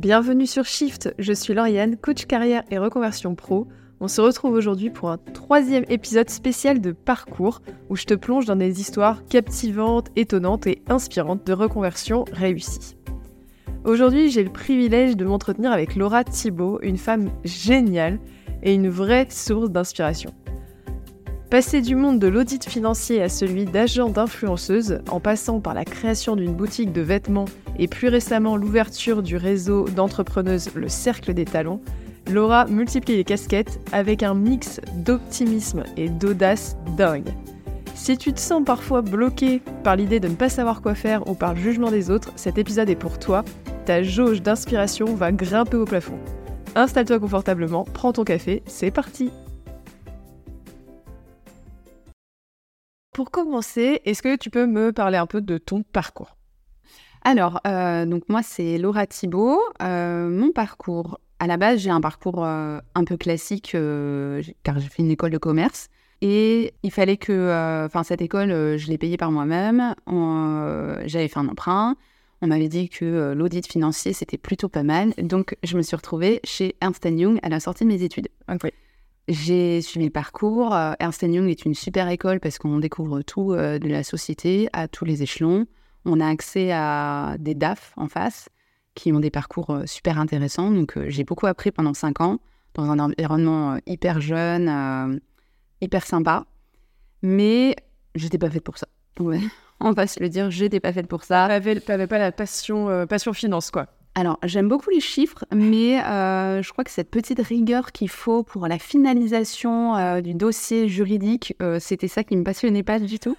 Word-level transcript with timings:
Bienvenue 0.00 0.46
sur 0.46 0.64
Shift, 0.64 1.14
je 1.18 1.34
suis 1.34 1.52
Lauriane, 1.52 1.98
coach 1.98 2.24
carrière 2.24 2.62
et 2.70 2.78
reconversion 2.78 3.34
pro. 3.34 3.68
On 4.00 4.08
se 4.08 4.22
retrouve 4.22 4.54
aujourd'hui 4.54 4.88
pour 4.88 5.10
un 5.10 5.18
troisième 5.18 5.84
épisode 5.90 6.30
spécial 6.30 6.80
de 6.80 6.92
parcours 6.92 7.60
où 7.90 7.96
je 7.96 8.06
te 8.06 8.14
plonge 8.14 8.46
dans 8.46 8.56
des 8.56 8.80
histoires 8.80 9.22
captivantes, 9.26 10.08
étonnantes 10.16 10.66
et 10.66 10.80
inspirantes 10.88 11.46
de 11.46 11.52
reconversion 11.52 12.24
réussie. 12.32 12.96
Aujourd'hui, 13.84 14.30
j'ai 14.30 14.42
le 14.42 14.50
privilège 14.50 15.18
de 15.18 15.26
m'entretenir 15.26 15.70
avec 15.70 15.94
Laura 15.96 16.24
Thibault, 16.24 16.78
une 16.80 16.96
femme 16.96 17.30
géniale 17.44 18.20
et 18.62 18.72
une 18.72 18.88
vraie 18.88 19.26
source 19.28 19.68
d'inspiration. 19.68 20.32
Passer 21.50 21.82
du 21.82 21.94
monde 21.94 22.20
de 22.20 22.28
l'audit 22.28 22.64
financier 22.64 23.20
à 23.20 23.28
celui 23.28 23.66
d'agent 23.66 24.08
d'influenceuse, 24.08 25.00
en 25.10 25.20
passant 25.20 25.60
par 25.60 25.74
la 25.74 25.84
création 25.84 26.36
d'une 26.36 26.54
boutique 26.54 26.92
de 26.92 27.02
vêtements 27.02 27.46
et 27.80 27.88
plus 27.88 28.08
récemment 28.08 28.56
l'ouverture 28.56 29.22
du 29.22 29.36
réseau 29.36 29.88
d'entrepreneuses 29.88 30.70
Le 30.76 30.88
Cercle 30.88 31.34
des 31.34 31.46
Talents, 31.46 31.80
Laura 32.30 32.66
multiplie 32.66 33.16
les 33.16 33.24
casquettes 33.24 33.80
avec 33.90 34.22
un 34.22 34.34
mix 34.34 34.80
d'optimisme 34.94 35.82
et 35.96 36.08
d'audace 36.08 36.76
dingue. 36.96 37.32
Si 37.94 38.16
tu 38.16 38.32
te 38.32 38.38
sens 38.38 38.62
parfois 38.64 39.02
bloqué 39.02 39.60
par 39.82 39.96
l'idée 39.96 40.20
de 40.20 40.28
ne 40.28 40.34
pas 40.34 40.48
savoir 40.48 40.82
quoi 40.82 40.94
faire 40.94 41.26
ou 41.28 41.34
par 41.34 41.54
le 41.54 41.60
jugement 41.60 41.90
des 41.90 42.10
autres, 42.10 42.32
cet 42.36 42.58
épisode 42.58 42.88
est 42.88 42.96
pour 42.96 43.18
toi. 43.18 43.44
Ta 43.86 44.02
jauge 44.02 44.42
d'inspiration 44.42 45.14
va 45.14 45.32
grimper 45.32 45.76
au 45.76 45.86
plafond. 45.86 46.18
Installe-toi 46.76 47.18
confortablement, 47.18 47.84
prends 47.84 48.12
ton 48.12 48.24
café, 48.24 48.62
c'est 48.66 48.90
parti 48.90 49.30
Pour 53.12 53.30
commencer, 53.30 54.00
est-ce 54.04 54.22
que 54.22 54.36
tu 54.36 54.50
peux 54.50 54.66
me 54.66 54.92
parler 54.92 55.18
un 55.18 55.26
peu 55.26 55.40
de 55.40 55.58
ton 55.58 55.82
parcours? 55.82 56.36
Alors, 57.22 57.60
euh, 57.66 58.06
donc 58.06 58.28
moi, 58.28 58.42
c'est 58.42 58.78
Laura 58.78 59.06
Thibault. 59.06 59.60
Euh, 59.82 60.28
mon 60.28 60.52
parcours, 60.52 61.20
à 61.38 61.46
la 61.46 61.56
base, 61.56 61.80
j'ai 61.80 61.90
un 61.90 62.00
parcours 62.00 62.44
euh, 62.44 62.80
un 62.94 63.04
peu 63.04 63.16
classique 63.16 63.76
car 64.62 64.78
j'ai 64.78 64.88
fait 64.88 65.02
une 65.02 65.10
école 65.10 65.30
de 65.30 65.38
commerce. 65.38 65.88
Et 66.22 66.74
il 66.82 66.90
fallait 66.90 67.16
que, 67.16 67.86
enfin, 67.86 68.02
cette 68.02 68.20
école, 68.20 68.50
je 68.50 68.88
l'ai 68.88 68.98
payée 68.98 69.16
par 69.16 69.30
moi-même. 69.30 69.94
J'avais 71.06 71.28
fait 71.28 71.38
un 71.38 71.48
emprunt. 71.48 71.96
On 72.42 72.46
m'avait 72.46 72.68
dit 72.68 72.88
que 72.88 73.32
l'audit 73.32 73.66
financier, 73.66 74.12
c'était 74.12 74.38
plutôt 74.38 74.68
pas 74.68 74.82
mal. 74.82 75.14
Donc, 75.16 75.56
je 75.62 75.76
me 75.78 75.82
suis 75.82 75.96
retrouvée 75.96 76.40
chez 76.44 76.76
Ernst 76.82 77.06
Young 77.06 77.38
à 77.42 77.48
la 77.48 77.58
sortie 77.58 77.84
de 77.84 77.88
mes 77.88 78.02
études. 78.02 78.28
Okay. 78.52 78.72
J'ai 79.28 79.80
suivi 79.80 80.06
le 80.06 80.10
parcours. 80.10 80.76
Ernst 80.98 81.22
Young 81.22 81.48
est 81.48 81.64
une 81.64 81.74
super 81.74 82.06
école 82.10 82.38
parce 82.38 82.58
qu'on 82.58 82.78
découvre 82.80 83.22
tout 83.22 83.54
de 83.54 83.88
la 83.88 84.02
société 84.02 84.68
à 84.74 84.88
tous 84.88 85.06
les 85.06 85.22
échelons. 85.22 85.66
On 86.04 86.20
a 86.20 86.26
accès 86.26 86.72
à 86.72 87.36
des 87.38 87.54
DAF 87.54 87.92
en 87.96 88.08
face 88.08 88.48
qui 88.94 89.12
ont 89.12 89.20
des 89.20 89.30
parcours 89.30 89.70
euh, 89.70 89.86
super 89.86 90.18
intéressants. 90.18 90.70
Donc, 90.70 90.98
j'ai 91.08 91.24
beaucoup 91.24 91.46
appris 91.46 91.70
pendant 91.70 91.94
cinq 91.94 92.20
ans 92.20 92.38
dans 92.74 92.90
un 92.90 92.98
environnement 92.98 93.78
hyper 93.86 94.20
jeune, 94.20 95.20
hyper 95.80 96.06
sympa. 96.06 96.46
Mais 97.22 97.74
j'étais 98.14 98.38
pas 98.38 98.50
faite 98.50 98.64
pour 98.64 98.78
ça. 98.78 98.86
Ouais. 99.18 99.40
On 99.80 99.92
va 99.92 100.06
se 100.06 100.20
le 100.20 100.28
dire, 100.28 100.50
j'étais 100.50 100.78
pas 100.78 100.92
faite 100.92 101.08
pour 101.08 101.24
ça. 101.24 101.48
Tu 101.60 101.80
n'avais 101.88 102.06
pas 102.06 102.18
la 102.18 102.32
passion, 102.32 103.06
passion 103.08 103.32
finance, 103.32 103.70
quoi. 103.70 103.88
Alors, 104.16 104.38
j'aime 104.42 104.68
beaucoup 104.68 104.90
les 104.90 105.00
chiffres, 105.00 105.44
mais 105.52 106.02
euh, 106.02 106.62
je 106.62 106.72
crois 106.72 106.82
que 106.82 106.90
cette 106.90 107.10
petite 107.10 107.40
rigueur 107.40 107.92
qu'il 107.92 108.08
faut 108.08 108.42
pour 108.42 108.66
la 108.66 108.78
finalisation 108.78 109.96
euh, 109.96 110.20
du 110.20 110.34
dossier 110.34 110.88
juridique, 110.88 111.54
euh, 111.62 111.78
c'était 111.78 112.08
ça 112.08 112.24
qui 112.24 112.36
me 112.36 112.42
passionnait 112.42 112.82
pas 112.82 112.98
du 112.98 113.20
tout. 113.20 113.36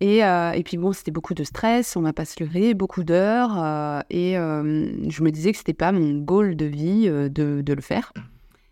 Et, 0.00 0.22
puis 0.64 0.78
bon, 0.78 0.92
c'était 0.92 1.10
beaucoup 1.10 1.34
de 1.34 1.44
stress, 1.44 1.96
on 1.96 2.00
va 2.00 2.12
pas 2.12 2.24
se 2.24 2.42
lever, 2.42 2.74
beaucoup 2.74 3.04
d'heures, 3.04 4.02
et 4.08 4.32
je 4.34 5.22
me 5.22 5.30
disais 5.30 5.52
que 5.52 5.58
c'était 5.58 5.74
pas 5.74 5.92
mon 5.92 6.18
goal 6.18 6.56
de 6.56 6.64
vie 6.64 7.06
de, 7.08 7.60
de, 7.60 7.72
le 7.74 7.82
faire. 7.82 8.12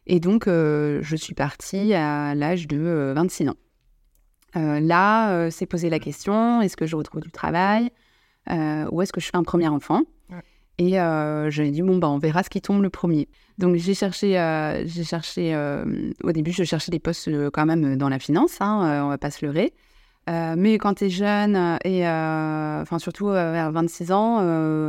Et 0.07 0.21
donc, 0.21 0.45
je 0.47 1.17
suis 1.17 1.35
partie 1.35 1.93
à 1.93 2.35
l'âge 2.35 2.67
de 2.67 3.13
26 3.15 3.51
ans. 3.51 3.57
là, 4.55 5.51
c'est 5.51 5.67
posé 5.67 5.91
la 5.91 5.99
question 5.99 6.63
est-ce 6.63 6.79
que 6.79 6.87
je 6.87 6.97
retrouve 6.97 7.21
du 7.21 7.31
travail 7.31 7.91
ou 8.49 9.03
est-ce 9.03 9.13
que 9.13 9.21
je 9.21 9.27
fais 9.27 9.37
un 9.37 9.45
premier 9.45 9.69
enfant? 9.69 10.05
Et 10.79 11.01
euh, 11.01 11.51
j'ai 11.51 11.71
dit, 11.71 11.83
bon, 11.83 11.99
bah, 11.99 12.09
on 12.09 12.19
verra 12.19 12.45
ce 12.45 12.51
qui 12.51 12.61
tombe 12.61 12.83
le 12.83 12.91
premier. 12.91 13.29
Donc, 13.59 13.75
j'ai 13.75 13.95
cherché, 13.95 14.39
euh, 14.39 14.87
j'ai 14.87 15.03
cherché 15.03 15.55
euh, 15.55 16.13
au 16.23 16.31
début, 16.31 16.53
je 16.53 16.63
cherchais 16.63 16.93
des 16.93 17.01
postes 17.01 17.29
quand 17.51 17.67
même 17.67 17.97
dans 17.97 18.09
la 18.09 18.21
finance, 18.21 18.61
hein, 18.61 19.03
on 19.05 19.09
va 19.09 19.19
pas 19.19 19.33
se 19.33 19.45
leurrer. 19.45 19.75
Mais 20.29 20.79
quand 20.79 20.95
tu 20.95 21.07
es 21.07 21.11
jeune, 21.11 21.79
et 21.85 22.07
enfin 22.07 22.99
surtout 22.99 23.29
vers 23.29 23.73
26 23.73 24.13
ans, 24.13 24.41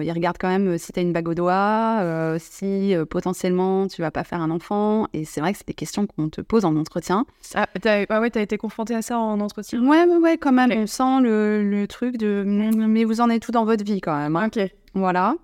ils 0.01 0.11
regardent 0.11 0.38
quand 0.38 0.50
même 0.50 0.77
si 0.77 0.91
tu 0.91 1.00
as 1.00 1.03
une 1.03 1.13
bague 1.13 1.29
au 1.29 1.33
doigt, 1.33 2.35
si 2.39 2.94
potentiellement 3.09 3.88
tu 3.88 4.01
vas 4.01 4.11
pas 4.11 4.23
faire 4.23 4.41
un 4.41 4.51
enfant. 4.51 5.07
Et 5.13 5.25
c'est 5.25 5.41
vrai 5.41 5.53
que 5.53 5.57
c'est 5.57 5.67
des 5.67 5.73
questions 5.73 6.07
qu'on 6.07 6.29
te 6.29 6.41
pose 6.41 6.66
en 6.66 6.75
entretien. 6.75 7.25
Ah, 7.55 7.67
ah 8.09 8.22
ouais, 8.22 8.29
tu 8.29 8.39
as 8.39 8.41
été 8.41 8.57
confronté 8.57 8.95
à 8.95 9.01
ça 9.01 9.17
en 9.17 9.39
entretien? 9.39 9.81
Ouais, 9.85 10.05
ouais, 10.05 10.17
ouais, 10.17 10.38
quand 10.38 10.51
même. 10.51 10.72
On 10.72 10.88
sent 10.88 11.22
le, 11.22 11.63
le, 11.63 11.88
truc 11.88 12.17
de 12.17 12.44
mais 12.45 13.03
vous 13.03 13.21
en 13.21 13.29
êtes 13.29 13.41
tout 13.41 13.51
dans 13.51 13.66
votre 13.66 13.83
vie 13.83 14.01
quand 14.01 14.16
même. 14.16 14.35
Hein? 14.35 14.47
Ok. 14.47 14.69
Voilà. 14.94 15.35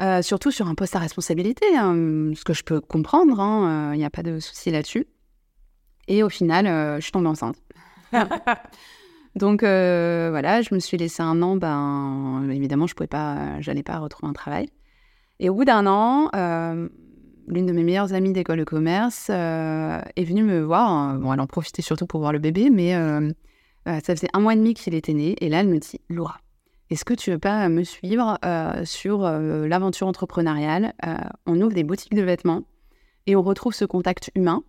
Euh, 0.00 0.20
surtout 0.20 0.50
sur 0.50 0.68
un 0.68 0.74
poste 0.74 0.94
à 0.94 0.98
responsabilité, 0.98 1.64
hein, 1.74 1.94
ce 2.34 2.44
que 2.44 2.52
je 2.52 2.62
peux 2.62 2.80
comprendre, 2.80 3.36
il 3.36 3.40
hein, 3.40 3.94
n'y 3.94 4.04
euh, 4.04 4.06
a 4.06 4.10
pas 4.10 4.22
de 4.22 4.40
souci 4.40 4.70
là-dessus. 4.70 5.06
Et 6.06 6.22
au 6.22 6.28
final, 6.28 6.66
euh, 6.66 6.96
je 6.96 7.02
suis 7.02 7.12
tombée 7.12 7.28
enceinte. 7.28 7.56
Donc 9.36 9.60
voilà, 9.60 10.62
je 10.62 10.74
me 10.74 10.80
suis 10.80 10.96
laissée 10.96 11.22
un 11.22 11.40
an, 11.42 11.56
ben, 11.56 12.48
évidemment, 12.50 12.86
je 12.86 12.94
pouvais 12.94 13.06
pas, 13.06 13.60
j'allais 13.60 13.82
pas 13.82 13.98
retrouver 13.98 14.30
un 14.30 14.32
travail. 14.32 14.68
Et 15.38 15.48
au 15.50 15.54
bout 15.54 15.64
d'un 15.64 15.86
an, 15.86 16.30
l'une 17.46 17.66
de 17.66 17.72
mes 17.72 17.84
meilleures 17.84 18.14
amies 18.14 18.32
d'école 18.32 18.58
de 18.58 18.64
commerce 18.64 19.30
est 19.30 20.24
venue 20.24 20.42
me 20.42 20.62
voir. 20.62 20.90
Hein. 20.90 21.18
Bon, 21.18 21.32
elle 21.32 21.40
en 21.40 21.46
profitait 21.46 21.82
surtout 21.82 22.06
pour 22.06 22.20
voir 22.20 22.32
le 22.32 22.38
bébé, 22.38 22.70
mais 22.70 22.94
ça 23.84 24.16
faisait 24.16 24.28
un 24.32 24.40
mois 24.40 24.54
et 24.54 24.56
demi 24.56 24.74
qu'il 24.74 24.94
était 24.94 25.12
né. 25.12 25.36
Et 25.40 25.48
là, 25.48 25.60
elle 25.60 25.68
me 25.68 25.78
dit, 25.78 26.00
Laura, 26.08 26.40
est-ce 26.88 27.04
que 27.04 27.14
tu 27.14 27.32
veux 27.32 27.38
pas 27.38 27.68
me 27.68 27.82
suivre 27.82 28.38
euh, 28.44 28.84
sur 28.84 29.24
euh, 29.24 29.66
l'aventure 29.66 30.06
entrepreneuriale? 30.06 30.94
Euh, 31.04 31.16
On 31.44 31.60
ouvre 31.60 31.74
des 31.74 31.82
boutiques 31.82 32.14
de 32.14 32.22
vêtements 32.22 32.62
et 33.26 33.34
on 33.34 33.42
retrouve 33.42 33.74
ce 33.74 33.84
contact 33.84 34.30
humain 34.36 34.62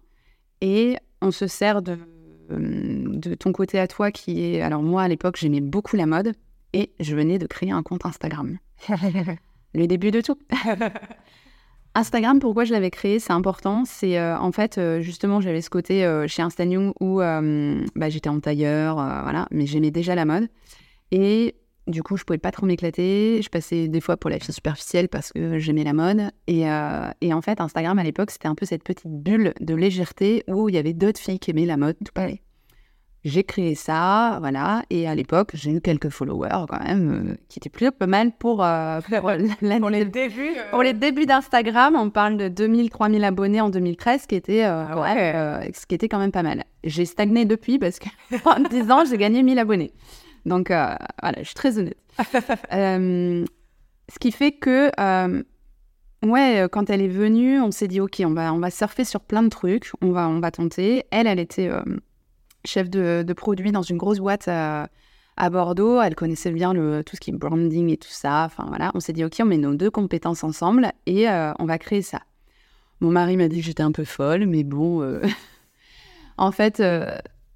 et 0.61 0.97
on 1.22 1.29
se 1.29 1.45
sert 1.45 1.83
de, 1.83 2.00
de 2.49 3.33
ton 3.35 3.51
côté 3.51 3.79
à 3.79 3.87
toi 3.87 4.11
qui 4.11 4.43
est... 4.43 4.61
Alors 4.61 4.83
moi, 4.83 5.03
à 5.03 5.07
l'époque, 5.07 5.37
j'aimais 5.37 5.61
beaucoup 5.61 5.95
la 5.95 6.05
mode 6.05 6.33
et 6.73 6.91
je 6.99 7.15
venais 7.15 7.39
de 7.39 7.47
créer 7.47 7.71
un 7.71 7.83
compte 7.83 8.05
Instagram. 8.05 8.57
Le 9.73 9.87
début 9.87 10.11
de 10.11 10.21
tout. 10.21 10.37
Instagram, 11.95 12.39
pourquoi 12.39 12.63
je 12.63 12.71
l'avais 12.73 12.91
créé, 12.91 13.19
c'est 13.19 13.33
important. 13.33 13.83
C'est 13.85 14.21
en 14.21 14.51
fait, 14.51 14.79
justement, 14.99 15.41
j'avais 15.41 15.61
ce 15.61 15.69
côté 15.69 16.25
chez 16.27 16.41
Instagram 16.43 16.93
où 16.99 17.17
bah, 17.17 18.09
j'étais 18.09 18.29
en 18.29 18.39
tailleur, 18.39 18.95
voilà, 18.95 19.47
mais 19.51 19.65
j'aimais 19.65 19.91
déjà 19.91 20.13
la 20.13 20.25
mode. 20.25 20.47
Et 21.11 21.55
du 21.87 22.03
coup, 22.03 22.17
je 22.17 22.23
pouvais 22.23 22.37
pas 22.37 22.51
trop 22.51 22.65
m'éclater. 22.65 23.41
Je 23.41 23.49
passais 23.49 23.87
des 23.87 24.01
fois 24.01 24.17
pour 24.17 24.29
la 24.29 24.39
fille 24.39 24.53
superficielle 24.53 25.07
parce 25.09 25.31
que 25.31 25.57
j'aimais 25.57 25.83
la 25.83 25.93
mode. 25.93 26.31
Et, 26.47 26.69
euh, 26.69 27.09
et, 27.21 27.33
en 27.33 27.41
fait, 27.41 27.61
Instagram 27.61 27.97
à 27.97 28.03
l'époque, 28.03 28.31
c'était 28.31 28.47
un 28.47 28.55
peu 28.55 28.65
cette 28.65 28.83
petite 28.83 29.07
bulle 29.07 29.53
de 29.59 29.73
légèreté 29.73 30.43
où 30.47 30.69
il 30.69 30.75
y 30.75 30.77
avait 30.77 30.93
d'autres 30.93 31.19
filles 31.19 31.39
qui 31.39 31.51
aimaient 31.51 31.65
la 31.65 31.77
mode. 31.77 31.95
Tout 32.03 32.13
pareil. 32.13 32.41
J'ai 33.23 33.43
créé 33.43 33.75
ça, 33.75 34.37
voilà. 34.39 34.83
Et 34.89 35.07
à 35.07 35.15
l'époque, 35.15 35.51
j'ai 35.53 35.71
eu 35.71 35.81
quelques 35.81 36.09
followers 36.09 36.65
quand 36.69 36.81
même, 36.81 37.31
euh, 37.31 37.35
qui 37.49 37.59
étaient 37.59 37.69
plutôt 37.69 37.91
pas 37.91 38.07
mal 38.07 38.31
pour, 38.31 38.63
euh, 38.63 39.01
pour, 39.79 39.89
les 39.89 40.05
débuts. 40.05 40.55
Pour 40.71 40.83
les 40.83 40.93
débuts 40.93 41.25
d'Instagram, 41.25 41.95
on 41.95 42.09
parle 42.09 42.37
de 42.37 42.47
2000, 42.47 42.89
3000 42.89 43.23
abonnés 43.23 43.59
en 43.59 43.69
2013, 43.69 44.21
ce 44.21 44.27
qui 44.27 44.35
était, 44.35 44.63
ah 44.63 45.61
ce 45.73 45.85
qui 45.85 45.95
était 45.95 46.07
quand 46.07 46.19
même 46.19 46.31
pas 46.31 46.43
mal. 46.43 46.63
J'ai 46.83 47.05
stagné 47.05 47.45
depuis 47.45 47.79
parce 47.79 47.99
qu'en 47.99 48.59
10 48.69 48.91
ans, 48.91 49.03
j'ai 49.09 49.17
gagné 49.17 49.43
1000 49.43 49.59
abonnés. 49.59 49.91
Donc, 50.47 50.71
euh, 50.71 50.95
voilà, 51.21 51.39
je 51.39 51.43
suis 51.43 51.55
très 51.55 51.77
honnête. 51.77 51.97
Euh, 52.73 53.45
ce 54.11 54.19
qui 54.19 54.31
fait 54.31 54.53
que, 54.53 54.89
euh, 54.99 55.44
ouais, 56.23 56.67
quand 56.71 56.89
elle 56.89 57.01
est 57.01 57.07
venue, 57.07 57.61
on 57.61 57.71
s'est 57.71 57.88
dit, 57.88 57.99
OK, 57.99 58.21
on 58.25 58.33
va, 58.33 58.53
on 58.53 58.59
va 58.59 58.71
surfer 58.71 59.03
sur 59.03 59.21
plein 59.21 59.44
de 59.44 59.49
trucs, 59.49 59.91
on 60.01 60.11
va, 60.11 60.27
on 60.27 60.39
va 60.39 60.49
tenter. 60.49 61.03
Elle, 61.11 61.27
elle 61.27 61.39
était 61.39 61.69
chef 62.65 62.89
de, 62.89 63.23
de, 63.27 63.33
produit 63.33 63.71
dans 63.71 63.81
une 63.81 63.97
grosse 63.97 64.19
boîte 64.19 64.47
à 64.47 64.89
Bordeaux. 65.51 66.01
Elle 66.01 66.15
connaissait 66.15 66.51
bien 66.51 66.73
le, 66.73 67.03
tout 67.03 67.15
ce 67.15 67.21
qui 67.21 67.31
est 67.31 67.33
branding 67.33 67.89
et 67.89 67.97
tout 67.97 68.09
ça. 68.09 68.45
Enfin, 68.45 68.65
voilà, 68.67 68.91
on 68.95 69.00
s'est 69.00 69.13
dit, 69.13 69.23
OK, 69.23 69.35
on 69.41 69.45
met 69.45 69.57
nos 69.57 69.75
deux 69.75 69.91
compétences 69.91 70.43
ensemble 70.43 70.91
et 71.05 71.27
on 71.27 71.65
va 71.65 71.77
créer 71.77 72.01
ça. 72.01 72.21
Mon 73.01 73.11
mari 73.11 73.38
m'a 73.38 73.47
dit 73.47 73.59
que 73.59 73.65
j'étais 73.65 73.83
un 73.83 73.91
peu 73.91 74.05
folle, 74.05 74.47
mais 74.47 74.63
bon, 74.63 75.21
en 76.38 76.51
fait 76.51 76.81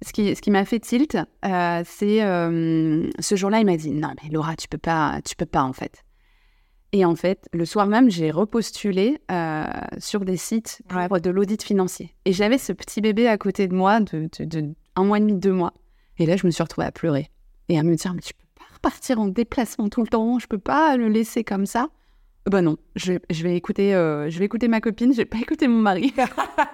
ce 0.04 0.12
qui, 0.12 0.34
ce 0.34 0.40
qui 0.40 0.50
m'a 0.50 0.64
fait 0.64 0.80
tilt, 0.80 1.16
euh, 1.44 1.82
c'est 1.86 2.22
euh, 2.22 3.08
ce 3.18 3.36
jour-là, 3.36 3.60
il 3.60 3.66
m'a 3.66 3.76
dit 3.76 3.90
non 3.90 4.10
mais 4.22 4.30
Laura, 4.30 4.56
tu 4.56 4.68
peux 4.68 4.78
pas, 4.78 5.20
tu 5.24 5.36
peux 5.36 5.46
pas 5.46 5.62
en 5.62 5.72
fait. 5.72 6.04
Et 6.94 7.06
en 7.06 7.14
fait, 7.14 7.48
le 7.54 7.64
soir 7.64 7.86
même, 7.86 8.10
j'ai 8.10 8.30
repostulé 8.30 9.18
euh, 9.30 9.64
sur 9.98 10.24
des 10.26 10.36
sites 10.36 10.82
pour 10.88 11.20
de 11.20 11.30
l'audit 11.30 11.62
financier. 11.62 12.14
Et 12.26 12.34
j'avais 12.34 12.58
ce 12.58 12.72
petit 12.72 13.00
bébé 13.00 13.28
à 13.28 13.38
côté 13.38 13.66
de 13.66 13.74
moi 13.74 14.00
de, 14.00 14.28
de, 14.40 14.74
un 14.94 15.04
mois 15.04 15.16
et 15.16 15.20
demi, 15.20 15.32
deux 15.32 15.52
mois. 15.52 15.72
Et 16.18 16.26
là, 16.26 16.36
je 16.36 16.46
me 16.46 16.50
suis 16.50 16.62
retrouvée 16.62 16.86
à 16.86 16.92
pleurer 16.92 17.30
et 17.70 17.78
à 17.78 17.82
me 17.82 17.94
dire 17.94 18.12
mais 18.12 18.20
tu 18.20 18.34
peux 18.34 18.44
pas 18.58 18.74
repartir 18.74 19.18
en 19.20 19.28
déplacement 19.28 19.88
tout 19.88 20.02
le 20.02 20.08
temps, 20.08 20.38
je 20.38 20.46
peux 20.46 20.58
pas 20.58 20.96
le 20.96 21.08
laisser 21.08 21.44
comme 21.44 21.64
ça. 21.64 21.88
Bah 22.50 22.60
non, 22.60 22.76
je, 22.96 23.14
je 23.30 23.42
vais 23.44 23.56
écouter, 23.56 23.92
je 23.92 24.38
vais 24.38 24.44
écouter 24.44 24.68
ma 24.68 24.80
copine, 24.80 25.12
je 25.12 25.18
vais 25.18 25.24
pas 25.24 25.38
écouter 25.40 25.68
mon 25.68 25.78
mari. 25.78 26.12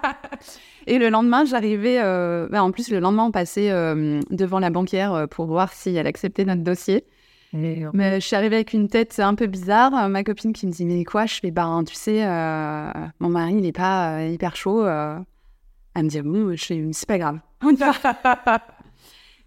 et 0.89 0.97
le 0.97 1.09
lendemain, 1.09 1.45
j'arrivais, 1.45 1.99
euh, 2.01 2.47
bah, 2.49 2.63
en 2.63 2.71
plus 2.71 2.89
le 2.91 2.99
lendemain, 2.99 3.25
on 3.25 3.31
passait 3.31 3.71
euh, 3.71 4.19
devant 4.29 4.59
la 4.59 4.69
banquière 4.69 5.13
euh, 5.13 5.27
pour 5.27 5.45
voir 5.45 5.71
si 5.73 5.95
elle 5.95 6.07
acceptait 6.07 6.45
notre 6.45 6.63
dossier. 6.63 7.05
Mais 7.51 8.19
je 8.19 8.25
suis 8.25 8.35
arrivée 8.35 8.57
avec 8.57 8.73
une 8.73 8.89
tête 8.89 9.19
un 9.19 9.33
peu 9.33 9.47
bizarre. 9.47 10.09
Ma 10.09 10.23
copine 10.23 10.53
qui 10.53 10.67
me 10.67 10.71
dit 10.71 10.85
mais 10.85 11.03
quoi? 11.03 11.25
Je 11.25 11.39
fais 11.39 11.49
bah 11.49 11.81
tu 11.87 11.95
sais, 11.95 12.23
euh, 12.23 12.91
mon 13.19 13.29
mari 13.29 13.55
il 13.57 13.65
est 13.65 13.71
pas 13.71 14.23
hyper 14.23 14.55
chaud. 14.55 14.85
Elle 14.85 16.03
me 16.03 16.09
dit 16.09 16.21
bon, 16.21 16.55
c'est 16.55 17.07
pas 17.07 17.17
grave. 17.17 17.39
On. 17.63 17.73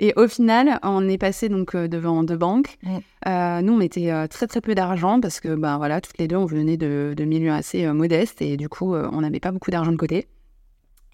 Et 0.03 0.13
au 0.17 0.27
final, 0.27 0.81
on 0.83 1.09
est 1.09 1.17
passé 1.17 1.49
donc 1.49 1.77
devant 1.77 2.25
deux 2.25 2.37
banques. 2.37 2.77
Mm. 2.83 2.99
Euh, 3.29 3.63
nous, 3.63 3.75
on 3.75 3.77
mettait 3.77 4.11
euh, 4.11 4.27
très 4.27 4.49
très 4.49 4.61
peu 4.61 4.75
d'argent 4.75 5.21
parce 5.21 5.39
que 5.39 5.55
ben 5.55 5.77
voilà, 5.79 6.01
toutes 6.01 6.19
les 6.19 6.27
deux, 6.27 6.35
on 6.35 6.45
venait 6.45 6.77
de, 6.77 7.15
de 7.17 7.25
milieux 7.25 7.53
assez 7.53 7.85
euh, 7.85 7.93
modestes 7.93 8.43
et 8.43 8.57
du 8.57 8.69
coup, 8.69 8.95
on 8.95 9.21
n'avait 9.21 9.39
pas 9.39 9.53
beaucoup 9.53 9.71
d'argent 9.71 9.93
de 9.93 9.97
côté. 9.97 10.27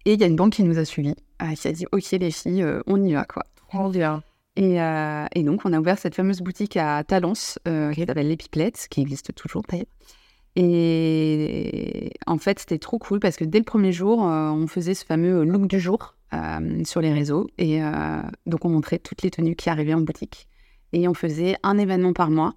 Et 0.05 0.15
il 0.15 0.21
y 0.21 0.25
a 0.25 0.27
une 0.27 0.37
banque 0.37 0.55
qui 0.55 0.62
nous 0.62 0.79
a 0.79 0.85
suivis, 0.85 1.15
euh, 1.43 1.55
qui 1.55 1.69
a 1.69 1.73
dit 1.73 1.87
ok 1.93 2.11
les 2.12 2.31
filles, 2.31 2.62
euh, 2.62 2.83
on 2.87 3.03
y 3.05 3.12
va 3.12 3.25
quoi. 3.25 3.45
Bien. 3.91 4.23
Et, 4.56 4.81
euh, 4.81 5.27
et 5.35 5.43
donc, 5.45 5.61
on 5.65 5.73
a 5.73 5.79
ouvert 5.79 5.99
cette 5.99 6.17
fameuse 6.17 6.41
boutique 6.41 6.77
à 6.77 7.05
Talence, 7.05 7.59
euh, 7.69 7.93
qui 7.93 8.05
s'appelle 8.05 8.29
Les 8.29 8.37
Pipelettes, 8.37 8.89
qui 8.91 9.00
existe 9.00 9.35
toujours 9.35 9.62
d'ailleurs. 9.69 9.87
Et 10.56 12.11
en 12.27 12.39
fait, 12.39 12.59
c'était 12.59 12.79
trop 12.79 12.99
cool 12.99 13.21
parce 13.21 13.37
que 13.37 13.45
dès 13.45 13.59
le 13.59 13.65
premier 13.65 13.93
jour, 13.93 14.19
on 14.19 14.67
faisait 14.67 14.95
ce 14.95 15.05
fameux 15.05 15.45
look 15.45 15.69
du 15.69 15.79
jour 15.79 16.17
sur 16.85 17.00
les 17.00 17.12
réseaux. 17.12 17.47
Et 17.59 17.81
donc, 18.47 18.65
on 18.65 18.69
montrait 18.69 18.99
toutes 18.99 19.23
les 19.23 19.31
tenues 19.31 19.55
qui 19.55 19.71
arrivaient 19.71 19.95
en 19.95 20.00
boutique. 20.00 20.49
Et 20.93 21.06
on 21.06 21.15
faisait 21.15 21.55
un 21.62 21.79
événement 21.79 22.12
par 22.12 22.31
mois. 22.31 22.55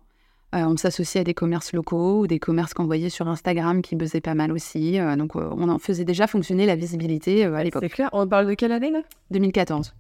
Euh, 0.54 0.66
on 0.66 0.76
s'associait 0.76 1.22
à 1.22 1.24
des 1.24 1.34
commerces 1.34 1.72
locaux 1.72 2.22
ou 2.22 2.28
des 2.28 2.40
commerces 2.40 2.74
qu'on 2.74 2.86
voyait 2.86 3.10
sur 3.10 3.28
Instagram 3.30 3.82
qui 3.82 3.96
buzzaient 3.96 4.22
pas 4.22 4.34
mal 4.34 4.52
aussi. 4.52 5.00
Euh, 5.00 5.16
donc, 5.16 5.36
euh, 5.36 5.50
on 5.52 5.70
en 5.70 5.80
faisait 5.80 6.04
déjà 6.04 6.28
fonctionner 6.28 6.66
la 6.66 6.76
visibilité 6.76 7.46
à 7.46 7.64
l'époque. 7.64 7.84
C'est 7.84 7.90
clair. 7.90 8.10
On 8.12 8.28
parle 8.28 8.48
de 8.48 8.54
quelle 8.54 8.74
année 8.74 8.92
là? 8.92 9.00
2014. 9.32 9.94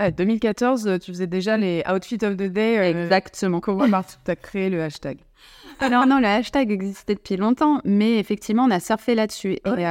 Ouais, 0.00 0.10
2014, 0.10 0.88
euh, 0.88 0.98
tu 0.98 1.12
faisais 1.12 1.28
déjà 1.28 1.56
les 1.56 1.84
outfits 1.88 2.18
of 2.24 2.36
the 2.36 2.50
day. 2.50 2.90
Exactement. 2.90 3.60
Comment 3.60 3.86
tu 3.86 4.30
as 4.30 4.36
créé 4.36 4.68
le 4.68 4.82
hashtag 4.82 5.18
Alors 5.78 6.06
non, 6.06 6.18
le 6.18 6.26
hashtag 6.26 6.72
existait 6.72 7.14
depuis 7.14 7.36
longtemps, 7.36 7.80
mais 7.84 8.18
effectivement, 8.18 8.64
on 8.64 8.70
a 8.72 8.80
surfé 8.80 9.14
là-dessus. 9.14 9.58
Et, 9.78 9.84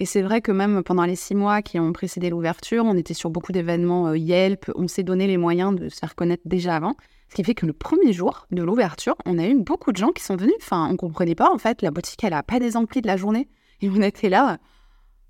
et 0.00 0.06
c'est 0.06 0.22
vrai 0.22 0.40
que 0.40 0.50
même 0.50 0.82
pendant 0.82 1.04
les 1.04 1.14
six 1.14 1.36
mois 1.36 1.62
qui 1.62 1.78
ont 1.78 1.92
précédé 1.92 2.30
l'ouverture, 2.30 2.84
on 2.84 2.96
était 2.96 3.14
sur 3.14 3.30
beaucoup 3.30 3.52
d'événements 3.52 4.14
Yelp, 4.14 4.72
on 4.74 4.88
s'est 4.88 5.04
donné 5.04 5.28
les 5.28 5.36
moyens 5.36 5.76
de 5.76 5.88
se 5.88 5.98
faire 6.00 6.16
connaître 6.16 6.42
déjà 6.46 6.74
avant. 6.74 6.96
Ce 7.30 7.34
qui 7.36 7.44
fait 7.44 7.54
que 7.54 7.64
le 7.64 7.72
premier 7.72 8.12
jour 8.12 8.46
de 8.50 8.62
l'ouverture, 8.62 9.14
on 9.24 9.38
a 9.38 9.46
eu 9.46 9.54
beaucoup 9.54 9.92
de 9.92 9.96
gens 9.96 10.10
qui 10.10 10.22
sont 10.22 10.34
venus. 10.36 10.54
Enfin, 10.60 10.88
on 10.90 10.96
comprenait 10.96 11.36
pas, 11.36 11.50
en 11.52 11.58
fait, 11.58 11.80
la 11.80 11.90
boutique, 11.92 12.22
elle 12.24 12.34
a 12.34 12.42
pas 12.42 12.58
des 12.58 12.76
amplis 12.76 13.00
de 13.02 13.06
la 13.06 13.16
journée. 13.16 13.48
Et 13.82 13.88
on 13.88 14.02
était 14.02 14.28
là, 14.28 14.58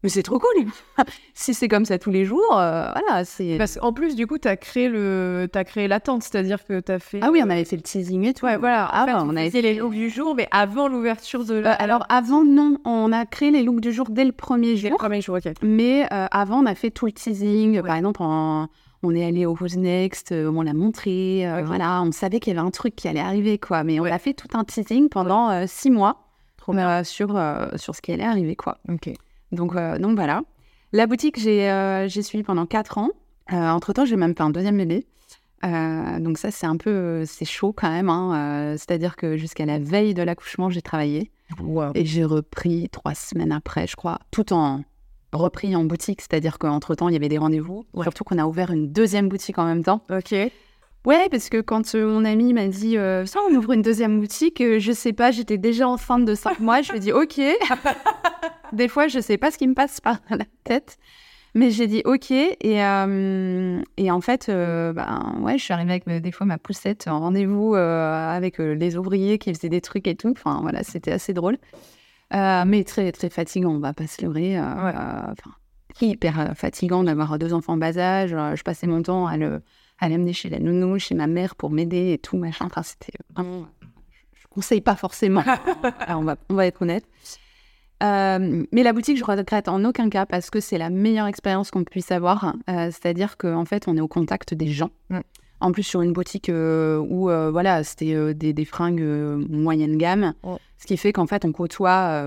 mais 0.02 0.08
c'est 0.08 0.23
trop 0.23 0.38
cool. 0.38 0.64
si 1.35 1.52
c'est 1.52 1.69
comme 1.69 1.85
ça 1.85 1.99
tous 1.99 2.11
les 2.11 2.25
jours, 2.25 2.56
euh, 2.58 2.91
voilà, 2.91 3.26
c'est... 3.26 3.56
Parce 3.58 3.76
qu'en 3.76 3.93
plus, 3.93 4.17
du 4.17 4.26
coup, 4.26 4.38
tu 4.38 4.49
as 4.49 4.56
créé 4.56 4.88
le... 4.88 5.47
as 5.55 5.64
créé 5.64 5.88
l'attente, 5.88 6.23
c'est-à-dire 6.23 6.64
que 6.64 6.81
tu 6.81 6.91
as 6.91 6.99
fait. 7.00 7.20
Ah 7.23 7.29
oui, 7.31 7.43
on 7.44 7.50
avait 7.50 7.67
fait 7.67 7.76
le 7.76 7.82
teasing 7.82 8.25
et 8.25 8.32
tout. 8.32 8.46
Ouais, 8.46 8.56
voilà. 8.56 8.88
Ah 8.91 9.03
en 9.03 9.06
ouais, 9.06 9.12
on 9.35 9.37
avait 9.37 9.50
fait 9.50 9.61
les 9.61 9.75
looks 9.75 9.93
du 9.93 10.08
jour, 10.08 10.35
mais 10.35 10.49
avant 10.53 10.88
l'ouverture 10.88 11.44
de 11.44 11.56
Euh, 11.56 11.61
la. 11.61 11.73
alors 11.75 12.06
avant, 12.08 12.44
non, 12.44 12.79
on 12.87 13.12
a 13.12 13.26
créé 13.26 13.50
les 13.50 13.62
looks 13.62 13.82
du 13.82 13.93
jour 13.93 14.08
dès 14.08 14.25
le 14.25 14.32
premier 14.32 14.70
le 14.70 14.76
jour. 14.76 14.96
premier 14.96 15.20
jour, 15.20 15.37
ok. 15.37 15.53
Mais 15.62 16.05
euh, 16.14 16.26
avant, 16.31 16.62
on 16.62 16.67
a 16.67 16.75
fait 16.75 16.91
tout 16.91 17.05
le 17.05 17.12
teasing. 17.12 17.82
Par 17.82 17.94
exemple, 17.96 18.23
en- 18.23 18.69
on 19.02 19.14
est 19.14 19.25
allé 19.25 19.47
au 19.47 19.56
Who's 19.58 19.76
Next, 19.76 20.32
euh, 20.32 20.50
on 20.55 20.62
l'a 20.62 20.75
montré. 20.75 21.47
euh. 21.49 21.62
Voilà, 21.64 22.02
on 22.02 22.12
savait 22.12 22.41
qu'il 22.41 22.55
y 22.55 22.56
avait 22.58 22.67
un 22.67 22.70
truc 22.70 22.97
qui 22.97 23.08
allait 23.08 23.20
arriver, 23.20 23.58
quoi. 23.58 23.85
Mais 23.85 24.00
on 24.00 24.05
a 24.05 24.19
fait 24.19 24.35
tout 24.35 24.49
un 24.55 24.64
teasing 24.64 25.08
pendant 25.08 25.50
euh, 25.50 25.64
six 25.67 25.91
mois 25.91 26.26
sur, 27.02 27.29
sur 27.76 27.94
ce 27.97 28.00
qui 28.02 28.12
allait 28.12 28.23
arriver, 28.25 28.55
quoi. 28.56 28.79
Ok. 28.88 29.11
Donc, 29.52 29.75
donc 29.75 30.14
voilà. 30.14 30.43
La 30.93 31.06
boutique, 31.06 31.38
j'ai 31.41 32.08
suivi 32.23 32.44
pendant 32.44 32.67
quatre 32.67 32.99
ans. 32.99 33.11
Entre-temps, 33.50 34.05
j'ai 34.05 34.17
même 34.17 34.37
fait 34.37 34.43
un 34.43 34.50
deuxième 34.50 34.76
bébé. 34.76 35.06
Euh, 35.64 36.20
donc 36.20 36.38
ça, 36.38 36.50
c'est 36.50 36.67
un 36.67 36.76
peu... 36.76 37.25
C'est 37.26 37.44
chaud 37.44 37.73
quand 37.76 37.91
même. 37.91 38.08
hein. 38.08 38.35
Euh, 38.35 38.76
C'est-à-dire 38.79 39.17
que 39.17 39.37
jusqu'à 39.37 39.67
la 39.67 39.79
veille 39.79 40.14
de 40.14 40.23
l'accouchement, 40.23 40.70
j'ai 40.70 40.81
travaillé. 40.81 41.31
Wow. 41.61 41.91
Et 41.96 42.05
j'ai 42.06 42.25
repris 42.25 42.88
trois 42.91 43.14
semaines 43.14 43.53
après, 43.53 43.87
je 43.87 43.96
crois, 43.96 44.20
tout 44.31 44.53
en 44.53 44.85
repris 45.32 45.75
en 45.77 45.85
boutique. 45.85 46.21
C'est-à-dire 46.21 46.59
qu'entre-temps, 46.59 47.09
il 47.09 47.12
y 47.12 47.17
avait 47.17 47.29
des 47.29 47.38
rendez-vous. 47.38 47.85
Ouais. 47.94 48.05
Surtout 48.05 48.25
qu'on 48.25 48.38
a 48.38 48.47
ouvert 48.47 48.71
une 48.71 48.93
deuxième 48.93 49.29
boutique 49.29 49.59
en 49.59 49.65
même 49.65 49.82
temps. 49.82 50.03
Ok. 50.11 50.35
Ouais, 51.06 51.29
parce 51.31 51.49
que 51.49 51.62
quand 51.62 51.94
euh, 51.94 52.06
mon 52.06 52.27
ami 52.27 52.53
m'a 52.53 52.67
dit 52.67 52.99
euh, 52.99 53.25
ça, 53.25 53.41
on 53.49 53.55
ouvre 53.55 53.73
une 53.73 53.81
deuxième 53.81 54.21
boutique, 54.21 54.61
euh, 54.61 54.79
je 54.79 54.93
sais 54.93 55.15
pas, 55.15 55.31
j'étais 55.31 55.56
déjà 55.56 55.88
enceinte 55.88 56.27
de 56.27 56.35
cinq 56.35 56.61
mois. 56.61 56.82
Je 56.82 56.93
lui 56.93 56.99
ai 56.99 57.00
dit 57.00 57.12
ok. 57.12 57.41
des 58.73 58.88
fois, 58.88 59.09
je 59.09 59.19
sais 59.19 59.38
pas 59.38 59.50
ce 59.50 59.56
qui 59.56 59.67
me 59.67 59.75
passe 59.75 60.00
par 60.00 60.19
la 60.29 60.44
tête. 60.65 60.99
Mais 61.55 61.71
j'ai 61.71 61.87
dit 61.87 62.03
ok. 62.05 62.31
Et, 62.31 62.85
euh, 62.85 63.81
et 63.97 64.11
en 64.11 64.21
fait, 64.21 64.50
euh, 64.50 64.93
ben, 64.93 65.37
ouais, 65.41 65.56
je 65.56 65.65
suis 65.65 65.73
arrivée 65.73 65.93
avec 65.93 66.23
des 66.23 66.32
fois 66.32 66.47
ma 66.47 66.59
poussette 66.59 67.09
en 67.09 67.19
rendez-vous 67.19 67.75
avec 67.75 68.59
les 68.59 68.97
ouvriers 68.97 69.38
qui 69.38 69.55
faisaient 69.55 69.71
des 69.71 69.81
trucs 69.81 70.06
et 70.06 70.17
tout. 70.17 70.32
Enfin, 70.37 70.61
voilà, 70.61 70.85
c'était 70.85 71.12
assez 71.12 71.32
drôle. 71.32 71.56
Euh, 72.35 72.65
mais 72.67 72.85
très, 72.85 73.11
très 73.12 73.29
fatigant, 73.31 73.71
on 73.71 73.79
va 73.81 73.93
pas 73.93 74.06
se 74.06 74.23
leurrer. 74.23 74.59
euh, 74.59 74.62
Ouais. 74.62 74.93
euh, 74.97 75.35
hyper 76.00 76.41
euh, 76.41 76.55
fatigant 76.55 77.03
d'avoir 77.05 77.38
deux 77.38 77.53
enfants 77.53 77.75
en 77.75 77.77
bas 77.77 77.99
âge. 77.99 78.31
Je 78.31 78.62
passais 78.62 78.87
mon 78.87 79.03
temps 79.03 79.27
à 79.27 79.37
le 79.37 79.61
à 80.03 80.09
l'amener 80.09 80.32
chez 80.32 80.49
la 80.49 80.59
nounou, 80.61 80.99
chez 80.99 81.15
ma 81.15 81.27
mère 81.27 81.55
pour 81.56 81.71
m'aider 81.71 82.12
et 82.12 82.19
tout, 82.19 82.38
machin. 82.38 82.65
Enfin, 82.65 82.82
c'était 82.82 83.12
vraiment... 83.35 83.67
Je 84.32 84.47
conseille 84.49 84.81
pas 84.81 84.97
forcément. 84.97 85.43
Alors, 86.00 86.21
on, 86.21 86.25
va, 86.25 86.37
on 86.49 86.55
va 86.55 86.67
être 86.67 86.81
honnête. 86.81 87.05
Euh, 88.03 88.65
mais 88.73 88.82
la 88.82 88.94
boutique, 88.94 89.19
je 89.19 89.25
regrette 89.25 89.69
en 89.69 89.85
aucun 89.85 90.09
cas 90.09 90.25
parce 90.25 90.49
que 90.49 90.59
c'est 90.59 90.79
la 90.79 90.88
meilleure 90.88 91.27
expérience 91.27 91.71
qu'on 91.71 91.85
puisse 91.85 92.11
avoir. 92.12 92.55
Euh, 92.71 92.87
C'est-à-dire 92.87 93.37
qu'en 93.37 93.67
fait, 93.67 93.88
on 93.88 93.97
est 93.97 94.00
au 94.00 94.09
contact 94.09 94.55
des 94.55 94.69
gens. 94.69 94.88
Mm. 95.11 95.21
En 95.61 95.73
plus, 95.73 95.83
sur 95.83 96.01
une 96.03 96.12
boutique 96.12 96.49
euh, 96.49 96.99
où 96.99 97.29
euh, 97.31 97.51
voilà, 97.51 97.85
c'était 97.85 98.15
euh, 98.15 98.33
des, 98.35 98.53
des 98.53 98.65
fringues 98.65 99.03
moyenne 99.49 99.97
gamme, 99.99 100.35
Ouais. 100.43 100.57
ce 100.79 100.87
qui 100.87 100.97
fait 100.97 101.12
qu'en 101.12 101.27
fait, 101.27 101.45
on 101.45 101.53
côtoie 101.53 102.23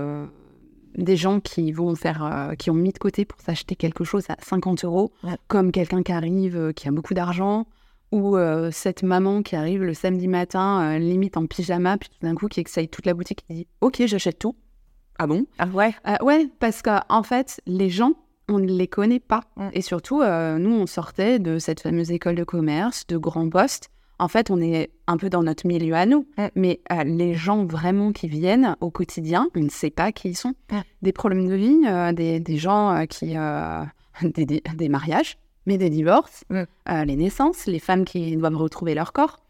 des 0.96 1.16
gens 1.16 1.40
qui 1.40 1.72
vont 1.72 1.94
faire, 1.96 2.24
euh, 2.24 2.54
qui 2.54 2.70
ont 2.70 2.74
mis 2.74 2.92
de 2.92 2.98
côté 2.98 3.24
pour 3.24 3.40
s'acheter 3.40 3.74
quelque 3.74 4.04
chose 4.04 4.24
à 4.28 4.36
50 4.40 4.84
euros, 4.84 5.10
Ouais. 5.24 5.36
comme 5.48 5.72
quelqu'un 5.72 6.02
qui 6.04 6.12
arrive, 6.12 6.56
euh, 6.56 6.72
qui 6.72 6.86
a 6.86 6.92
beaucoup 6.92 7.14
d'argent, 7.14 7.66
ou 8.12 8.36
euh, 8.36 8.70
cette 8.70 9.02
maman 9.02 9.42
qui 9.42 9.56
arrive 9.56 9.82
le 9.82 9.92
samedi 9.94 10.28
matin, 10.28 10.96
limite 11.00 11.36
en 11.36 11.46
pyjama, 11.46 11.96
puis 11.98 12.08
tout 12.10 12.24
d'un 12.24 12.36
coup 12.36 12.46
qui 12.46 12.60
exaille 12.60 12.88
toute 12.88 13.06
la 13.06 13.14
boutique, 13.14 13.44
qui 13.48 13.54
dit 13.54 13.66
Ok, 13.80 14.02
j'achète 14.06 14.38
tout. 14.38 14.54
Ah 15.18 15.26
bon? 15.26 15.46
Ah 15.58 15.66
ouais? 15.66 15.94
Euh, 16.06 16.14
Ouais, 16.24 16.48
parce 16.60 16.80
qu'en 16.82 17.00
en 17.08 17.24
fait, 17.24 17.60
les 17.66 17.90
gens, 17.90 18.12
on 18.48 18.58
ne 18.58 18.66
les 18.66 18.88
connaît 18.88 19.20
pas. 19.20 19.42
Mm. 19.56 19.68
Et 19.72 19.80
surtout, 19.82 20.20
euh, 20.20 20.58
nous, 20.58 20.72
on 20.74 20.86
sortait 20.86 21.38
de 21.38 21.58
cette 21.58 21.80
fameuse 21.80 22.10
école 22.10 22.34
de 22.34 22.44
commerce, 22.44 23.06
de 23.06 23.16
grands 23.16 23.48
postes. 23.48 23.90
En 24.18 24.28
fait, 24.28 24.50
on 24.50 24.60
est 24.60 24.90
un 25.06 25.16
peu 25.16 25.28
dans 25.28 25.42
notre 25.42 25.66
milieu 25.66 25.94
à 25.94 26.06
nous. 26.06 26.26
Mm. 26.38 26.46
Mais 26.54 26.80
euh, 26.92 27.04
les 27.04 27.34
gens 27.34 27.64
vraiment 27.64 28.12
qui 28.12 28.28
viennent 28.28 28.76
au 28.80 28.90
quotidien, 28.90 29.48
on 29.56 29.60
ne 29.60 29.68
sait 29.68 29.90
pas 29.90 30.12
qui 30.12 30.28
ils 30.30 30.36
sont. 30.36 30.54
Mm. 30.70 30.80
Des 31.02 31.12
problèmes 31.12 31.48
de 31.48 31.54
vie, 31.54 31.80
euh, 31.86 32.12
des, 32.12 32.40
des 32.40 32.56
gens 32.56 33.04
qui... 33.08 33.34
des, 34.22 34.46
des- 34.46 34.62
des 34.76 34.88
mariages, 34.88 35.38
mais 35.66 35.76
des 35.76 35.90
divorces, 35.90 36.44
les 36.86 37.16
naissances, 37.16 37.66
les 37.66 37.80
femmes 37.80 38.04
qui 38.04 38.36
doivent 38.36 38.56
retrouver 38.56 38.94
leur 38.94 39.12
corps. 39.12 39.40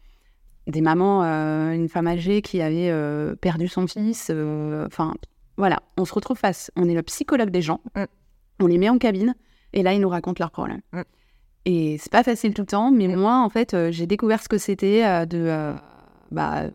Des 0.65 0.81
mamans, 0.81 1.21
une 1.21 1.87
femme 1.87 2.07
âgée 2.07 2.41
qui 2.41 2.61
avait 2.61 2.91
perdu 3.41 3.67
son 3.67 3.85
fils. 3.85 4.31
Enfin, 4.87 5.13
voilà, 5.57 5.83
on 5.97 6.05
se 6.05 6.13
retrouve 6.15 6.37
face. 6.37 6.71
On 6.75 6.89
est 6.89 6.95
le 6.95 7.03
psychologue 7.03 7.51
des 7.51 7.61
gens. 7.61 7.79
Mm. 8.59 8.63
On 8.63 8.67
les 8.67 8.77
met 8.77 8.89
en 8.89 8.97
cabine 8.97 9.35
et 9.73 9.83
là, 9.83 9.93
ils 9.93 10.01
nous 10.01 10.09
racontent 10.09 10.41
leurs 10.41 10.51
problèmes. 10.51 10.81
Mm. 10.93 11.01
Et 11.65 11.97
c'est 11.99 12.11
pas 12.11 12.23
facile 12.23 12.53
tout 12.53 12.61
le 12.61 12.67
temps, 12.67 12.91
mais 12.91 13.07
moi, 13.07 13.39
en 13.43 13.49
fait, 13.49 13.73
euh, 13.73 13.91
j'ai 13.91 14.05
découvert 14.05 14.41
ce 14.41 14.47
que 14.47 14.59
c'était 14.59 15.03
euh, 15.03 15.25
de. 15.25 15.39
euh, 15.39 15.73
bah, 16.31 16.65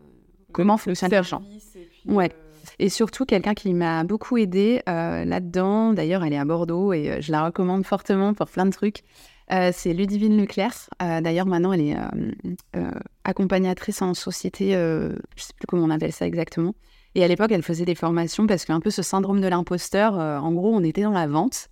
comment 0.51 0.77
fonctionne 0.77 1.11
l'argent. 1.11 1.41
Ouais. 2.05 2.29
Et 2.77 2.89
surtout, 2.89 3.25
quelqu'un 3.25 3.53
qui 3.53 3.73
m'a 3.73 4.03
beaucoup 4.03 4.37
aidé 4.37 4.81
là-dedans, 4.85 5.93
d'ailleurs, 5.93 6.23
elle 6.23 6.33
est 6.33 6.37
à 6.37 6.45
Bordeaux 6.45 6.93
et 6.93 7.21
je 7.21 7.31
la 7.31 7.45
recommande 7.45 7.85
fortement 7.85 8.33
pour 8.33 8.47
plein 8.49 8.65
de 8.65 8.71
trucs. 8.71 9.03
C'est 9.49 9.93
Ludivine 9.93 10.37
Leclerc. 10.37 10.89
D'ailleurs, 10.99 11.45
maintenant, 11.45 11.73
elle 11.73 11.81
est 11.81 11.95
accompagnatrice 13.23 14.01
en 14.01 14.13
société, 14.13 14.71
je 14.71 15.13
sais 15.37 15.53
plus 15.55 15.67
comment 15.67 15.83
on 15.83 15.89
appelle 15.89 16.11
ça 16.11 16.25
exactement. 16.25 16.73
Et 17.15 17.23
à 17.23 17.27
l'époque, 17.27 17.51
elle 17.51 17.63
faisait 17.63 17.85
des 17.85 17.95
formations 17.95 18.47
parce 18.47 18.65
qu'un 18.65 18.79
peu 18.79 18.89
ce 18.89 19.01
syndrome 19.01 19.41
de 19.41 19.47
l'imposteur, 19.47 20.13
en 20.15 20.51
gros, 20.51 20.73
on 20.73 20.83
était 20.83 21.03
dans 21.03 21.11
la 21.11 21.27
vente, 21.27 21.69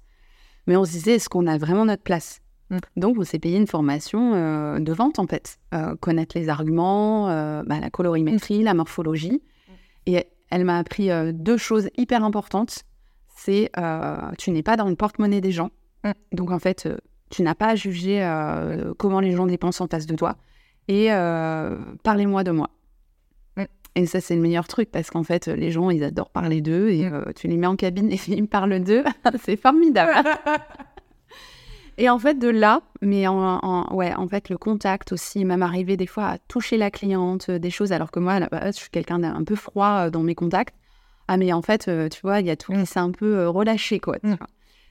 mais 0.68 0.76
on 0.76 0.86
se 0.86 0.92
disait, 0.92 1.16
est-ce 1.16 1.30
qu'on 1.30 1.48
a 1.48 1.58
vraiment 1.58 1.86
notre 1.86 2.04
place 2.04 2.42
Mm. 2.70 2.78
Donc, 2.98 3.18
on 3.20 3.24
s'est 3.24 3.40
payé 3.40 3.58
une 3.58 3.68
formation 3.68 4.34
euh, 4.34 4.80
de 4.80 4.94
vente, 4.94 5.20
en 5.20 5.28
fait. 5.28 5.58
Euh, 5.74 5.96
connaître 5.96 6.38
les 6.38 6.50
arguments, 6.50 7.30
euh, 7.30 7.64
bah, 7.66 7.80
la 7.80 7.90
colorimétrie, 7.90 8.64
la 8.64 8.74
morphologie. 8.74 9.42
Et 10.06 10.26
elle 10.50 10.66
m'a 10.66 10.78
appris 10.78 11.10
deux 11.34 11.58
choses 11.58 11.90
hyper 11.98 12.24
importantes. 12.24 12.84
C'est 13.36 13.72
tu 14.38 14.52
n'es 14.52 14.64
pas 14.64 14.76
dans 14.76 14.90
le 14.90 14.96
porte-monnaie 14.96 15.42
des 15.42 15.52
gens. 15.52 15.70
Mm. 16.04 16.12
Donc 16.32 16.52
en 16.52 16.60
fait, 16.60 16.90
tu 17.30 17.44
n'as 17.44 17.56
pas 17.56 17.68
à 17.68 17.76
juger 17.76 18.22
comment 18.98 19.20
les 19.20 19.32
gens 19.32 19.46
dépensent 19.46 19.84
en 19.84 19.88
face 19.88 20.08
de 20.08 20.16
toi. 20.16 20.38
Et 20.88 21.10
parlez-moi 22.04 22.44
de 22.44 22.52
moi. 22.52 22.72
Mm. 23.96 24.00
Et 24.00 24.06
ça, 24.06 24.22
c'est 24.22 24.36
le 24.36 24.42
meilleur 24.42 24.68
truc 24.68 24.92
parce 24.92 25.10
qu'en 25.10 25.24
fait, 25.24 25.48
les 25.48 25.72
gens, 25.72 25.90
ils 25.90 26.04
adorent 26.04 26.30
parler 26.30 26.62
d'eux 26.62 26.90
et 26.90 27.06
euh, 27.06 27.24
tu 27.36 27.48
les 27.48 27.58
mets 27.58 27.68
en 27.68 27.76
cabine 27.76 28.12
et 28.12 28.20
ils 28.28 28.48
parlent 28.48 28.80
d'eux. 28.80 29.04
c'est 29.44 29.58
formidable. 29.58 30.14
et 31.98 32.10
en 32.10 32.20
fait, 32.20 32.38
de 32.38 32.50
là, 32.50 32.82
mais 33.02 33.28
en, 33.28 33.88
ouais, 33.94 34.14
en 34.14 34.28
fait, 34.28 34.50
le 34.50 34.58
contact 34.58 35.12
aussi, 35.12 35.46
même 35.46 35.64
arriver 35.64 35.98
des 35.98 36.08
fois 36.08 36.26
à 36.26 36.38
toucher 36.38 36.78
la 36.78 36.92
cliente, 36.92 37.50
euh, 37.50 37.60
des 37.60 37.70
choses, 37.72 37.92
alors 37.92 38.12
que 38.12 38.20
moi, 38.20 38.34
à 38.34 38.40
la 38.40 38.48
base, 38.48 38.76
je 38.76 38.82
suis 38.82 38.90
quelqu'un 38.90 39.20
d'un 39.20 39.44
peu 39.44 39.56
froid 39.56 40.06
euh, 40.06 40.10
dans 40.10 40.24
mes 40.24 40.36
contacts. 40.36 40.76
Ah, 41.28 41.38
mais 41.38 41.54
en 41.54 41.62
fait, 41.62 41.84
tu 42.10 42.22
vois, 42.24 42.40
il 42.40 42.48
y 42.48 42.50
a 42.50 42.56
tout 42.56 42.74
qui 42.74 42.88
s'est 42.88 43.00
un 43.00 43.12
peu 43.12 43.48
relâché, 43.48 44.00
quoi. 44.00 44.16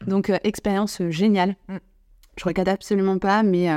Donc, 0.07 0.31
expérience 0.45 1.03
géniale. 1.09 1.57
Je 2.37 2.45
regarde 2.45 2.69
absolument 2.69 3.19
pas, 3.19 3.43
mais 3.43 3.69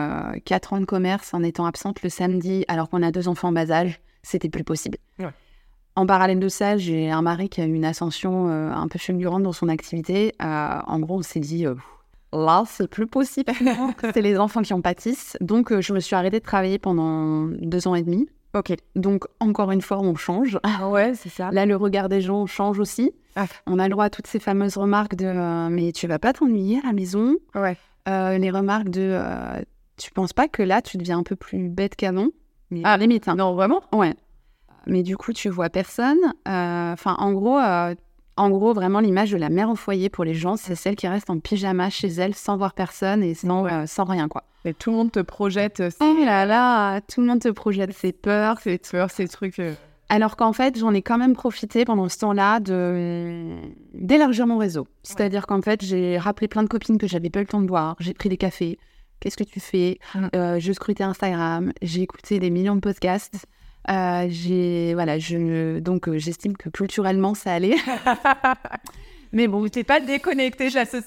quatre 0.45 0.73
ans 0.73 0.79
de 0.79 0.85
commerce 0.85 1.33
en 1.33 1.41
étant 1.41 1.65
absente 1.65 2.03
le 2.03 2.09
samedi, 2.09 2.63
alors 2.67 2.87
qu'on 2.87 3.01
a 3.01 3.09
deux 3.09 3.27
enfants 3.27 3.47
en 3.47 3.51
bas 3.51 3.71
âge 3.71 3.99
c'était 4.23 4.49
plus 4.49 4.63
possible. 4.63 4.97
En 5.95 6.05
parallèle 6.05 6.39
de 6.39 6.47
ça, 6.47 6.77
j'ai 6.77 7.11
un 7.11 7.21
mari 7.21 7.49
qui 7.49 7.61
a 7.61 7.65
eu 7.65 7.73
une 7.73 7.83
ascension 7.83 8.47
euh, 8.49 8.71
un 8.71 8.87
peu 8.87 8.97
fulgurante 8.97 9.43
dans 9.43 9.51
son 9.51 9.67
activité. 9.67 10.33
Euh, 10.41 10.79
en 10.87 10.99
gros, 10.99 11.17
on 11.17 11.21
s'est 11.21 11.41
dit, 11.41 11.65
euh, 11.65 11.75
là, 12.31 12.63
c'est 12.65 12.87
plus 12.87 13.07
possible. 13.07 13.51
c'est 14.13 14.21
les 14.21 14.39
enfants 14.39 14.61
qui 14.61 14.73
en 14.73 14.81
pâtissent. 14.81 15.35
Donc, 15.41 15.77
je 15.77 15.93
me 15.93 15.99
suis 15.99 16.15
arrêtée 16.15 16.39
de 16.39 16.45
travailler 16.45 16.79
pendant 16.79 17.47
deux 17.59 17.87
ans 17.89 17.95
et 17.95 18.03
demi. 18.03 18.29
Ok. 18.53 18.73
Donc, 18.95 19.25
encore 19.41 19.71
une 19.71 19.81
fois, 19.81 19.99
on 19.99 20.15
change. 20.15 20.59
Ah 20.63 20.89
ouais, 20.89 21.13
c'est 21.13 21.29
ça. 21.29 21.51
Là, 21.51 21.65
le 21.65 21.75
regard 21.75 22.07
des 22.07 22.21
gens 22.21 22.45
change 22.45 22.79
aussi. 22.79 23.11
Ah. 23.35 23.45
On 23.67 23.77
a 23.77 23.83
le 23.83 23.91
droit 23.91 24.05
à 24.05 24.09
toutes 24.09 24.27
ces 24.27 24.39
fameuses 24.39 24.77
remarques 24.77 25.15
de 25.15 25.69
Mais 25.69 25.91
tu 25.91 26.07
vas 26.07 26.19
pas 26.19 26.31
t'ennuyer 26.31 26.79
à 26.83 26.87
la 26.87 26.93
maison? 26.93 27.35
Ouais. 27.53 27.77
les 28.07 28.49
remarques 28.49 28.89
de 28.89 29.19
Tu 29.97 30.11
penses 30.11 30.33
pas 30.33 30.47
que 30.47 30.63
là, 30.63 30.81
tu 30.81 30.97
deviens 30.97 31.19
un 31.19 31.23
peu 31.23 31.35
plus 31.35 31.67
bête 31.67 31.97
qu'avant? 31.97 32.27
Ah, 32.83 32.97
limite. 32.97 33.27
Hein. 33.27 33.35
Non, 33.35 33.53
vraiment? 33.53 33.81
Ouais. 33.93 34.13
Mais 34.87 35.03
du 35.03 35.17
coup, 35.17 35.33
tu 35.33 35.49
vois 35.49 35.69
personne. 35.69 36.19
Euh, 36.47 36.93
enfin, 36.93 37.15
en 37.19 37.31
gros, 37.33 37.59
euh, 37.59 37.93
en 38.37 38.49
gros, 38.49 38.73
vraiment, 38.73 38.99
l'image 38.99 39.31
de 39.31 39.37
la 39.37 39.49
mère 39.49 39.69
au 39.69 39.75
foyer 39.75 40.09
pour 40.09 40.23
les 40.23 40.33
gens, 40.33 40.55
c'est 40.57 40.75
celle 40.75 40.95
qui 40.95 41.07
reste 41.07 41.29
en 41.29 41.39
pyjama 41.39 41.89
chez 41.89 42.07
elle 42.07 42.33
sans 42.33 42.57
voir 42.57 42.73
personne 42.73 43.23
et 43.23 43.33
sans, 43.33 43.65
euh, 43.65 43.85
sans 43.85 44.05
rien, 44.05 44.27
quoi. 44.27 44.43
Et 44.65 44.73
tout 44.73 44.91
le 44.91 44.97
monde 44.97 45.11
te 45.11 45.19
projette. 45.19 45.81
Oh 45.99 46.15
là 46.23 46.45
là, 46.45 47.01
tout 47.01 47.21
le 47.21 47.27
monde 47.27 47.39
te 47.39 47.49
projette 47.49 47.93
ses 47.93 48.11
peurs, 48.11 48.59
ses 48.59 48.77
peurs, 48.77 49.09
ses 49.09 49.27
trucs. 49.27 49.61
Alors 50.11 50.35
qu'en 50.35 50.51
fait, 50.51 50.77
j'en 50.77 50.93
ai 50.93 51.01
quand 51.01 51.17
même 51.17 51.33
profité 51.33 51.85
pendant 51.85 52.09
ce 52.09 52.17
temps-là 52.19 52.59
de 52.59 53.55
d'élargir 53.93 54.45
mon 54.45 54.57
réseau. 54.57 54.85
C'est-à-dire 55.03 55.47
qu'en 55.47 55.61
fait, 55.61 55.83
j'ai 55.83 56.17
rappelé 56.17 56.47
plein 56.47 56.63
de 56.63 56.67
copines 56.67 56.97
que 56.97 57.07
j'avais 57.07 57.29
pas 57.29 57.39
eu 57.39 57.43
le 57.43 57.47
temps 57.47 57.61
de 57.61 57.67
voir. 57.67 57.95
J'ai 57.99 58.13
pris 58.13 58.27
des 58.27 58.37
cafés, 58.37 58.77
Qu'est-ce 59.21 59.37
que 59.37 59.43
tu 59.43 59.59
fais? 59.59 59.99
Mm. 60.15 60.27
euh, 60.35 60.59
Je 60.59 60.73
scrutais 60.73 61.03
Instagram, 61.03 61.71
j'ai 61.81 62.01
écouté 62.01 62.39
des 62.39 62.49
millions 62.49 62.75
de 62.75 62.81
podcasts. 62.81 63.45
Euh, 63.89 64.25
j'ai 64.29 64.93
voilà, 64.93 65.17
je 65.17 65.79
donc 65.79 66.07
euh, 66.07 66.17
j'estime 66.17 66.57
que 66.57 66.69
culturellement 66.69 67.33
ça 67.33 67.53
allait. 67.53 67.75
mais 69.31 69.47
bon, 69.47 69.67
t'es 69.69 69.83
pas 69.83 69.99
déconnecté, 69.99 70.69
je 70.69 70.75
la 70.75 70.85
sais 70.85 71.01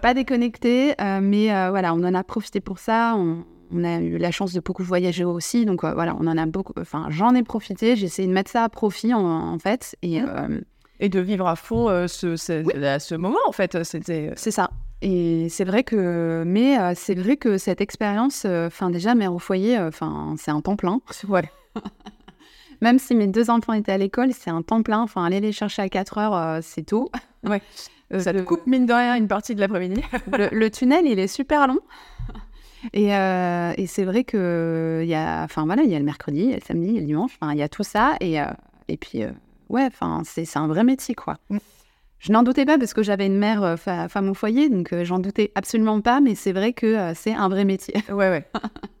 pas 0.00 0.14
déconnecté, 0.14 0.94
mais 1.20 1.48
voilà, 1.70 1.94
on 1.94 2.02
en 2.02 2.14
a 2.14 2.24
profité 2.24 2.60
pour 2.60 2.78
ça. 2.78 3.16
On, 3.16 3.44
a 3.82 3.98
eu 3.98 4.18
la 4.18 4.30
chance 4.30 4.52
de 4.52 4.60
beaucoup 4.60 4.84
voyager 4.84 5.24
aussi, 5.24 5.66
donc 5.66 5.84
voilà, 5.84 6.16
on 6.20 6.26
en 6.26 6.38
a 6.38 6.46
beaucoup. 6.46 6.74
Enfin, 6.80 7.06
j'en 7.10 7.34
ai 7.34 7.42
profité. 7.42 7.96
J'ai 7.96 8.06
essayé 8.06 8.28
de 8.28 8.32
mettre 8.32 8.50
ça 8.50 8.64
à 8.64 8.68
profit 8.68 9.12
en, 9.12 9.58
fait 9.58 9.96
et 10.00 10.20
mm. 10.20 10.62
et 11.00 11.08
de 11.08 11.20
vivre 11.20 11.48
à 11.48 11.56
fond 11.56 11.88
ce, 12.08 12.36
ce 12.36 13.14
moment 13.14 13.38
en 13.46 13.52
fait. 13.52 13.82
C'était. 13.84 14.32
C'est 14.36 14.52
ça. 14.52 14.70
Et 15.02 15.48
c'est 15.50 15.64
vrai 15.64 15.84
que, 15.84 16.44
mais 16.46 16.78
euh, 16.78 16.92
c'est 16.94 17.14
vrai 17.14 17.36
que 17.36 17.58
cette 17.58 17.80
expérience, 17.80 18.44
euh, 18.46 18.68
enfin 18.68 18.90
déjà 18.90 19.14
mère 19.14 19.34
au 19.34 19.38
foyer, 19.38 19.78
euh, 19.78 19.88
enfin 19.88 20.34
c'est 20.38 20.50
un 20.50 20.60
temps 20.60 20.76
plein. 20.76 21.00
Ouais. 21.28 21.50
Même 22.80 22.98
si 22.98 23.14
mes 23.14 23.26
deux 23.26 23.50
enfants 23.50 23.72
étaient 23.72 23.92
à 23.92 23.98
l'école, 23.98 24.32
c'est 24.32 24.50
un 24.50 24.62
temps 24.62 24.82
plein. 24.82 25.00
Enfin 25.00 25.24
aller 25.24 25.40
les 25.40 25.52
chercher 25.52 25.82
à 25.82 25.88
4 25.88 26.18
heures, 26.18 26.62
c'est 26.62 26.86
tôt. 26.86 27.10
Ouais. 27.44 27.60
Ça 28.20 28.32
te 28.32 28.40
coupe 28.40 28.66
mine 28.66 28.86
de 28.86 28.92
rien 28.94 29.16
une 29.16 29.28
partie 29.28 29.54
de 29.54 29.60
l'après-midi. 29.60 30.02
le, 30.32 30.68
tunnel, 30.70 31.04
il 31.04 31.18
est 31.18 31.26
super 31.26 31.66
long. 31.66 31.80
Et, 32.94 33.08
et 33.08 33.86
c'est 33.86 34.04
vrai 34.04 34.24
que 34.24 35.00
il 35.02 35.08
y 35.08 35.14
a, 35.14 35.42
enfin 35.42 35.66
voilà, 35.66 35.82
il 35.82 35.90
y 35.90 35.94
a 35.94 35.98
le 35.98 36.06
mercredi, 36.06 36.38
il 36.38 36.50
y 36.50 36.52
a 36.52 36.56
le 36.56 36.62
samedi, 36.62 36.88
il 36.88 36.94
y 36.94 36.98
a 36.98 37.00
le 37.00 37.06
dimanche. 37.06 37.32
Enfin 37.38 37.52
il 37.52 37.58
y 37.58 37.62
a 37.62 37.68
tout 37.68 37.82
ça 37.82 38.16
et 38.20 38.38
et 38.88 38.96
puis 38.96 39.24
ouais, 39.68 39.84
enfin 39.84 40.22
c'est 40.24 40.56
un 40.56 40.66
vrai 40.66 40.84
métier 40.84 41.14
quoi. 41.14 41.36
Mm. 41.50 41.58
Je 42.24 42.32
n'en 42.32 42.42
doutais 42.42 42.64
pas 42.64 42.78
parce 42.78 42.94
que 42.94 43.02
j'avais 43.02 43.26
une 43.26 43.36
mère 43.36 43.62
euh, 43.62 43.76
femme 43.76 44.30
au 44.30 44.34
foyer, 44.34 44.70
donc 44.70 44.94
euh, 44.94 45.04
j'en 45.04 45.18
doutais 45.18 45.52
absolument 45.54 46.00
pas, 46.00 46.22
mais 46.22 46.34
c'est 46.34 46.52
vrai 46.52 46.72
que 46.72 46.86
euh, 46.86 47.12
c'est 47.14 47.34
un 47.34 47.50
vrai 47.50 47.66
métier. 47.66 47.96
Ouais, 48.08 48.30
ouais. 48.30 48.48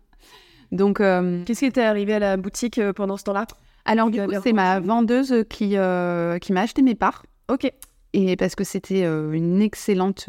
donc, 0.72 0.98
qu'est-ce 0.98 1.60
qui 1.60 1.72
t'est 1.72 1.82
arrivé 1.82 2.12
à 2.12 2.18
la 2.18 2.36
boutique 2.36 2.78
pendant 2.92 3.16
ce 3.16 3.24
temps-là? 3.24 3.46
Alors, 3.86 4.10
du 4.10 4.20
coup, 4.20 4.30
c'est 4.42 4.52
ma 4.52 4.78
vendeuse 4.78 5.44
qui, 5.48 5.68
qui 5.68 6.52
m'a 6.52 6.60
acheté 6.60 6.82
mes 6.82 6.94
parts. 6.94 7.24
Ok. 7.48 7.72
Et 8.12 8.36
parce 8.36 8.54
que 8.54 8.64
c'était 8.64 9.04
une 9.04 9.62
excellente 9.62 10.28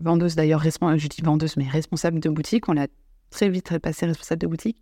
vendeuse, 0.00 0.36
d'ailleurs, 0.36 0.62
je 0.62 1.06
dis 1.06 1.22
vendeuse, 1.22 1.56
mais 1.56 1.66
responsable 1.66 2.20
de 2.20 2.28
boutique. 2.28 2.68
On 2.68 2.74
l'a 2.74 2.88
très 3.30 3.48
vite 3.48 3.78
passé 3.78 4.04
responsable 4.04 4.42
de 4.42 4.46
boutique. 4.48 4.76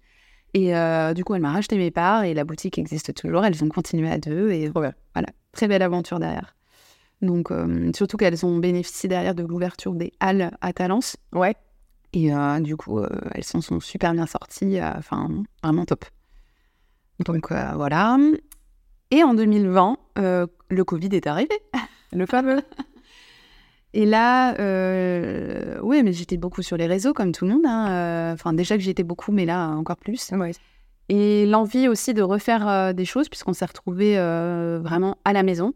Et 0.54 0.72
du 1.14 1.22
coup, 1.22 1.36
elle 1.36 1.42
m'a 1.42 1.52
racheté 1.52 1.76
mes 1.76 1.92
parts 1.92 2.24
et 2.24 2.34
la 2.34 2.42
boutique 2.42 2.76
existe 2.76 3.14
toujours. 3.14 3.44
Elles 3.44 3.62
ont 3.62 3.68
continué 3.68 4.10
à 4.10 4.18
deux 4.18 4.50
et 4.50 4.68
voilà, 4.68 4.94
très 5.52 5.68
belle 5.68 5.82
aventure 5.82 6.18
derrière. 6.18 6.56
Donc, 7.22 7.50
euh, 7.50 7.90
surtout 7.94 8.16
qu'elles 8.16 8.46
ont 8.46 8.58
bénéficié 8.58 9.08
derrière 9.08 9.34
de 9.34 9.42
l'ouverture 9.42 9.92
des 9.92 10.12
halles 10.20 10.56
à 10.60 10.72
Talence. 10.72 11.16
Ouais. 11.32 11.54
Et 12.12 12.34
euh, 12.34 12.60
du 12.60 12.76
coup, 12.76 12.98
euh, 12.98 13.08
elles 13.34 13.44
s'en 13.44 13.60
sont 13.60 13.80
super 13.80 14.12
bien 14.14 14.26
sorties. 14.26 14.80
Enfin, 14.80 15.28
vraiment 15.62 15.84
top. 15.84 16.04
Donc, 17.24 17.52
voilà. 17.52 18.16
Et 19.10 19.22
en 19.22 19.34
2020, 19.34 19.96
le 20.16 20.84
Covid 20.84 21.10
est 21.12 21.26
arrivé. 21.26 21.58
le 22.12 22.26
fameux. 22.26 22.62
Et 23.92 24.06
là, 24.06 24.54
oui, 25.82 26.02
mais 26.02 26.12
j'étais 26.12 26.38
beaucoup 26.38 26.62
sur 26.62 26.78
les 26.78 26.86
réseaux, 26.86 27.12
comme 27.12 27.32
tout 27.32 27.44
le 27.44 27.52
monde. 27.52 27.66
Hein, 27.66 28.32
enfin, 28.32 28.54
déjà 28.54 28.76
que 28.76 28.82
j'étais 28.82 29.02
beaucoup, 29.02 29.32
mais 29.32 29.44
là, 29.44 29.68
encore 29.68 29.98
plus. 29.98 30.30
Ouais. 30.32 30.52
Et 31.10 31.44
l'envie 31.44 31.88
aussi 31.88 32.14
de 32.14 32.22
refaire 32.22 32.94
des 32.94 33.04
choses, 33.04 33.28
puisqu'on 33.28 33.52
s'est 33.52 33.66
retrouvés 33.66 34.14
vraiment 34.82 35.18
à 35.26 35.34
la 35.34 35.42
maison. 35.42 35.74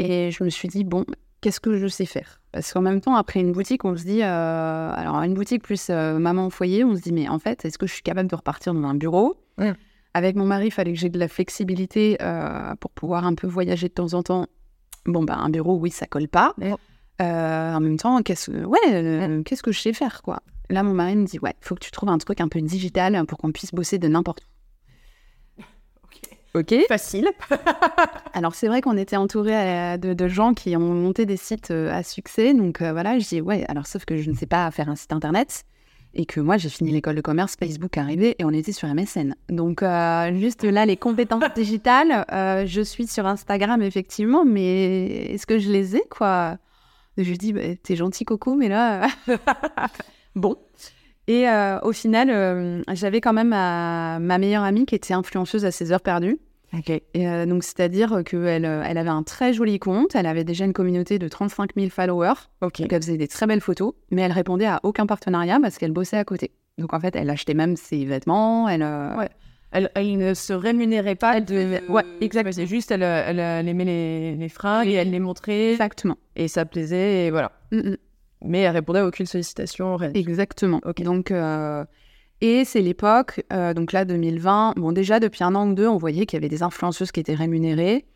Et 0.00 0.30
je 0.30 0.42
me 0.42 0.48
suis 0.48 0.66
dit, 0.66 0.82
bon, 0.82 1.04
qu'est-ce 1.42 1.60
que 1.60 1.76
je 1.76 1.86
sais 1.86 2.06
faire? 2.06 2.40
Parce 2.52 2.72
qu'en 2.72 2.80
même 2.80 3.02
temps, 3.02 3.16
après 3.16 3.40
une 3.40 3.52
boutique, 3.52 3.84
on 3.84 3.94
se 3.94 4.04
dit, 4.04 4.22
euh, 4.22 4.92
alors 4.94 5.16
une 5.22 5.34
boutique 5.34 5.62
plus 5.62 5.88
euh, 5.90 6.18
maman 6.18 6.46
au 6.46 6.50
foyer, 6.50 6.84
on 6.84 6.96
se 6.96 7.02
dit, 7.02 7.12
mais 7.12 7.28
en 7.28 7.38
fait, 7.38 7.66
est-ce 7.66 7.76
que 7.76 7.86
je 7.86 7.92
suis 7.92 8.02
capable 8.02 8.30
de 8.30 8.34
repartir 8.34 8.72
dans 8.72 8.88
un 8.88 8.94
bureau? 8.94 9.36
Avec 10.14 10.36
mon 10.36 10.46
mari, 10.46 10.68
il 10.68 10.70
fallait 10.70 10.94
que 10.94 10.98
j'ai 10.98 11.10
de 11.10 11.18
la 11.18 11.28
flexibilité 11.28 12.16
euh, 12.22 12.74
pour 12.76 12.90
pouvoir 12.92 13.26
un 13.26 13.34
peu 13.34 13.46
voyager 13.46 13.88
de 13.88 13.92
temps 13.92 14.14
en 14.14 14.22
temps. 14.22 14.46
Bon, 15.04 15.22
bah, 15.22 15.36
un 15.36 15.50
bureau, 15.50 15.76
oui, 15.76 15.90
ça 15.90 16.06
colle 16.06 16.28
pas. 16.28 16.54
en 17.20 17.80
même 17.80 17.98
temps, 17.98 18.22
qu'est-ce 18.22 18.50
ouais, 18.50 19.42
qu'est-ce 19.44 19.62
que 19.62 19.70
je 19.70 19.80
sais 19.80 19.92
faire, 19.92 20.22
quoi? 20.22 20.40
Là, 20.70 20.82
mon 20.82 20.94
mari 20.94 21.14
me 21.14 21.26
dit, 21.26 21.38
ouais, 21.40 21.54
il 21.60 21.66
faut 21.66 21.74
que 21.74 21.84
tu 21.84 21.90
trouves 21.90 22.08
un 22.08 22.18
truc 22.18 22.40
un 22.40 22.48
peu 22.48 22.62
digital 22.62 23.22
pour 23.26 23.36
qu'on 23.36 23.52
puisse 23.52 23.74
bosser 23.74 23.98
de 23.98 24.08
n'importe 24.08 24.40
où. 24.44 24.49
Ok. 26.54 26.74
Facile. 26.88 27.28
Alors 28.32 28.54
c'est 28.54 28.66
vrai 28.66 28.80
qu'on 28.80 28.96
était 28.96 29.16
entouré 29.16 29.54
euh, 29.54 29.96
de, 29.96 30.28
gens 30.28 30.52
qui 30.52 30.76
ont 30.76 30.80
monté 30.80 31.24
des 31.24 31.36
sites 31.36 31.70
euh, 31.70 31.92
à 31.92 32.02
succès. 32.02 32.54
Donc 32.54 32.82
euh, 32.82 32.92
voilà, 32.92 33.18
je 33.18 33.28
dis 33.28 33.40
ouais. 33.40 33.64
Alors 33.68 33.86
sauf 33.86 34.04
que 34.04 34.16
je 34.16 34.30
ne 34.30 34.36
sais 34.36 34.46
pas 34.46 34.68
faire 34.70 34.88
un 34.88 34.96
site 34.96 35.12
internet 35.12 35.64
et 36.12 36.26
que 36.26 36.40
moi 36.40 36.56
j'ai 36.56 36.68
fini 36.68 36.90
l'école 36.90 37.14
de 37.14 37.20
commerce, 37.20 37.54
Facebook 37.56 37.96
arrivé 37.96 38.34
et 38.40 38.44
on 38.44 38.50
était 38.50 38.72
sur 38.72 38.88
MSN. 38.92 39.36
Donc 39.48 39.84
juste 40.34 40.64
là 40.64 40.84
les 40.84 40.96
compétences 40.96 41.44
digitales, 41.54 42.24
je 42.66 42.80
suis 42.80 43.06
sur 43.06 43.26
Instagram 43.26 43.80
effectivement, 43.80 44.44
mais 44.44 45.06
est-ce 45.32 45.46
que 45.46 45.60
je 45.60 45.70
les 45.70 45.94
ai 45.94 46.02
quoi? 46.10 46.58
Je 47.16 47.22
lui 47.22 47.38
dis 47.38 47.52
bah, 47.52 47.76
t'es 47.80 47.94
gentil 47.94 48.24
Coco, 48.24 48.56
mais 48.56 48.68
là 48.68 49.06
bon. 50.34 50.56
Et 51.30 51.48
euh, 51.48 51.78
au 51.82 51.92
final, 51.92 52.28
euh, 52.28 52.82
j'avais 52.92 53.20
quand 53.20 53.32
même 53.32 53.50
ma, 53.50 54.18
meilleure 54.18 54.64
amie 54.64 54.84
qui 54.84 54.96
était 54.96 55.14
influenceuse 55.14 55.64
à 55.64 55.70
ses 55.70 55.92
heures 55.92 56.00
perdues. 56.00 56.40
Et 56.88 57.28
euh, 57.28 57.46
donc, 57.46 57.62
c'est-à-dire 57.62 58.24
qu'elle 58.24 58.64
elle 58.64 58.98
avait 58.98 59.10
un 59.10 59.22
très 59.22 59.52
joli 59.52 59.78
compte. 59.78 60.16
Elle 60.16 60.26
avait 60.26 60.42
déjà 60.42 60.64
une 60.64 60.72
communauté 60.72 61.20
de 61.20 61.28
35 61.28 61.70
000 61.76 61.88
followers. 61.88 62.48
Donc, 62.60 62.80
elle 62.80 63.00
faisait 63.00 63.16
des 63.16 63.28
très 63.28 63.46
belles 63.46 63.60
photos, 63.60 63.92
mais 64.10 64.22
elle 64.22 64.32
répondait 64.32 64.66
à 64.66 64.80
aucun 64.82 65.06
partenariat 65.06 65.60
parce 65.62 65.78
qu'elle 65.78 65.92
bossait 65.92 66.16
à 66.16 66.24
côté. 66.24 66.50
Donc, 66.78 66.94
en 66.94 66.98
fait, 66.98 67.14
elle 67.14 67.30
achetait 67.30 67.54
même 67.54 67.76
ses 67.76 68.04
vêtements. 68.04 68.68
Elle, 68.68 68.84
elle, 69.70 70.18
ne 70.18 70.34
se 70.34 70.52
rémunérait 70.52 71.14
pas 71.14 71.40
de. 71.40 71.78
Ouais, 71.88 72.02
exactement. 72.20 72.52
C'est 72.52 72.66
juste, 72.66 72.90
elle, 72.90 73.04
elle, 73.04 73.68
aimait 73.68 73.84
les, 73.84 74.34
les 74.34 74.48
fringues 74.48 74.88
et 74.88 74.94
elle 74.94 75.12
les 75.12 75.20
montrait. 75.20 75.74
Exactement. 75.74 76.18
Et 76.34 76.48
ça 76.48 76.64
plaisait, 76.64 77.26
et 77.26 77.30
voilà. 77.30 77.52
Mm, 77.70 77.90
mm 77.90 77.96
mais 78.44 78.60
elle 78.60 78.72
répondait 78.72 79.00
à 79.00 79.06
aucune 79.06 79.26
sollicitation. 79.26 79.98
Exactement. 80.14 80.80
Donc, 80.98 81.30
euh, 81.30 81.84
et 82.40 82.64
c'est 82.64 82.80
l'époque, 82.80 83.42
euh, 83.52 83.74
donc 83.74 83.92
là 83.92 84.04
2020. 84.04 84.74
Bon, 84.76 84.92
déjà 84.92 85.20
depuis 85.20 85.44
un 85.44 85.54
an 85.54 85.68
ou 85.68 85.74
deux, 85.74 85.88
on 85.88 85.98
voyait 85.98 86.26
qu'il 86.26 86.36
y 86.36 86.40
avait 86.40 86.48
des 86.48 86.62
influenceuses 86.62 87.12
qui 87.12 87.20
étaient 87.20 87.34
rémunérées. 87.34 88.06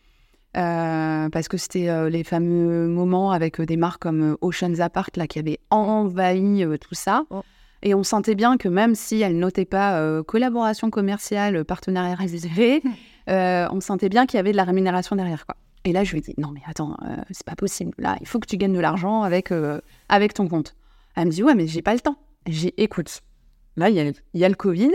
Euh, 0.56 1.28
parce 1.30 1.48
que 1.48 1.56
c'était 1.56 2.08
les 2.10 2.22
fameux 2.22 2.86
moments 2.86 3.32
avec 3.32 3.60
des 3.60 3.76
marques 3.76 4.02
comme 4.02 4.36
Ocean's 4.40 4.78
Apart 4.78 5.10
là, 5.16 5.26
qui 5.26 5.40
avaient 5.40 5.58
envahi 5.70 6.64
tout 6.80 6.94
ça. 6.94 7.24
Oh. 7.30 7.42
Et 7.84 7.94
on 7.94 8.02
sentait 8.02 8.34
bien 8.34 8.56
que 8.56 8.66
même 8.66 8.94
si 8.94 9.20
elle 9.20 9.38
notait 9.38 9.66
pas 9.66 10.00
euh, 10.00 10.22
collaboration 10.22 10.88
commerciale, 10.88 11.64
partenariat 11.66 12.14
réservé, 12.14 12.82
euh, 13.28 13.68
on 13.70 13.80
sentait 13.80 14.08
bien 14.08 14.24
qu'il 14.24 14.38
y 14.38 14.40
avait 14.40 14.52
de 14.52 14.56
la 14.56 14.64
rémunération 14.64 15.14
derrière. 15.14 15.44
Quoi. 15.44 15.56
Et 15.84 15.92
là, 15.92 16.02
je 16.04 16.12
lui 16.12 16.18
ai 16.18 16.22
dit, 16.22 16.34
non 16.38 16.50
mais 16.50 16.62
attends, 16.66 16.96
euh, 17.04 17.16
c'est 17.30 17.44
pas 17.44 17.56
possible. 17.56 17.92
Là, 17.98 18.16
il 18.20 18.26
faut 18.26 18.38
que 18.38 18.46
tu 18.46 18.56
gagnes 18.56 18.72
de 18.72 18.80
l'argent 18.80 19.22
avec, 19.22 19.52
euh, 19.52 19.80
avec 20.08 20.32
ton 20.34 20.48
compte. 20.48 20.74
Elle 21.14 21.26
me 21.26 21.30
dit, 21.30 21.42
ouais, 21.42 21.54
mais 21.54 21.66
j'ai 21.66 21.82
pas 21.82 21.92
le 21.94 22.00
temps. 22.00 22.16
J'ai, 22.46 22.74
écoute, 22.82 23.20
là, 23.76 23.90
il 23.90 23.96
y 23.96 24.00
a, 24.00 24.10
y 24.32 24.44
a 24.44 24.48
le 24.48 24.54
Covid. 24.54 24.90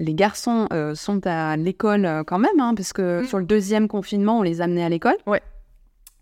Les 0.00 0.14
garçons 0.14 0.68
euh, 0.72 0.94
sont 0.94 1.26
à 1.26 1.56
l'école 1.56 2.24
quand 2.26 2.38
même, 2.38 2.58
hein, 2.60 2.74
parce 2.74 2.92
que 2.92 3.22
Mm. 3.22 3.26
sur 3.26 3.38
le 3.38 3.44
deuxième 3.44 3.88
confinement, 3.88 4.38
on 4.38 4.42
les 4.42 4.60
amenait 4.60 4.84
à 4.84 4.88
l'école. 4.88 5.16
Ouais. 5.26 5.42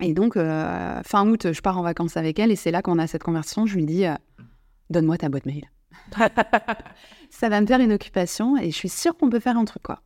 Et 0.00 0.12
donc, 0.12 0.34
fin 0.34 1.26
août, 1.26 1.52
je 1.52 1.60
pars 1.62 1.78
en 1.78 1.82
vacances 1.82 2.18
avec 2.18 2.38
elle 2.38 2.50
et 2.52 2.56
c'est 2.56 2.70
là 2.70 2.82
qu'on 2.82 2.98
a 2.98 3.06
cette 3.06 3.22
conversation. 3.22 3.64
Je 3.64 3.76
lui 3.76 3.86
dis, 3.86 4.04
donne-moi 4.90 5.16
ta 5.16 5.30
boîte 5.30 5.46
mail. 5.46 5.70
Ça 7.30 7.48
va 7.48 7.60
me 7.62 7.66
faire 7.66 7.80
une 7.80 7.92
occupation 7.92 8.58
et 8.58 8.70
je 8.70 8.76
suis 8.76 8.90
sûre 8.90 9.16
qu'on 9.16 9.30
peut 9.30 9.40
faire 9.40 9.56
un 9.56 9.64
truc, 9.64 9.82
quoi. 9.82 10.02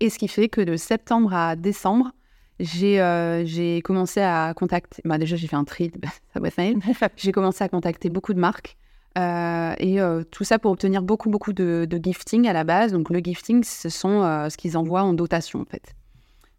Et 0.00 0.08
ce 0.08 0.18
qui 0.18 0.28
fait 0.28 0.48
que 0.48 0.62
de 0.62 0.76
septembre 0.76 1.34
à 1.34 1.56
décembre, 1.56 2.12
j'ai 2.60 3.00
euh, 3.00 3.44
j'ai 3.44 3.80
commencé 3.82 4.20
à 4.20 4.52
contacter. 4.54 5.00
Bah, 5.04 5.18
déjà, 5.18 5.36
j'ai 5.36 5.46
fait 5.46 5.56
un 5.56 5.64
tri 5.64 5.90
boîte 6.36 6.56
mail. 6.58 6.78
J'ai 7.16 7.32
commencé 7.32 7.62
à 7.64 7.68
contacter 7.68 8.08
beaucoup 8.10 8.34
de 8.34 8.40
marques. 8.40 8.76
euh, 9.18 9.74
et 9.78 10.00
euh, 10.00 10.22
tout 10.30 10.44
ça 10.44 10.58
pour 10.58 10.70
obtenir 10.72 11.02
beaucoup, 11.02 11.30
beaucoup 11.30 11.52
de, 11.52 11.86
de 11.88 12.00
gifting 12.02 12.46
à 12.48 12.52
la 12.52 12.64
base. 12.64 12.92
Donc, 12.92 13.10
le 13.10 13.18
gifting, 13.20 13.64
ce 13.64 13.88
sont 13.88 14.22
ce 14.50 14.56
qu'ils 14.56 14.76
envoient 14.76 15.02
en 15.02 15.12
dotation, 15.14 15.60
en 15.60 15.64
fait. 15.64 15.94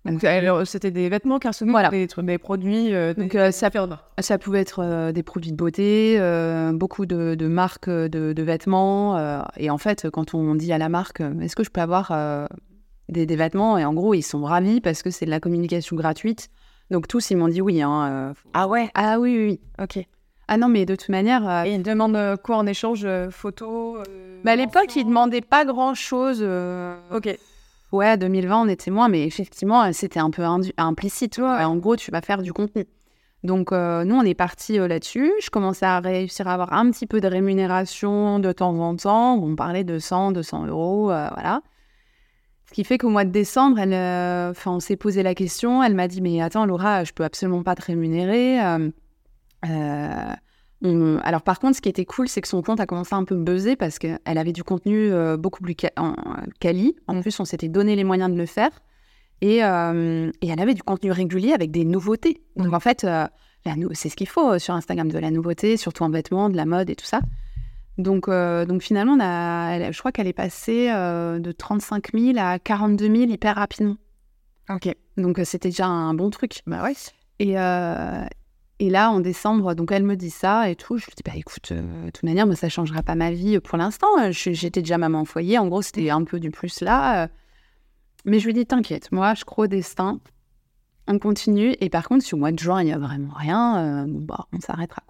Donc, 0.05 0.23
alors, 0.23 0.65
c'était 0.65 0.91
des 0.91 1.09
vêtements 1.09 1.39
car 1.39 1.51
Voilà. 1.67 1.89
des, 1.89 2.07
des 2.07 2.37
produits. 2.37 2.91
Donc, 3.17 3.35
des- 3.35 3.51
ça, 3.51 3.69
ça 4.19 4.37
pouvait 4.37 4.61
être 4.61 5.11
des 5.11 5.23
produits 5.23 5.51
de 5.51 5.57
beauté, 5.57 6.17
beaucoup 6.73 7.05
de, 7.05 7.35
de 7.35 7.47
marques 7.47 7.89
de, 7.89 8.31
de 8.33 8.43
vêtements. 8.43 9.43
et 9.57 9.69
en 9.69 9.77
fait, 9.77 10.09
quand 10.09 10.33
on 10.33 10.55
dit 10.55 10.71
à 10.71 10.77
la 10.77 10.87
marque, 10.89 11.21
est-ce 11.41 11.55
que 11.55 11.63
je 11.65 11.69
peux 11.69 11.81
avoir 11.81 12.11
des, 13.09 13.25
des 13.25 13.35
vêtements 13.35 13.77
Et 13.77 13.85
en 13.85 13.93
gros, 13.93 14.13
ils 14.13 14.21
sont 14.21 14.43
ravis 14.43 14.81
parce 14.81 15.03
que 15.03 15.09
c'est 15.09 15.25
de 15.25 15.29
la 15.31 15.39
communication 15.39 15.95
gratuite. 15.95 16.49
Donc, 16.91 17.07
tous, 17.07 17.29
ils 17.31 17.37
m'ont 17.37 17.47
dit 17.49 17.61
oui. 17.61 17.81
hein, 17.81 18.07
euh, 18.09 18.33
Ah 18.53 18.67
ouais, 18.67 18.89
ah 18.95 19.19
oui, 19.19 19.35
oui, 19.37 19.45
oui. 19.79 19.83
ok. 19.83 20.05
Ah 20.47 20.57
non, 20.57 20.67
mais 20.67 20.85
de 20.85 20.95
toute 20.95 21.09
manière, 21.09 21.47
euh, 21.47 21.63
Et 21.65 21.75
ils 21.75 21.83
demandent 21.83 22.15
euh, 22.15 22.35
quoi 22.35 22.57
en 22.57 22.65
échange 22.65 23.05
Photos 23.29 23.99
bah, 24.43 24.51
à 24.51 24.55
l'époque, 24.55 24.95
ils 24.95 25.03
demandaient 25.05 25.41
pas 25.41 25.65
grand-chose. 25.65 26.41
Ok. 27.11 27.37
Ouais, 27.91 28.17
2020, 28.17 28.61
on 28.61 28.67
était 28.67 28.89
moins, 28.91 29.09
mais 29.09 29.25
effectivement, 29.25 29.91
c'était 29.93 30.19
un 30.19 30.29
peu 30.29 30.43
implicite. 30.77 31.35
quoi. 31.37 31.57
En 31.65 31.75
gros, 31.75 31.95
tu 31.95 32.09
vas 32.11 32.21
faire 32.21 32.41
du 32.41 32.53
contenu. 32.53 32.85
Donc, 33.43 33.71
euh, 33.71 34.03
nous, 34.03 34.15
on 34.15 34.23
est 34.23 34.33
parti 34.33 34.77
là-dessus. 34.77 35.31
Je 35.41 35.49
commençais 35.49 35.85
à 35.85 35.99
réussir 35.99 36.47
à 36.47 36.53
avoir 36.53 36.73
un 36.73 36.89
petit 36.91 37.05
peu 37.07 37.21
de 37.21 37.27
rémunération 37.27 38.39
de 38.39 38.51
temps 38.51 38.77
en 38.79 38.95
temps. 38.95 39.35
On 39.35 39.55
parlait 39.55 39.83
de 39.83 39.97
100, 39.99 40.31
200 40.33 40.65
euros, 40.67 41.11
euh, 41.11 41.27
voilà. 41.33 41.61
Ce 42.69 42.73
qui 42.75 42.83
fait 42.83 42.99
qu'au 42.99 43.09
mois 43.09 43.25
de 43.25 43.31
décembre, 43.31 43.79
elle, 43.79 43.93
euh, 43.95 44.53
on 44.67 44.79
s'est 44.79 44.95
posé 44.95 45.23
la 45.23 45.33
question. 45.33 45.81
Elle 45.81 45.95
m'a 45.95 46.07
dit, 46.07 46.21
mais 46.21 46.39
attends, 46.39 46.67
Laura, 46.67 47.03
je 47.03 47.11
peux 47.13 47.23
absolument 47.23 47.63
pas 47.63 47.73
te 47.73 47.81
rémunérer. 47.83 48.63
euh, 48.63 48.89
euh, 49.65 50.33
on- 50.83 51.17
Alors, 51.23 51.41
par 51.41 51.57
contre, 51.59 51.77
ce 51.77 51.81
qui 51.81 51.89
était 51.89 52.05
cool, 52.05 52.27
c'est 52.27 52.41
que 52.41 52.47
son 52.47 52.61
compte 52.61 52.79
a 52.79 52.85
commencé 52.85 53.15
à 53.15 53.17
un 53.17 53.23
peu 53.23 53.35
buzzer 53.35 53.75
parce 53.75 53.97
qu'elle 53.97 54.19
avait 54.25 54.51
du 54.53 54.63
contenu 54.63 55.09
beaucoup 55.39 55.63
plus 55.63 55.75
quali. 56.59 56.95
En 57.07 57.15
Mm. 57.15 57.21
plus, 57.21 57.39
on 57.39 57.45
s'était 57.45 57.69
donné 57.69 57.95
les 57.95 58.03
moyens 58.03 58.31
de 58.31 58.37
le 58.37 58.45
faire. 58.45 58.69
Et, 59.41 59.57
et 59.61 60.47
elle 60.47 60.59
avait 60.61 60.75
du 60.75 60.83
contenu 60.83 61.11
régulier 61.11 61.53
avec 61.53 61.71
des 61.71 61.85
nouveautés. 61.85 62.43
Donc, 62.55 62.71
en 62.71 62.79
fait, 62.79 63.03
nou- 63.65 63.89
c'est 63.93 64.09
ce 64.09 64.15
qu'il 64.15 64.29
faut 64.29 64.59
sur 64.59 64.75
Instagram, 64.75 65.09
de 65.11 65.17
la 65.17 65.31
nouveauté, 65.31 65.75
surtout 65.75 66.03
en 66.03 66.11
vêtements, 66.11 66.51
de 66.51 66.55
la 66.55 66.65
mode 66.65 66.91
et 66.91 66.95
tout 66.95 67.05
ça. 67.05 67.19
Donc, 67.99 68.27
euh, 68.29 68.65
donc 68.65 68.81
finalement, 68.81 69.13
on 69.13 69.19
a, 69.19 69.75
elle- 69.75 69.93
je 69.93 69.99
crois 69.99 70.11
qu'elle 70.11 70.25
est 70.27 70.33
passée 70.33 70.89
euh, 70.89 71.37
de 71.37 71.51
35 71.51 72.13
000 72.13 72.37
à 72.39 72.57
42 72.57 73.05
000 73.13 73.29
hyper 73.31 73.55
rapidement. 73.55 73.97
Ok. 74.69 74.95
Donc, 75.17 75.37
euh, 75.37 75.43
c'était 75.43 75.69
déjà 75.69 75.85
un 75.85 76.13
bon 76.15 76.29
truc. 76.31 76.61
Bah 76.65 76.81
ouais. 76.81 76.93
Et, 77.39 77.59
euh, 77.59 78.23
et 78.79 78.89
là, 78.89 79.11
en 79.11 79.19
décembre, 79.19 79.75
donc 79.75 79.91
elle 79.91 80.03
me 80.03 80.15
dit 80.15 80.29
ça 80.29 80.69
et 80.69 80.75
tout. 80.77 80.97
Je 80.97 81.05
lui 81.07 81.13
dis, 81.15 81.23
bah 81.25 81.33
écoute, 81.35 81.73
de 81.73 82.09
toute 82.11 82.23
manière, 82.23 82.45
moi, 82.47 82.55
ça 82.55 82.69
changera 82.69 83.03
pas 83.03 83.15
ma 83.15 83.31
vie 83.31 83.59
pour 83.59 83.77
l'instant. 83.77 84.07
J'étais 84.31 84.81
déjà 84.81 84.97
maman 84.97 85.21
au 85.23 85.25
foyer. 85.25 85.57
En 85.59 85.67
gros, 85.67 85.81
c'était 85.81 86.09
un 86.09 86.23
peu 86.23 86.39
du 86.39 86.51
plus 86.51 86.79
là. 86.81 87.27
Mais 88.25 88.39
je 88.39 88.45
lui 88.45 88.53
dis, 88.53 88.65
t'inquiète, 88.65 89.11
moi, 89.11 89.33
je 89.33 89.43
crois 89.43 89.65
au 89.65 89.67
destin. 89.67 90.19
On 91.07 91.19
continue. 91.19 91.75
Et 91.81 91.89
par 91.89 92.07
contre, 92.07 92.23
si 92.23 92.33
au 92.33 92.37
mois 92.37 92.51
de 92.53 92.59
juin, 92.59 92.81
il 92.81 92.85
n'y 92.85 92.93
a 92.93 92.97
vraiment 92.97 93.33
rien, 93.33 94.05
bon, 94.07 94.21
bah, 94.23 94.45
on 94.53 94.59
s'arrêtera. 94.61 95.03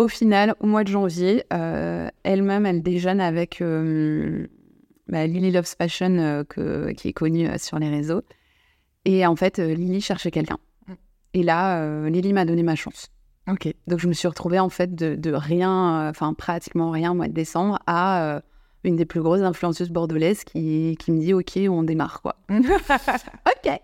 Au 0.00 0.08
final, 0.08 0.54
au 0.60 0.66
mois 0.66 0.82
de 0.82 0.88
janvier, 0.88 1.44
euh, 1.52 2.08
elle-même, 2.22 2.64
elle 2.64 2.82
déjeune 2.82 3.20
avec 3.20 3.60
euh, 3.60 4.46
bah, 5.08 5.26
Lily 5.26 5.50
Loves 5.50 5.74
Fashion, 5.76 6.16
euh, 6.18 6.42
que- 6.44 6.92
qui 6.92 7.08
est 7.08 7.12
connue 7.12 7.46
sur 7.58 7.78
les 7.78 7.90
réseaux. 7.90 8.22
Et 9.04 9.26
en 9.26 9.36
fait, 9.36 9.58
Lily 9.58 10.00
cherchait 10.00 10.30
quelqu'un. 10.30 10.56
Et 11.34 11.42
là, 11.42 12.08
Lily 12.08 12.32
m'a 12.32 12.44
donné 12.46 12.62
ma 12.62 12.76
chance. 12.76 13.08
Ok. 13.46 13.72
Donc, 13.86 13.98
je 13.98 14.08
me 14.08 14.12
suis 14.14 14.26
retrouvée 14.28 14.58
en 14.58 14.70
fait 14.70 14.94
de, 14.94 15.16
de 15.16 15.32
rien, 15.32 16.06
euh, 16.06 16.10
enfin 16.10 16.32
pratiquement 16.34 16.90
rien 16.90 17.12
au 17.12 17.14
mois 17.14 17.28
de 17.28 17.32
décembre, 17.34 17.78
à 17.86 18.22
euh, 18.36 18.40
une 18.84 18.96
des 18.96 19.04
plus 19.04 19.20
grosses 19.20 19.42
influenceuses 19.42 19.90
bordelaises 19.90 20.44
qui, 20.44 20.96
qui 20.98 21.12
me 21.12 21.20
dit 21.20 21.34
Ok, 21.34 21.58
on 21.68 21.82
démarre 21.82 22.22
quoi. 22.22 22.36
Ok. 22.48 23.80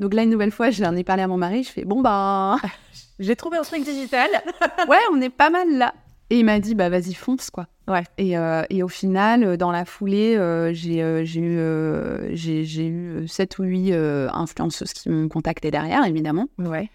Donc 0.00 0.14
là, 0.14 0.22
une 0.24 0.30
nouvelle 0.30 0.50
fois, 0.50 0.70
je 0.70 0.82
l'en 0.82 0.96
ai 0.96 1.04
parlé 1.04 1.22
à 1.22 1.28
mon 1.28 1.36
mari. 1.36 1.62
Je 1.62 1.68
fais 1.70 1.84
Bon, 1.84 2.00
bah, 2.00 2.56
J'ai 3.20 3.36
trouvé 3.36 3.58
un 3.58 3.62
truc 3.62 3.84
digital. 3.84 4.28
ouais, 4.88 4.98
on 5.12 5.20
est 5.20 5.28
pas 5.30 5.50
mal 5.50 5.68
là. 5.76 5.94
Et 6.30 6.38
il 6.38 6.44
m'a 6.44 6.58
dit 6.58 6.74
Bah, 6.74 6.88
vas-y, 6.88 7.12
fonce 7.12 7.50
quoi. 7.50 7.66
Ouais. 7.86 8.04
Et, 8.18 8.38
euh, 8.38 8.62
et 8.70 8.82
au 8.82 8.88
final, 8.88 9.44
euh, 9.44 9.56
dans 9.56 9.70
la 9.70 9.84
foulée, 9.84 10.36
euh, 10.36 10.72
j'ai 10.72 11.02
euh, 11.02 11.24
j'ai 11.24 11.40
eu, 11.40 11.58
euh, 11.58 12.34
j'ai- 12.34 12.86
eu 12.86 13.28
7 13.28 13.58
ou 13.58 13.64
8 13.64 13.92
influenceuses 13.92 14.92
qui 14.94 15.10
m'ont 15.10 15.28
contacté 15.28 15.70
derrière, 15.70 16.04
évidemment. 16.06 16.46
Ouais. 16.58 16.88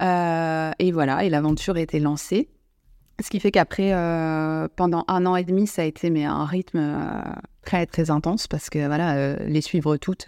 Et 0.00 0.92
voilà, 0.92 1.24
et 1.24 1.28
l'aventure 1.30 1.76
était 1.76 2.00
lancée. 2.00 2.48
Ce 3.20 3.30
qui 3.30 3.40
fait 3.40 3.50
qu'après, 3.50 3.90
pendant 4.76 5.04
un 5.08 5.26
an 5.26 5.36
et 5.36 5.44
demi, 5.44 5.66
ça 5.66 5.82
a 5.82 5.84
été 5.84 6.08
mais 6.08 6.24
un 6.24 6.44
rythme 6.44 6.96
très 7.64 7.84
très 7.84 8.10
intense 8.10 8.46
parce 8.46 8.70
que 8.70 8.86
voilà, 8.86 9.34
les 9.44 9.60
suivre 9.60 9.96
toutes, 9.96 10.26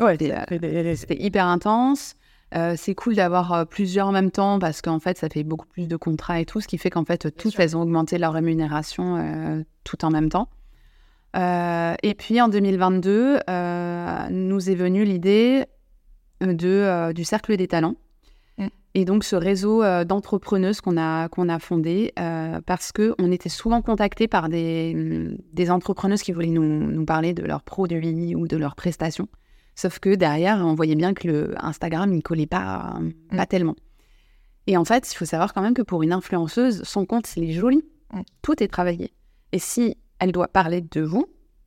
Ouais. 0.00 0.16
c'était, 0.18 0.32
euh, 0.32 0.94
hyper 1.10 1.46
intense. 1.46 2.16
Euh, 2.56 2.74
c'est 2.76 2.94
cool 2.94 3.14
d'avoir 3.14 3.52
euh, 3.52 3.64
plusieurs 3.64 4.08
en 4.08 4.12
même 4.12 4.30
temps 4.30 4.58
parce 4.58 4.82
qu'en 4.82 4.98
fait, 4.98 5.18
ça 5.18 5.28
fait 5.28 5.44
beaucoup 5.44 5.66
plus 5.66 5.86
de 5.86 5.96
contrats 5.96 6.40
et 6.40 6.44
tout, 6.44 6.60
ce 6.60 6.66
qui 6.66 6.78
fait 6.78 6.90
qu'en 6.90 7.04
fait, 7.04 7.30
toutes 7.36 7.52
sûr. 7.52 7.60
elles 7.60 7.76
ont 7.76 7.82
augmenté 7.82 8.18
leur 8.18 8.32
rémunération 8.32 9.16
euh, 9.16 9.62
tout 9.84 10.04
en 10.04 10.10
même 10.10 10.30
temps. 10.30 10.48
Euh, 11.36 11.94
et 12.02 12.14
puis 12.14 12.40
en 12.40 12.48
2022, 12.48 13.38
euh, 13.48 14.28
nous 14.30 14.70
est 14.70 14.74
venue 14.74 15.04
l'idée 15.04 15.64
de, 16.40 16.68
euh, 16.68 17.12
du 17.12 17.22
Cercle 17.22 17.56
des 17.56 17.68
Talents. 17.68 17.94
Mm. 18.58 18.66
Et 18.94 19.04
donc 19.04 19.22
ce 19.22 19.36
réseau 19.36 19.84
euh, 19.84 20.04
d'entrepreneuses 20.04 20.80
qu'on 20.80 20.96
a, 20.96 21.28
qu'on 21.28 21.48
a 21.48 21.60
fondé 21.60 22.12
euh, 22.18 22.60
parce 22.66 22.90
qu'on 22.90 23.30
était 23.30 23.48
souvent 23.48 23.80
contactés 23.80 24.26
par 24.26 24.48
des, 24.48 25.36
des 25.52 25.70
entrepreneuses 25.70 26.22
qui 26.22 26.32
voulaient 26.32 26.48
nous, 26.48 26.64
nous 26.64 27.04
parler 27.04 27.32
de 27.32 27.44
leurs 27.44 27.62
produits 27.62 28.34
ou 28.34 28.48
de 28.48 28.56
leurs 28.56 28.74
prestations. 28.74 29.28
Sauf 29.80 29.98
que 29.98 30.14
derrière, 30.14 30.58
on 30.58 30.74
voyait 30.74 30.94
bien 30.94 31.14
que 31.14 31.26
le 31.26 31.54
Instagram, 31.64 32.12
il 32.12 32.22
collait 32.22 32.44
pas, 32.44 32.98
pas 33.34 33.46
tellement. 33.46 33.76
Et 34.66 34.76
en 34.76 34.84
fait, 34.84 35.10
il 35.10 35.16
faut 35.16 35.24
savoir 35.24 35.54
quand 35.54 35.62
même 35.62 35.72
que 35.72 35.80
pour 35.80 36.02
une 36.02 36.12
influenceuse, 36.12 36.82
son 36.82 37.06
compte, 37.06 37.34
il 37.38 37.44
est 37.44 37.54
joli. 37.54 37.82
Mm. 38.12 38.20
Tout 38.42 38.62
est 38.62 38.68
travaillé. 38.68 39.14
Et 39.52 39.58
si 39.58 39.96
elle 40.18 40.32
doit 40.32 40.48
parler 40.48 40.82
de 40.82 41.00
vous, 41.00 41.24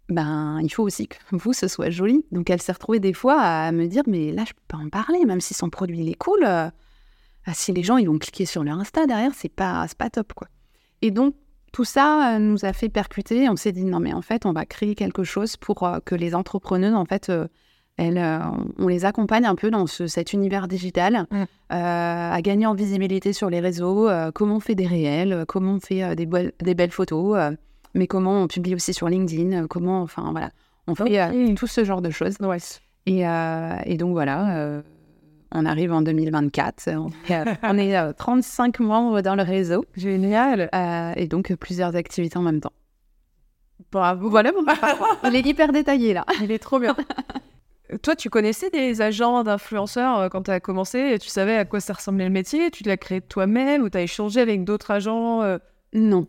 ben, 0.09 0.59
il 0.61 0.71
faut 0.71 0.83
aussi 0.83 1.07
que 1.07 1.15
vous, 1.31 1.53
ce 1.53 1.67
soit 1.67 1.89
joli. 1.89 2.23
Donc, 2.31 2.51
elle 2.51 2.61
s'est 2.61 2.73
retrouvée 2.73 2.99
des 2.99 3.13
fois 3.13 3.41
à 3.41 3.71
me 3.71 3.87
dire, 3.87 4.03
mais 4.05 4.31
là, 4.31 4.43
je 4.45 4.53
peux 4.53 4.61
pas 4.67 4.77
en 4.77 4.89
parler, 4.89 5.25
même 5.25 5.41
si 5.41 5.55
son 5.55 5.71
produit, 5.71 6.01
il 6.01 6.09
est 6.09 6.13
cool. 6.13 6.43
euh, 6.43 6.69
ah, 7.47 7.53
si 7.55 7.73
les 7.73 7.81
gens, 7.81 7.97
ils 7.97 8.07
vont 8.07 8.19
cliquer 8.19 8.45
sur 8.45 8.63
leur 8.63 8.77
Insta 8.77 9.07
derrière, 9.07 9.31
c'est 9.33 9.49
pas, 9.49 9.87
pas 9.97 10.11
top, 10.11 10.33
quoi. 10.33 10.49
Et 11.01 11.09
donc, 11.09 11.33
tout 11.71 11.83
ça 11.83 12.35
euh, 12.35 12.39
nous 12.39 12.63
a 12.63 12.73
fait 12.73 12.89
percuter. 12.89 13.49
On 13.49 13.55
s'est 13.55 13.71
dit, 13.71 13.83
non, 13.83 13.99
mais 13.99 14.13
en 14.13 14.21
fait, 14.21 14.45
on 14.45 14.53
va 14.53 14.67
créer 14.67 14.93
quelque 14.93 15.23
chose 15.23 15.57
pour 15.57 15.81
euh, 15.81 15.97
que 16.05 16.13
les 16.13 16.35
entrepreneuses, 16.35 16.93
en 16.93 17.05
fait, 17.05 17.29
euh, 17.29 17.47
euh, 17.99 18.39
on 18.79 18.87
les 18.87 19.05
accompagne 19.05 19.45
un 19.45 19.55
peu 19.55 19.69
dans 19.69 19.85
ce- 19.87 20.07
cet 20.07 20.33
univers 20.33 20.67
digital, 20.67 21.25
Mm. 21.29 21.35
euh, 21.41 21.45
à 22.33 22.41
gagner 22.41 22.65
en 22.65 22.73
visibilité 22.73 23.33
sur 23.33 23.49
les 23.49 23.59
réseaux, 23.59 24.09
euh, 24.09 24.31
comment 24.33 24.55
on 24.55 24.59
fait 24.59 24.75
des 24.75 24.87
réels, 24.87 25.45
comment 25.47 25.73
on 25.73 25.79
fait 25.79 26.15
des, 26.15 26.25
belles- 26.25 26.53
des 26.61 26.73
belles 26.73 26.91
photos, 26.91 27.37
mais 27.93 28.07
comment 28.07 28.41
on 28.41 28.47
publie 28.47 28.73
aussi 28.75 28.93
sur 28.93 29.07
LinkedIn, 29.09 29.67
comment, 29.67 30.01
enfin 30.01 30.29
voilà, 30.31 30.49
on 30.87 30.95
fait 30.95 31.53
tout 31.55 31.67
ce 31.67 31.83
genre 31.83 32.01
de 32.01 32.09
choses. 32.09 32.35
Ouais. 32.41 32.57
Et, 33.05 33.23
et 33.23 33.97
donc 33.97 34.11
voilà, 34.13 34.81
on 35.55 35.65
arrive 35.67 35.93
en 35.93 36.01
2024, 36.01 36.89
on 36.97 37.09
est, 37.29 37.35
euh, 37.35 37.45
on 37.63 37.77
est, 37.77 37.95
euh, 37.95 38.11
35 38.11 38.79
membres 38.79 39.21
dans 39.21 39.35
le 39.35 39.43
réseau, 39.43 39.85
Génial. 39.95 40.67
et 41.15 41.27
donc 41.27 41.53
plusieurs 41.57 41.95
activités 41.95 42.37
en 42.37 42.41
même 42.41 42.59
temps. 42.59 42.73
Bravo. 43.91 44.29
Voilà 44.31 44.51
parcours. 44.65 45.07
Il 45.25 45.35
est 45.35 45.45
hyper 45.45 45.71
détaillé 45.71 46.13
là. 46.15 46.25
Il 46.41 46.51
est 46.51 46.57
trop 46.59 46.79
bien. 46.79 46.95
Toi, 48.01 48.15
tu 48.15 48.29
connaissais 48.29 48.69
des 48.69 49.01
agents 49.01 49.43
d'influenceurs 49.43 50.19
euh, 50.19 50.29
quand 50.29 50.43
tu 50.43 50.51
as 50.51 50.59
commencé 50.59 51.17
Tu 51.19 51.29
savais 51.29 51.55
à 51.55 51.65
quoi 51.65 51.79
ça 51.79 51.93
ressemblait 51.93 52.25
le 52.25 52.31
métier 52.31 52.71
Tu 52.71 52.83
l'as 52.83 52.97
créé 52.97 53.21
toi-même 53.21 53.83
ou 53.83 53.89
tu 53.89 53.97
as 53.97 54.01
échangé 54.01 54.39
avec 54.41 54.63
d'autres 54.63 54.91
agents 54.91 55.41
euh, 55.41 55.57
Non, 55.93 56.25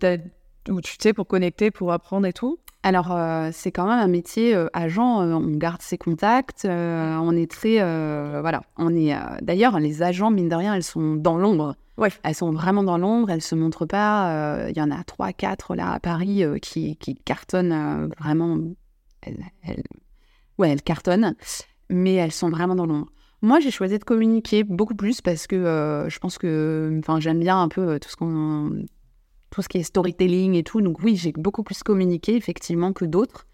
où 0.69 0.81
tu 0.81 0.95
sais 0.99 1.13
pour 1.13 1.27
connecter, 1.27 1.71
pour 1.71 1.93
apprendre 1.93 2.27
et 2.27 2.33
tout? 2.33 2.59
Alors, 2.83 3.13
euh, 3.13 3.49
c'est 3.53 3.73
quand 3.73 3.87
même 3.87 3.99
un 3.99 4.09
métier 4.09 4.55
euh, 4.55 4.67
agent. 4.75 5.23
euh, 5.23 5.33
on 5.33 5.57
garde 5.57 5.81
ses 5.81 5.97
contacts. 5.97 6.67
on 6.67 7.37
est 7.37 7.51
très. 7.51 7.77
voilà. 8.41 8.63
On 8.77 8.95
est. 8.95 9.15
D'ailleurs, 9.43 9.79
les 9.81 10.03
agents, 10.03 10.31
mine 10.31 10.49
de 10.51 10.55
rien, 10.55 10.75
elles 10.75 10.83
sont 10.83 11.15
dans 11.15 11.39
l'ombre. 11.39 11.77
Ouais. 11.97 12.11
Elles 12.25 12.35
sont 12.35 12.51
vraiment 12.51 12.83
dans 12.83 12.99
l'ombre. 12.99 13.31
Elles 13.31 13.41
se 13.43 13.55
montrent 13.55 13.87
pas. 13.87 14.67
Il 14.69 14.77
y 14.77 14.83
en 14.83 14.91
a 14.91 15.03
trois, 15.05 15.33
quatre 15.33 15.75
là 15.75 15.93
à 15.93 16.01
Paris 16.01 16.45
qui, 16.61 16.97
qui 16.97 17.15
cartonnent 17.15 18.11
vraiment. 18.19 18.59
Elles, 19.23 19.39
elles- 19.63 19.83
Ouais, 20.59 20.71
elles 20.71 20.83
cartonnent. 20.83 21.35
Mais 21.91 22.15
elles 22.15 22.33
sont 22.33 22.51
vraiment 22.51 22.75
dans 22.75 22.87
l'ombre. 22.87 23.11
Moi, 23.43 23.61
j'ai 23.61 23.71
choisi 23.71 23.99
de 23.99 24.05
communiquer 24.05 24.65
beaucoup 24.65 24.95
plus 24.95 25.21
parce 25.21 25.47
que 25.47 25.57
euh, 25.57 26.09
je 26.09 26.19
pense 26.19 26.39
que. 26.39 27.01
J'aime 27.19 27.41
bien 27.41 27.61
un 27.61 27.69
peu 27.69 27.83
euh, 27.83 27.99
tout 27.99 28.09
ce 28.09 28.17
qu'on 28.17 28.85
tout 29.51 29.63
ce 29.63 29.69
qui 29.69 29.79
est 29.79 29.83
storytelling 29.85 30.55
et 30.55 30.65
tout. 30.65 30.81
Donc 30.81 30.99
oui, 31.03 31.17
j'ai 31.17 31.33
beaucoup 31.33 31.63
plus 31.63 31.83
communiqué 31.83 32.35
effectivement 32.35 32.93
que 32.93 33.05
d'autres. 33.05 33.47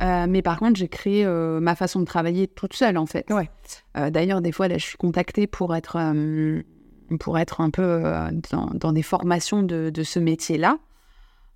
Euh, 0.00 0.26
mais 0.28 0.40
par 0.40 0.58
contre, 0.58 0.78
j'ai 0.78 0.88
créé 0.88 1.24
euh, 1.24 1.60
ma 1.60 1.74
façon 1.74 2.00
de 2.00 2.04
travailler 2.04 2.46
toute 2.46 2.74
seule 2.74 2.96
en 2.96 3.06
fait. 3.06 3.30
Ouais. 3.30 3.50
Euh, 3.96 4.10
D'ailleurs, 4.10 4.40
des 4.40 4.52
fois, 4.52 4.68
là, 4.68 4.78
je 4.78 4.84
suis 4.84 4.96
contactée 4.96 5.46
pour 5.46 5.74
être, 5.74 5.98
pour 7.18 7.38
être 7.38 7.60
un 7.60 7.70
peu 7.70 8.02
dans, 8.50 8.66
dans 8.72 8.92
des 8.92 9.02
formations 9.02 9.62
de, 9.62 9.90
de 9.90 10.02
ce 10.02 10.18
métier-là. 10.18 10.78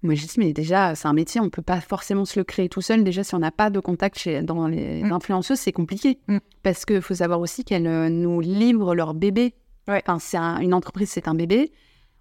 Moi, 0.02 0.14
j'ai 0.14 0.26
dit, 0.26 0.34
mais 0.38 0.52
déjà, 0.52 0.94
c'est 0.94 1.08
un 1.08 1.12
métier, 1.14 1.40
on 1.40 1.48
peut 1.50 1.62
pas 1.62 1.80
forcément 1.80 2.24
se 2.24 2.38
le 2.38 2.44
créer 2.44 2.68
tout 2.68 2.82
seul. 2.82 3.02
Déjà, 3.02 3.24
si 3.24 3.34
on 3.34 3.38
n'a 3.38 3.50
pas 3.50 3.70
de 3.70 3.80
contact 3.80 4.18
chez, 4.18 4.42
dans 4.42 4.68
les 4.68 5.02
Mm. 5.02 5.12
influenceuses, 5.12 5.58
c'est 5.58 5.72
compliqué. 5.72 6.18
Mm. 6.28 6.38
Parce 6.62 6.84
qu'il 6.84 7.00
faut 7.02 7.14
savoir 7.14 7.40
aussi 7.40 7.64
qu'elles 7.64 7.86
euh, 7.86 8.08
nous 8.08 8.40
livrent 8.40 8.94
leur 8.94 9.14
bébé. 9.14 9.54
Ouais. 9.88 10.02
Enfin, 10.06 10.18
c'est 10.18 10.36
un- 10.36 10.58
une 10.60 10.74
entreprise, 10.74 11.08
c'est 11.10 11.28
un 11.28 11.34
bébé. 11.34 11.72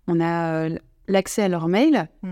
On 0.08 0.20
a 0.20 0.54
euh, 0.70 0.78
l'accès 1.08 1.44
à 1.44 1.48
leur 1.50 1.68
mail. 1.68 2.08
Mm. 2.24 2.32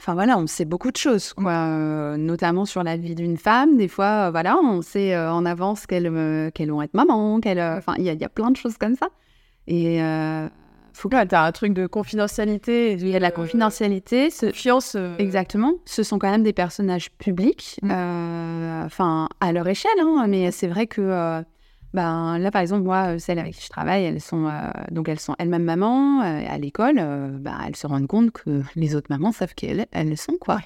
Enfin 0.00 0.14
voilà, 0.14 0.38
on 0.38 0.46
sait 0.46 0.64
beaucoup 0.64 0.92
de 0.92 0.96
choses, 0.96 1.32
quoi. 1.34 1.52
Euh, 1.52 2.16
notamment 2.16 2.64
sur 2.64 2.84
la 2.84 2.96
vie 2.96 3.16
d'une 3.16 3.36
femme. 3.36 3.76
Des 3.76 3.88
fois, 3.88 4.28
euh, 4.28 4.30
voilà, 4.30 4.56
on 4.62 4.80
sait 4.80 5.18
en 5.18 5.44
avance 5.44 5.86
qu'elles 5.86 6.52
qu'elles 6.54 6.70
vont 6.70 6.82
être 6.82 6.94
maman, 6.94 7.40
qu'elles. 7.40 7.58
Enfin, 7.60 7.94
il 7.98 8.04
y, 8.04 8.14
y 8.14 8.24
a 8.24 8.28
plein 8.28 8.52
de 8.52 8.56
choses 8.56 8.78
comme 8.78 8.94
ça. 8.94 9.08
Et 9.66 10.00
faut 10.98 11.08
que 11.08 11.16
Ouais, 11.16 11.26
t'as 11.26 11.44
un 11.46 11.52
truc 11.52 11.72
de 11.74 11.86
confidentialité. 11.86 12.92
il 12.92 13.08
y 13.08 13.14
a 13.14 13.18
de 13.18 13.22
la 13.22 13.30
confidentialité. 13.30 14.30
Ce- 14.30 14.46
Confiance. 14.46 14.94
euh, 14.96 15.16
Exactement. 15.18 15.74
Ce 15.84 16.02
sont 16.02 16.18
quand 16.18 16.30
même 16.30 16.42
des 16.42 16.52
personnages 16.52 17.10
publics, 17.12 17.78
Mm. 17.82 17.90
euh, 17.90 18.84
enfin 18.84 19.28
à 19.40 19.52
leur 19.52 19.66
échelle, 19.68 19.90
hein, 20.00 20.26
mais 20.28 20.50
c'est 20.50 20.66
vrai 20.68 20.86
que 20.86 21.00
euh, 21.00 21.42
ben 21.94 22.38
là 22.38 22.50
par 22.50 22.60
exemple 22.62 22.82
moi 22.84 23.14
euh, 23.14 23.18
celles 23.18 23.38
avec 23.38 23.54
qui 23.54 23.64
je 23.64 23.70
travaille, 23.70 24.04
elles 24.04 24.20
sont 24.20 24.46
euh, 24.46 24.50
donc 24.90 25.08
elles 25.08 25.20
sont 25.20 25.34
elles-mêmes 25.38 25.64
mamans 25.64 26.20
euh, 26.22 26.42
à 26.48 26.58
l'école, 26.58 26.96
euh, 26.98 27.28
ben, 27.38 27.56
elles 27.66 27.76
se 27.76 27.86
rendent 27.86 28.06
compte 28.06 28.30
que 28.30 28.62
les 28.76 28.94
autres 28.94 29.06
mamans 29.10 29.32
savent 29.32 29.54
qu'elles 29.54 29.86
elles 29.92 30.10
le 30.10 30.16
sont 30.16 30.36
quoi, 30.40 30.58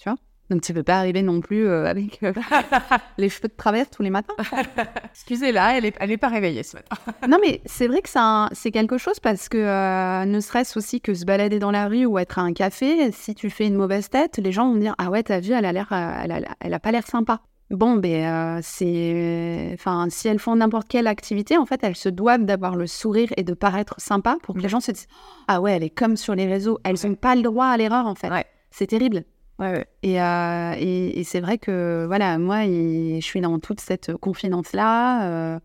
tu 0.00 0.08
vois? 0.08 0.18
Donc 0.50 0.60
tu 0.60 0.74
peux 0.74 0.82
pas 0.82 0.98
arriver 0.98 1.22
non 1.22 1.40
plus 1.40 1.66
euh, 1.66 1.86
avec 1.86 2.22
euh, 2.22 2.32
les 3.18 3.30
cheveux 3.30 3.48
de 3.48 3.54
travers 3.56 3.88
tous 3.88 4.02
les 4.02 4.10
matins. 4.10 4.34
Excusez-la, 5.12 5.78
elle 5.78 5.86
est, 5.86 5.96
elle 5.98 6.10
est 6.10 6.18
pas 6.18 6.28
réveillée 6.28 6.62
ce 6.62 6.76
matin. 6.76 6.96
Non, 7.28 7.38
mais 7.40 7.62
c'est 7.64 7.86
vrai 7.86 8.02
que 8.02 8.10
c'est 8.52 8.70
quelque 8.70 8.98
chose 8.98 9.18
parce 9.18 9.48
que 9.48 9.56
euh, 9.56 10.26
ne 10.26 10.40
serait-ce 10.40 10.78
aussi 10.78 11.00
que 11.00 11.14
se 11.14 11.24
balader 11.24 11.58
dans 11.58 11.70
la 11.70 11.88
rue 11.88 12.04
ou 12.04 12.18
être 12.18 12.38
à 12.38 12.42
un 12.42 12.52
café, 12.52 13.10
si 13.12 13.34
tu 13.34 13.48
fais 13.48 13.66
une 13.66 13.76
mauvaise 13.76 14.10
tête, 14.10 14.36
les 14.36 14.52
gens 14.52 14.70
vont 14.70 14.78
dire 14.78 14.94
Ah 14.98 15.08
ouais, 15.08 15.22
t'as 15.22 15.40
vu, 15.40 15.52
elle 15.52 15.64
a 15.64 15.72
l'air, 15.72 15.88
elle 15.90 16.32
a, 16.32 16.40
elle 16.60 16.74
a 16.74 16.78
pas 16.78 16.92
l'air 16.92 17.06
sympa. 17.06 17.40
Bon, 17.70 17.96
ben, 17.96 18.60
c'est. 18.62 19.70
Enfin, 19.72 20.08
si 20.10 20.28
elles 20.28 20.38
font 20.38 20.56
n'importe 20.56 20.86
quelle 20.88 21.06
activité, 21.06 21.56
en 21.56 21.64
fait, 21.64 21.80
elles 21.82 21.96
se 21.96 22.10
doivent 22.10 22.44
d'avoir 22.44 22.76
le 22.76 22.86
sourire 22.86 23.30
et 23.38 23.42
de 23.42 23.54
paraître 23.54 23.94
sympa 23.98 24.36
pour 24.42 24.54
que 24.54 24.60
les 24.60 24.68
gens 24.68 24.80
se 24.80 24.92
disent 24.92 25.08
Ah 25.48 25.62
ouais, 25.62 25.72
elle 25.72 25.82
est 25.82 25.90
comme 25.90 26.16
sur 26.16 26.34
les 26.34 26.46
réseaux. 26.46 26.78
Elles 26.84 26.96
n'ont 27.04 27.14
pas 27.14 27.34
le 27.34 27.42
droit 27.42 27.66
à 27.66 27.76
l'erreur, 27.78 28.06
en 28.06 28.14
fait. 28.14 28.30
Ouais. 28.30 28.44
C'est 28.70 28.88
terrible. 28.88 29.24
Ouais, 29.58 29.70
ouais. 29.72 29.86
Et, 30.02 30.20
euh, 30.20 30.74
et, 30.78 31.20
et 31.20 31.24
c'est 31.24 31.40
vrai 31.40 31.58
que, 31.58 32.04
voilà, 32.06 32.38
moi, 32.38 32.64
il- 32.64 33.20
je 33.20 33.24
suis 33.26 33.40
dans 33.40 33.58
toute 33.60 33.80
cette 33.80 34.14
confidence-là. 34.16 35.54
euh, 35.54 35.60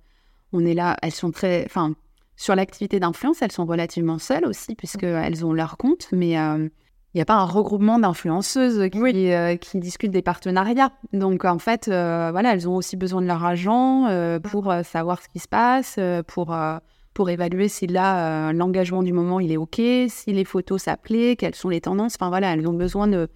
on 0.53 0.65
est 0.65 0.73
là, 0.75 0.97
elles 1.03 1.11
sont 1.13 1.31
très. 1.31 1.63
Enfin, 1.65 1.95
sur 2.37 2.55
l'activité 2.55 2.99
d'influence, 2.99 3.41
elles 3.41 3.51
sont 3.51 3.65
relativement 3.65 4.19
seules 4.19 4.45
aussi, 4.45 4.75
puisqu'elles 4.75 5.45
ont 5.45 5.53
leur 5.53 5.77
compte, 5.77 6.07
mais 6.11 6.39
euh, 6.39 6.69
il 7.13 7.17
n'y 7.17 7.21
a 7.21 7.25
pas 7.25 7.35
un 7.35 7.45
regroupement 7.45 7.99
d'influenceuses 7.99 8.89
qui, 8.91 9.31
euh, 9.33 9.55
qui 9.57 9.79
discutent 9.79 10.11
des 10.11 10.21
partenariats. 10.23 10.91
Donc, 11.13 11.45
en 11.45 11.59
fait, 11.59 11.87
euh, 11.89 12.29
voilà, 12.31 12.53
elles 12.53 12.67
ont 12.69 12.75
aussi 12.75 12.97
besoin 12.97 13.21
de 13.21 13.27
leur 13.27 13.43
agent 13.45 14.07
euh, 14.09 14.39
pour 14.39 14.71
euh, 14.71 14.83
savoir 14.83 15.21
ce 15.23 15.29
qui 15.29 15.39
se 15.39 15.47
passe, 15.47 15.95
euh, 15.99 16.23
pour. 16.23 16.53
euh, 16.53 16.77
pour 17.15 17.29
évaluer 17.29 17.67
si 17.67 17.85
là, 17.87 18.49
euh, 18.49 18.53
l'engagement 18.53 19.03
du 19.03 19.11
moment, 19.13 19.41
il 19.41 19.51
est 19.51 19.57
OK, 19.57 19.75
si 20.07 20.31
les 20.31 20.45
photos, 20.45 20.83
ça 20.83 20.95
plaît, 20.97 21.35
quelles 21.37 21.55
sont 21.55 21.67
les 21.69 21.81
tendances. 21.81 22.15
Enfin, 22.15 22.29
voilà, 22.29 22.53
elles 22.53 22.65
ont 22.67 22.73
besoin 22.73 23.07
de, 23.07 23.27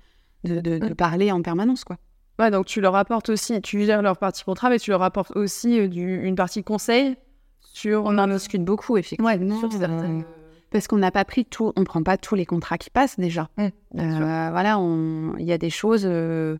de, 0.43 0.59
de- 0.59 0.77
de 0.79 0.93
parler 0.93 1.31
en 1.31 1.41
permanence, 1.41 1.83
quoi. 1.83 1.97
Ouais, 2.39 2.49
donc 2.49 2.65
tu 2.65 2.81
leur 2.81 2.95
apportes 2.95 3.29
aussi, 3.29 3.61
tu 3.61 3.83
gères 3.85 4.01
leur 4.01 4.17
partie 4.17 4.43
contrat, 4.43 4.69
mais 4.69 4.79
tu 4.79 4.89
leur 4.89 5.03
apportes 5.03 5.35
aussi 5.35 5.79
euh, 5.79 5.87
du- 5.87 6.23
une 6.23 6.35
partie 6.35 6.63
conseil 6.63 7.15
sur. 7.61 8.03
On 8.05 8.17
en 8.17 8.27
discute 8.27 8.63
beaucoup, 8.65 8.97
effectivement. 8.97 9.59
sur 9.59 9.71
certaines. 9.71 10.21
euh, 10.21 10.23
Parce 10.71 10.87
qu'on 10.87 10.97
n'a 10.97 11.11
pas 11.11 11.25
pris 11.25 11.45
tout, 11.45 11.71
on 11.75 11.83
prend 11.83 12.01
pas 12.01 12.17
tous 12.17 12.33
les 12.35 12.45
contrats 12.47 12.77
qui 12.79 12.89
passent 12.89 13.19
déjà. 13.19 13.49
Mm. 13.57 13.63
Euh, 13.99 14.49
voilà, 14.51 14.79
il 15.39 15.45
y 15.45 15.51
a 15.53 15.57
des 15.59 15.69
choses, 15.69 16.03
euh, 16.05 16.57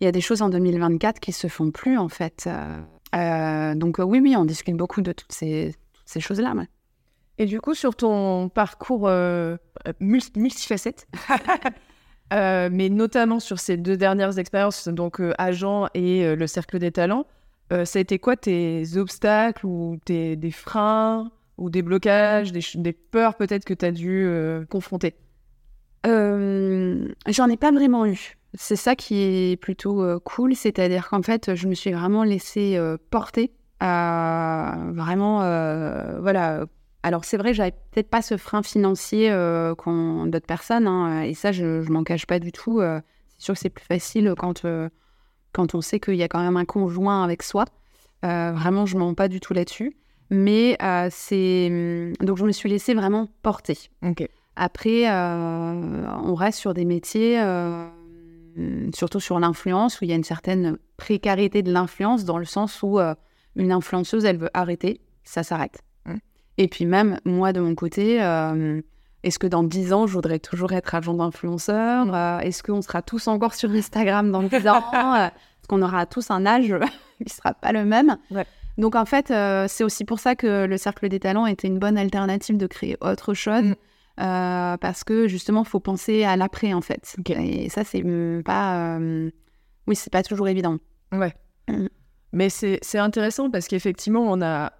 il 0.00 0.04
y 0.04 0.06
a 0.06 0.12
des 0.12 0.20
choses 0.20 0.42
en 0.42 0.50
2024 0.50 1.20
qui 1.20 1.32
se 1.32 1.48
font 1.48 1.70
plus 1.70 1.96
en 1.96 2.10
fait. 2.10 2.44
Euh, 2.46 2.80
euh, 3.16 3.74
donc 3.74 4.00
euh, 4.00 4.02
oui, 4.04 4.20
oui, 4.22 4.36
on 4.36 4.44
discute 4.44 4.76
beaucoup 4.76 5.00
de 5.00 5.12
toutes 5.12 5.32
ces, 5.32 5.74
toutes 5.94 6.02
ces 6.08 6.20
choses-là. 6.20 6.52
ouais. 6.54 6.68
Et 7.38 7.46
du 7.46 7.60
coup, 7.60 7.74
sur 7.74 7.96
ton 7.96 8.48
parcours 8.50 9.08
euh, 9.08 9.56
euh, 9.88 9.92
mul- 10.00 10.20
multifacette, 10.36 11.08
euh, 12.32 12.68
mais 12.72 12.88
notamment 12.88 13.38
sur 13.38 13.58
ces 13.58 13.76
deux 13.76 13.96
dernières 13.96 14.38
expériences, 14.38 14.88
donc 14.88 15.20
euh, 15.20 15.32
agent 15.38 15.88
et 15.94 16.24
euh, 16.24 16.36
le 16.36 16.46
cercle 16.46 16.78
des 16.78 16.90
talents, 16.90 17.26
ça 17.70 17.98
a 17.98 18.02
été 18.02 18.20
quoi 18.20 18.36
tes 18.36 18.96
obstacles 18.96 19.66
ou 19.66 19.98
tes, 20.04 20.36
des 20.36 20.52
freins 20.52 21.32
ou 21.58 21.70
des 21.70 21.82
blocages, 21.82 22.52
des, 22.52 22.92
peurs 22.92 23.34
peut-être 23.34 23.64
que 23.64 23.74
tu 23.74 23.84
as 23.84 23.90
dû 23.90 24.28
confronter? 24.70 25.16
J'en 26.04 27.48
ai 27.48 27.56
pas 27.56 27.72
vraiment 27.72 28.06
eu. 28.06 28.36
C'est 28.52 28.76
ça 28.76 28.94
qui 28.94 29.22
est 29.22 29.60
plutôt 29.60 30.20
cool, 30.20 30.54
c'est-à-dire 30.54 31.08
qu'en 31.08 31.22
fait, 31.22 31.56
je 31.56 31.66
me 31.66 31.74
suis 31.74 31.90
vraiment 31.90 32.22
laissée 32.22 32.78
porter. 33.10 33.50
à 33.80 34.76
vraiment, 34.92 35.38
voilà. 36.20 36.66
Alors 37.04 37.26
c'est 37.26 37.36
vrai, 37.36 37.52
j'avais 37.52 37.72
peut-être 37.90 38.08
pas 38.08 38.22
ce 38.22 38.38
frein 38.38 38.62
financier 38.62 39.30
euh, 39.30 39.74
qu'ont 39.74 40.24
d'autres 40.24 40.46
personnes, 40.46 40.86
hein, 40.86 41.20
et 41.20 41.34
ça, 41.34 41.52
je, 41.52 41.82
je 41.82 41.92
m'en 41.92 42.02
cache 42.02 42.24
pas 42.24 42.38
du 42.38 42.50
tout. 42.50 42.80
euh, 42.80 42.98
c'est 43.36 43.44
sûr 43.44 43.54
que 43.54 43.60
c'est 43.60 43.68
plus 43.68 43.84
facile 43.84 44.32
quand, 44.38 44.64
euh, 44.64 44.88
quand 45.52 45.74
on 45.74 45.82
sait 45.82 46.00
qu'il 46.00 46.14
y 46.14 46.22
a 46.22 46.28
quand 46.28 46.42
même 46.42 46.56
un 46.56 46.64
conjoint 46.64 47.22
avec 47.22 47.42
soi. 47.42 47.66
Euh, 48.24 48.52
vraiment, 48.52 48.86
je 48.86 48.96
mens 48.96 49.12
pas 49.12 49.28
du 49.28 49.38
tout 49.38 49.52
là-dessus. 49.52 49.98
Mais 50.30 50.78
euh, 50.82 51.08
c'est 51.10 52.12
donc 52.20 52.38
je 52.38 52.46
me 52.46 52.52
suis 52.52 52.70
laissée 52.70 52.94
vraiment 52.94 53.28
porter. 53.42 53.76
Après, 54.56 55.10
euh, 55.10 56.06
on 56.24 56.34
reste 56.34 56.58
sur 56.58 56.72
des 56.72 56.86
métiers, 56.86 57.38
euh, 57.38 57.84
surtout 58.94 59.20
sur 59.20 59.38
l'influence, 59.38 60.00
où 60.00 60.04
il 60.04 60.08
y 60.08 60.14
a 60.14 60.16
une 60.16 60.24
certaine 60.24 60.78
précarité 60.96 61.62
de 61.62 61.70
l'influence, 61.70 62.24
dans 62.24 62.38
le 62.38 62.46
sens 62.46 62.82
où 62.82 62.98
euh, 62.98 63.14
une 63.56 63.72
influenceuse, 63.72 64.24
elle 64.24 64.38
veut 64.38 64.50
arrêter, 64.54 65.02
ça 65.22 65.42
s'arrête. 65.42 65.82
Mm. 66.58 66.62
Et 66.62 66.68
puis 66.68 66.86
même, 66.86 67.20
moi, 67.24 67.52
de 67.52 67.60
mon 67.60 67.74
côté, 67.74 68.22
euh, 68.22 68.80
est-ce 69.22 69.38
que 69.38 69.46
dans 69.46 69.62
10 69.62 69.92
ans, 69.92 70.06
je 70.06 70.12
voudrais 70.12 70.38
toujours 70.38 70.72
être 70.72 70.94
agent 70.94 71.14
d'influenceur 71.14 72.14
Euh, 72.14 72.38
Est-ce 72.40 72.62
qu'on 72.62 72.82
sera 72.82 73.02
tous 73.02 73.26
encore 73.28 73.54
sur 73.54 73.70
Instagram 73.70 74.30
dans 74.30 74.42
10 74.42 74.68
ans 74.68 74.82
Euh, 74.94 75.26
Est-ce 75.26 75.68
qu'on 75.68 75.82
aura 75.82 76.06
tous 76.06 76.30
un 76.30 76.44
âge 76.46 76.74
qui 77.18 77.24
ne 77.24 77.30
sera 77.30 77.54
pas 77.54 77.72
le 77.72 77.84
même? 77.84 78.16
Ouais. 78.30 78.46
Donc 78.76 78.96
en 78.96 79.04
fait, 79.04 79.30
euh, 79.30 79.66
c'est 79.68 79.84
aussi 79.84 80.04
pour 80.04 80.18
ça 80.18 80.34
que 80.34 80.66
le 80.66 80.76
Cercle 80.76 81.08
des 81.08 81.20
Talents 81.20 81.46
était 81.46 81.68
une 81.68 81.78
bonne 81.78 81.96
alternative 81.96 82.56
de 82.56 82.66
créer 82.66 82.96
autre 83.00 83.32
chose. 83.34 83.64
Mm. 83.64 83.74
Parce 84.16 85.04
que 85.04 85.26
justement, 85.26 85.64
faut 85.64 85.80
penser 85.80 86.24
à 86.24 86.36
l'après 86.36 86.72
en 86.72 86.80
fait. 86.80 87.16
Et 87.30 87.68
ça, 87.68 87.82
c'est 87.82 88.02
pas, 88.44 88.98
oui, 89.86 89.96
c'est 89.96 90.12
pas 90.12 90.22
toujours 90.22 90.48
évident. 90.48 90.78
Ouais. 91.12 91.34
Mm. 91.68 91.86
Mais 92.32 92.48
c'est 92.50 92.98
intéressant 92.98 93.50
parce 93.50 93.68
qu'effectivement, 93.68 94.20
on 94.28 94.42
a. 94.42 94.72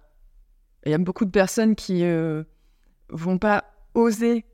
Il 0.85 0.91
y 0.91 0.95
a 0.95 0.97
beaucoup 0.97 1.25
de 1.25 1.31
personnes 1.31 1.75
qui 1.75 2.03
euh, 2.03 2.43
vont 3.09 3.37
pas 3.37 3.63
oser 3.93 4.45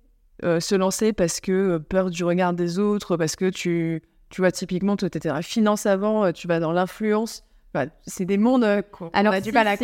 euh, 0.44 0.60
se 0.60 0.76
lancer 0.76 1.14
parce 1.14 1.40
que 1.42 1.52
euh, 1.52 1.80
peur 1.80 2.10
du 2.10 2.24
regard 2.24 2.54
des 2.54 2.80
autres, 2.80 3.18
parce 3.18 3.36
que 3.36 3.50
tu. 3.50 4.02
Tu 4.30 4.40
vois, 4.40 4.52
typiquement, 4.52 4.96
tu 4.96 5.04
étais 5.04 5.28
la 5.28 5.42
finance 5.42 5.86
avant, 5.86 6.32
tu 6.32 6.48
vas 6.48 6.62
dans 6.62 6.72
l'influence. 6.72 7.44
Enfin, 7.76 7.90
c'est 8.08 8.24
des 8.24 8.38
mondes 8.38 8.66
qu'on 8.94 9.10
Alors, 9.12 9.34
a 9.34 9.42
du 9.42 9.50
si 9.50 9.54
mal 9.54 9.68
à 9.68 9.76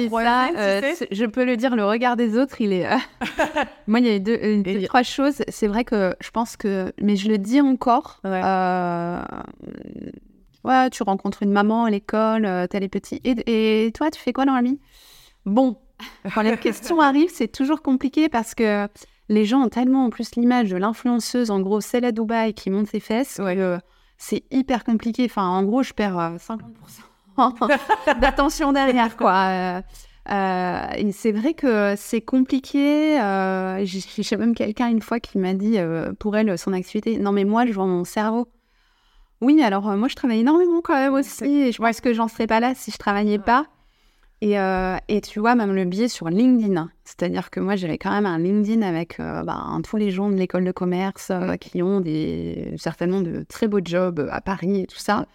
euh, 0.57 0.81
sais. 0.81 0.95
c'est- 0.95 1.07
je 1.13 1.25
peux 1.25 1.43
le 1.43 1.57
dire, 1.57 1.75
le 1.75 1.83
regard 1.83 2.15
des 2.15 2.37
autres, 2.37 2.61
il 2.61 2.71
est. 2.71 2.87
Moi, 3.87 3.99
il 3.99 4.05
y 4.05 4.09
a 4.09 4.15
eu 4.15 4.19
deux, 4.21 4.39
euh, 4.41 4.85
trois 4.85 5.03
choses. 5.03 5.43
C'est 5.49 5.67
vrai 5.67 5.83
que 5.83 6.15
je 6.21 6.29
pense 6.31 6.55
que, 6.55 6.93
mais 7.01 7.17
je 7.17 7.27
le 7.27 7.37
dis 7.37 7.59
encore. 7.59 8.21
Ouais. 8.23 8.41
euh, 8.41 9.21
Ouais, 10.63 10.89
tu 10.89 11.03
rencontres 11.03 11.43
une 11.43 11.51
maman 11.51 11.85
à 11.85 11.89
l'école, 11.89 12.43
t'as 12.69 12.79
les 12.79 12.89
petits. 12.89 13.21
Et, 13.23 13.85
et 13.85 13.91
toi, 13.91 14.09
tu 14.11 14.19
fais 14.19 14.33
quoi 14.33 14.45
dans 14.45 14.55
la 14.55 14.61
vie? 14.61 14.79
Bon, 15.45 15.77
quand 16.33 16.41
les 16.41 16.57
questions 16.57 16.99
arrivent, 17.01 17.31
c'est 17.33 17.51
toujours 17.51 17.81
compliqué 17.81 18.29
parce 18.29 18.55
que 18.55 18.87
les 19.29 19.45
gens 19.45 19.61
ont 19.61 19.69
tellement 19.69 20.05
en 20.05 20.09
plus 20.09 20.35
l'image 20.35 20.69
de 20.69 20.77
l'influenceuse, 20.77 21.51
en 21.51 21.59
gros, 21.59 21.81
celle 21.81 22.05
à 22.05 22.11
Dubaï 22.11 22.53
qui 22.53 22.69
monte 22.69 22.87
ses 22.87 22.99
fesses, 22.99 23.41
c'est 24.17 24.43
hyper 24.51 24.83
compliqué. 24.83 25.25
Enfin, 25.25 25.47
en 25.47 25.63
gros, 25.63 25.83
je 25.83 25.93
perds 25.93 26.17
euh, 26.17 26.37
50% 26.37 26.61
d'attention 28.19 28.73
derrière, 28.73 29.15
quoi. 29.17 29.33
Euh, 29.33 29.81
euh, 30.31 30.87
et 30.95 31.11
c'est 31.11 31.31
vrai 31.31 31.53
que 31.53 31.93
c'est 31.95 32.21
compliqué. 32.21 33.21
Euh, 33.21 33.85
J'ai 33.85 34.37
même 34.37 34.55
quelqu'un 34.55 34.87
une 34.87 35.01
fois 35.01 35.19
qui 35.19 35.37
m'a 35.37 35.53
dit 35.53 35.77
pour 36.19 36.35
elle 36.35 36.57
son 36.57 36.73
activité. 36.73 37.17
Non 37.17 37.31
mais 37.31 37.45
moi 37.45 37.65
je 37.65 37.71
vois 37.71 37.85
mon 37.85 38.03
cerveau. 38.03 38.47
Oui 39.39 39.61
alors 39.63 39.95
moi 39.95 40.09
je 40.09 40.15
travaille 40.15 40.39
énormément 40.39 40.81
quand 40.83 40.95
même 40.95 41.13
aussi. 41.13 41.45
Et 41.45 41.71
je 41.71 41.77
pense 41.77 42.01
que 42.01 42.13
j'en 42.13 42.27
serais 42.27 42.47
pas 42.47 42.59
là 42.59 42.73
si 42.75 42.91
je 42.91 42.97
travaillais 42.97 43.39
pas. 43.39 43.67
Et, 44.41 44.59
euh, 44.59 44.97
et 45.07 45.21
tu 45.21 45.39
vois 45.39 45.55
même 45.55 45.73
le 45.73 45.85
biais 45.85 46.07
sur 46.07 46.29
LinkedIn. 46.29 46.89
C'est-à-dire 47.03 47.49
que 47.49 47.59
moi 47.59 47.75
j'avais 47.75 47.97
quand 47.97 48.11
même 48.11 48.27
un 48.27 48.37
LinkedIn 48.37 48.83
avec 48.83 49.19
euh, 49.19 49.43
ben, 49.43 49.81
tous 49.83 49.97
les 49.97 50.11
gens 50.11 50.29
de 50.29 50.35
l'école 50.35 50.63
de 50.63 50.71
commerce 50.71 51.29
euh, 51.31 51.55
qui 51.55 51.81
ont 51.81 52.01
des 52.01 52.75
certainement 52.77 53.21
de 53.21 53.43
très 53.47 53.67
beaux 53.67 53.81
jobs 53.83 54.27
à 54.31 54.41
Paris 54.41 54.81
et 54.81 54.87
tout 54.87 54.99
ça. 54.99 55.25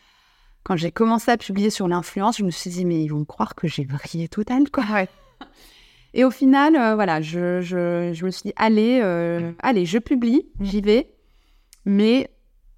Quand 0.62 0.76
j'ai 0.76 0.92
commencé 0.92 1.30
à 1.30 1.36
publier 1.36 1.70
sur 1.70 1.88
l'influence, 1.88 2.38
je 2.38 2.44
me 2.44 2.50
suis 2.50 2.70
dit, 2.70 2.84
mais 2.84 3.02
ils 3.02 3.08
vont 3.08 3.24
croire 3.24 3.56
que 3.56 3.66
j'ai 3.66 3.84
vrillé 3.84 4.28
total, 4.28 4.70
quoi. 4.70 4.84
Et 6.14 6.24
au 6.24 6.30
final, 6.30 6.76
euh, 6.76 6.94
voilà, 6.94 7.20
je, 7.20 7.60
je, 7.62 8.12
je 8.12 8.24
me 8.24 8.30
suis 8.30 8.42
dit, 8.44 8.52
allez, 8.56 9.00
euh, 9.02 9.52
allez, 9.60 9.86
je 9.86 9.98
publie, 9.98 10.46
j'y 10.60 10.80
vais. 10.82 11.10
Mais 11.84 12.30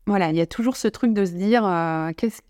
voilà, 0.07 0.31
il 0.31 0.37
y 0.37 0.41
a 0.41 0.47
toujours 0.47 0.77
ce 0.77 0.89
truc 0.89 1.13
de 1.13 1.25
se 1.25 1.33
dire, 1.33 1.67
euh, 1.67 2.13
qu'est-ce 2.17 2.41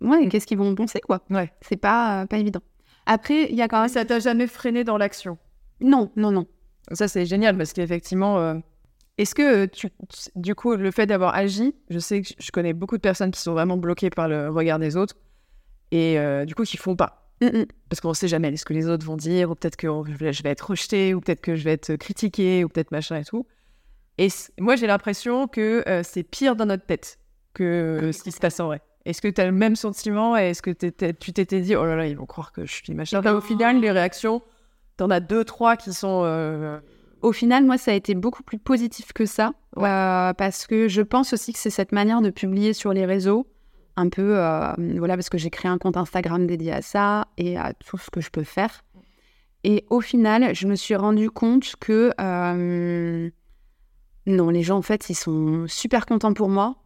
ouais, 0.00 0.28
qu'est-ce 0.28 0.46
qu'ils 0.46 0.58
vont 0.58 0.74
penser, 0.74 1.00
quoi. 1.00 1.22
Ouais. 1.30 1.52
C'est 1.60 1.76
pas, 1.76 2.22
euh, 2.22 2.26
pas 2.26 2.38
évident. 2.38 2.60
Après, 3.06 3.48
il 3.50 3.56
y 3.56 3.62
a 3.62 3.68
quand 3.68 3.80
même... 3.80 3.88
Ça 3.88 4.04
t'a 4.04 4.18
jamais 4.18 4.46
freiné 4.46 4.84
dans 4.84 4.98
l'action? 4.98 5.38
Non, 5.80 6.10
non, 6.16 6.30
non. 6.30 6.46
Ça, 6.92 7.08
c'est 7.08 7.26
génial 7.26 7.56
parce 7.56 7.72
qu'effectivement, 7.72 8.38
euh, 8.38 8.54
est-ce 9.18 9.34
que 9.34 9.64
euh, 9.64 9.66
tu, 9.66 9.88
tu- 9.90 10.30
du 10.34 10.54
coup, 10.54 10.74
le 10.74 10.90
fait 10.90 11.06
d'avoir 11.06 11.34
agi, 11.34 11.74
je 11.90 11.98
sais 11.98 12.22
que 12.22 12.28
je 12.38 12.50
connais 12.50 12.72
beaucoup 12.72 12.96
de 12.96 13.00
personnes 13.02 13.30
qui 13.30 13.40
sont 13.40 13.52
vraiment 13.52 13.76
bloquées 13.76 14.10
par 14.10 14.28
le 14.28 14.50
regard 14.50 14.78
des 14.78 14.96
autres 14.96 15.14
et 15.92 16.18
euh, 16.18 16.44
du 16.44 16.54
coup 16.54 16.64
qui 16.64 16.76
font 16.76 16.96
pas. 16.96 17.30
Mm, 17.40 17.46
mm. 17.46 17.66
Parce 17.88 18.00
qu'on 18.00 18.14
sait 18.14 18.28
jamais 18.28 18.56
ce 18.56 18.64
que 18.64 18.72
les 18.72 18.88
autres 18.88 19.04
vont 19.06 19.16
dire, 19.16 19.50
ou 19.50 19.54
peut-être 19.54 19.76
que 19.76 19.88
je 20.06 20.16
vais 20.16 20.32
je 20.32 20.42
vais 20.42 20.50
être 20.50 20.70
rejeté, 20.70 21.14
ou 21.14 21.20
peut-être 21.20 21.40
que 21.40 21.54
je 21.56 21.64
vais 21.64 21.72
être 21.72 21.96
critiqué, 21.96 22.64
ou 22.64 22.68
peut-être 22.68 22.90
machin 22.92 23.16
et 23.16 23.24
tout. 23.24 23.46
Et 24.18 24.28
moi, 24.58 24.76
j'ai 24.76 24.86
l'impression 24.86 25.46
que 25.48 25.84
euh, 25.88 26.02
c'est 26.02 26.22
pire 26.22 26.56
dans 26.56 26.66
notre 26.66 26.86
tête 26.86 27.18
que 27.54 28.10
ce 28.12 28.22
qui 28.22 28.32
se 28.32 28.40
passe 28.40 28.58
en 28.60 28.66
vrai. 28.66 28.80
Est-ce 29.06 29.22
que 29.22 29.28
tu 29.28 29.40
as 29.40 29.46
le 29.46 29.52
même 29.52 29.76
sentiment 29.76 30.36
et 30.36 30.50
est-ce 30.50 30.62
que 30.62 30.70
tu 30.70 31.32
t'étais 31.32 31.60
dit, 31.60 31.76
oh 31.76 31.84
là 31.84 31.94
là, 31.96 32.06
ils 32.06 32.16
vont 32.16 32.26
croire 32.26 32.52
que 32.52 32.66
je 32.66 32.72
suis 32.74 32.92
machin? 32.92 33.20
Là, 33.22 33.34
Au 33.34 33.40
final, 33.40 33.80
les 33.80 33.90
réactions, 33.90 34.42
t'en 34.96 35.08
as 35.10 35.20
deux, 35.20 35.44
trois 35.44 35.76
qui 35.76 35.92
sont. 35.92 36.22
euh, 36.24 36.78
Au 37.22 37.32
final, 37.32 37.64
moi, 37.64 37.78
ça 37.78 37.92
a 37.92 37.94
été 37.94 38.14
beaucoup 38.14 38.42
plus 38.42 38.58
positif 38.58 39.12
que 39.12 39.24
ça, 39.24 39.52
euh, 39.78 40.32
parce 40.34 40.66
que 40.66 40.88
je 40.88 41.02
pense 41.02 41.32
aussi 41.32 41.52
que 41.52 41.58
c'est 41.58 41.70
cette 41.70 41.92
manière 41.92 42.20
de 42.20 42.30
publier 42.30 42.72
sur 42.72 42.92
les 42.92 43.06
réseaux, 43.06 43.46
un 43.96 44.08
peu, 44.08 44.38
euh, 44.38 44.72
voilà, 44.98 45.14
parce 45.16 45.30
que 45.30 45.38
j'ai 45.38 45.50
créé 45.50 45.70
un 45.70 45.78
compte 45.78 45.96
Instagram 45.96 46.46
dédié 46.46 46.72
à 46.72 46.82
ça 46.82 47.28
et 47.38 47.56
à 47.56 47.72
tout 47.74 47.98
ce 47.98 48.10
que 48.10 48.20
je 48.20 48.30
peux 48.30 48.44
faire. 48.44 48.82
Et 49.64 49.84
au 49.88 50.00
final, 50.00 50.54
je 50.54 50.66
me 50.66 50.74
suis 50.74 50.94
rendu 50.96 51.30
compte 51.30 51.74
que 51.80 52.12
euh, 52.20 53.30
non, 54.26 54.50
les 54.50 54.62
gens, 54.62 54.76
en 54.78 54.82
fait, 54.82 55.08
ils 55.10 55.14
sont 55.14 55.66
super 55.68 56.06
contents 56.06 56.34
pour 56.34 56.48
moi. 56.48 56.76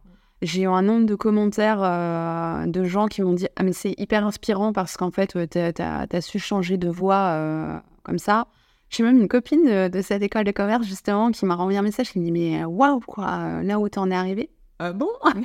J'ai 0.41 0.63
eu 0.63 0.67
un 0.67 0.81
nombre 0.81 1.05
de 1.05 1.13
commentaires 1.15 1.81
euh, 1.83 2.65
de 2.65 2.83
gens 2.83 3.07
qui 3.07 3.21
m'ont 3.21 3.33
dit 3.33 3.47
Ah, 3.55 3.63
mais 3.63 3.73
c'est 3.73 3.93
hyper 3.99 4.25
inspirant 4.25 4.73
parce 4.73 4.97
qu'en 4.97 5.11
fait, 5.11 5.35
euh, 5.35 5.45
t'as 5.45 6.05
as, 6.11 6.21
su 6.21 6.39
changer 6.39 6.77
de 6.77 6.89
voix 6.89 7.15
euh, 7.35 7.77
comme 8.03 8.17
ça. 8.19 8.47
J'ai 8.89 9.03
même 9.03 9.19
une 9.21 9.27
copine 9.27 9.63
de, 9.65 9.87
de 9.87 10.01
cette 10.01 10.21
école 10.23 10.43
de 10.43 10.51
commerce, 10.51 10.85
justement, 10.85 11.31
qui 11.31 11.45
m'a 11.45 11.55
renvoyé 11.55 11.77
un 11.77 11.83
message 11.83 12.11
qui 12.11 12.19
me 12.19 12.25
dit 12.25 12.31
Mais 12.31 12.65
waouh, 12.65 12.99
quoi, 12.99 13.29
euh, 13.31 13.61
là 13.63 13.79
où 13.79 13.87
t'en 13.87 14.09
es 14.11 14.15
arrivé. 14.15 14.49
Ah 14.79 14.93
bon? 14.93 15.09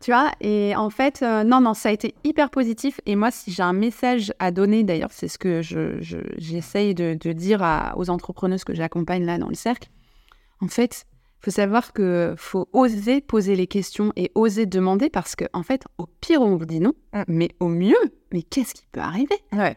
Tu 0.00 0.10
vois 0.10 0.32
Et 0.40 0.74
en 0.74 0.90
fait, 0.90 1.20
euh, 1.22 1.44
non, 1.44 1.60
non, 1.60 1.74
ça 1.74 1.90
a 1.90 1.92
été 1.92 2.14
hyper 2.24 2.50
positif. 2.50 3.00
Et 3.06 3.14
moi, 3.14 3.30
si 3.30 3.52
j'ai 3.52 3.62
un 3.62 3.72
message 3.72 4.32
à 4.40 4.50
donner, 4.50 4.82
d'ailleurs, 4.82 5.12
c'est 5.12 5.28
ce 5.28 5.38
que 5.38 5.62
je- 5.62 6.00
je- 6.00 6.18
j'essaye 6.38 6.92
de, 6.92 7.16
de 7.18 7.32
dire 7.32 7.62
à- 7.62 7.94
aux 7.96 8.10
entrepreneuses 8.10 8.64
que 8.64 8.74
j'accompagne 8.74 9.24
là 9.24 9.38
dans 9.38 9.48
le 9.48 9.54
cercle. 9.54 9.88
En 10.60 10.66
fait, 10.66 11.04
faut 11.42 11.50
savoir 11.50 11.92
que 11.92 12.34
faut 12.36 12.68
oser 12.72 13.20
poser 13.20 13.56
les 13.56 13.66
questions 13.66 14.12
et 14.16 14.30
oser 14.34 14.66
demander 14.66 15.08
parce 15.10 15.36
que, 15.36 15.44
en 15.52 15.62
fait, 15.62 15.84
au 15.98 16.06
pire, 16.06 16.42
on 16.42 16.56
vous 16.56 16.66
dit 16.66 16.80
non, 16.80 16.92
Mm. 17.14 17.22
mais 17.28 17.48
au 17.60 17.68
mieux, 17.68 17.96
mais 18.32 18.42
qu'est-ce 18.42 18.74
qui 18.74 18.86
peut 18.92 19.00
arriver? 19.00 19.36
Ouais. 19.52 19.76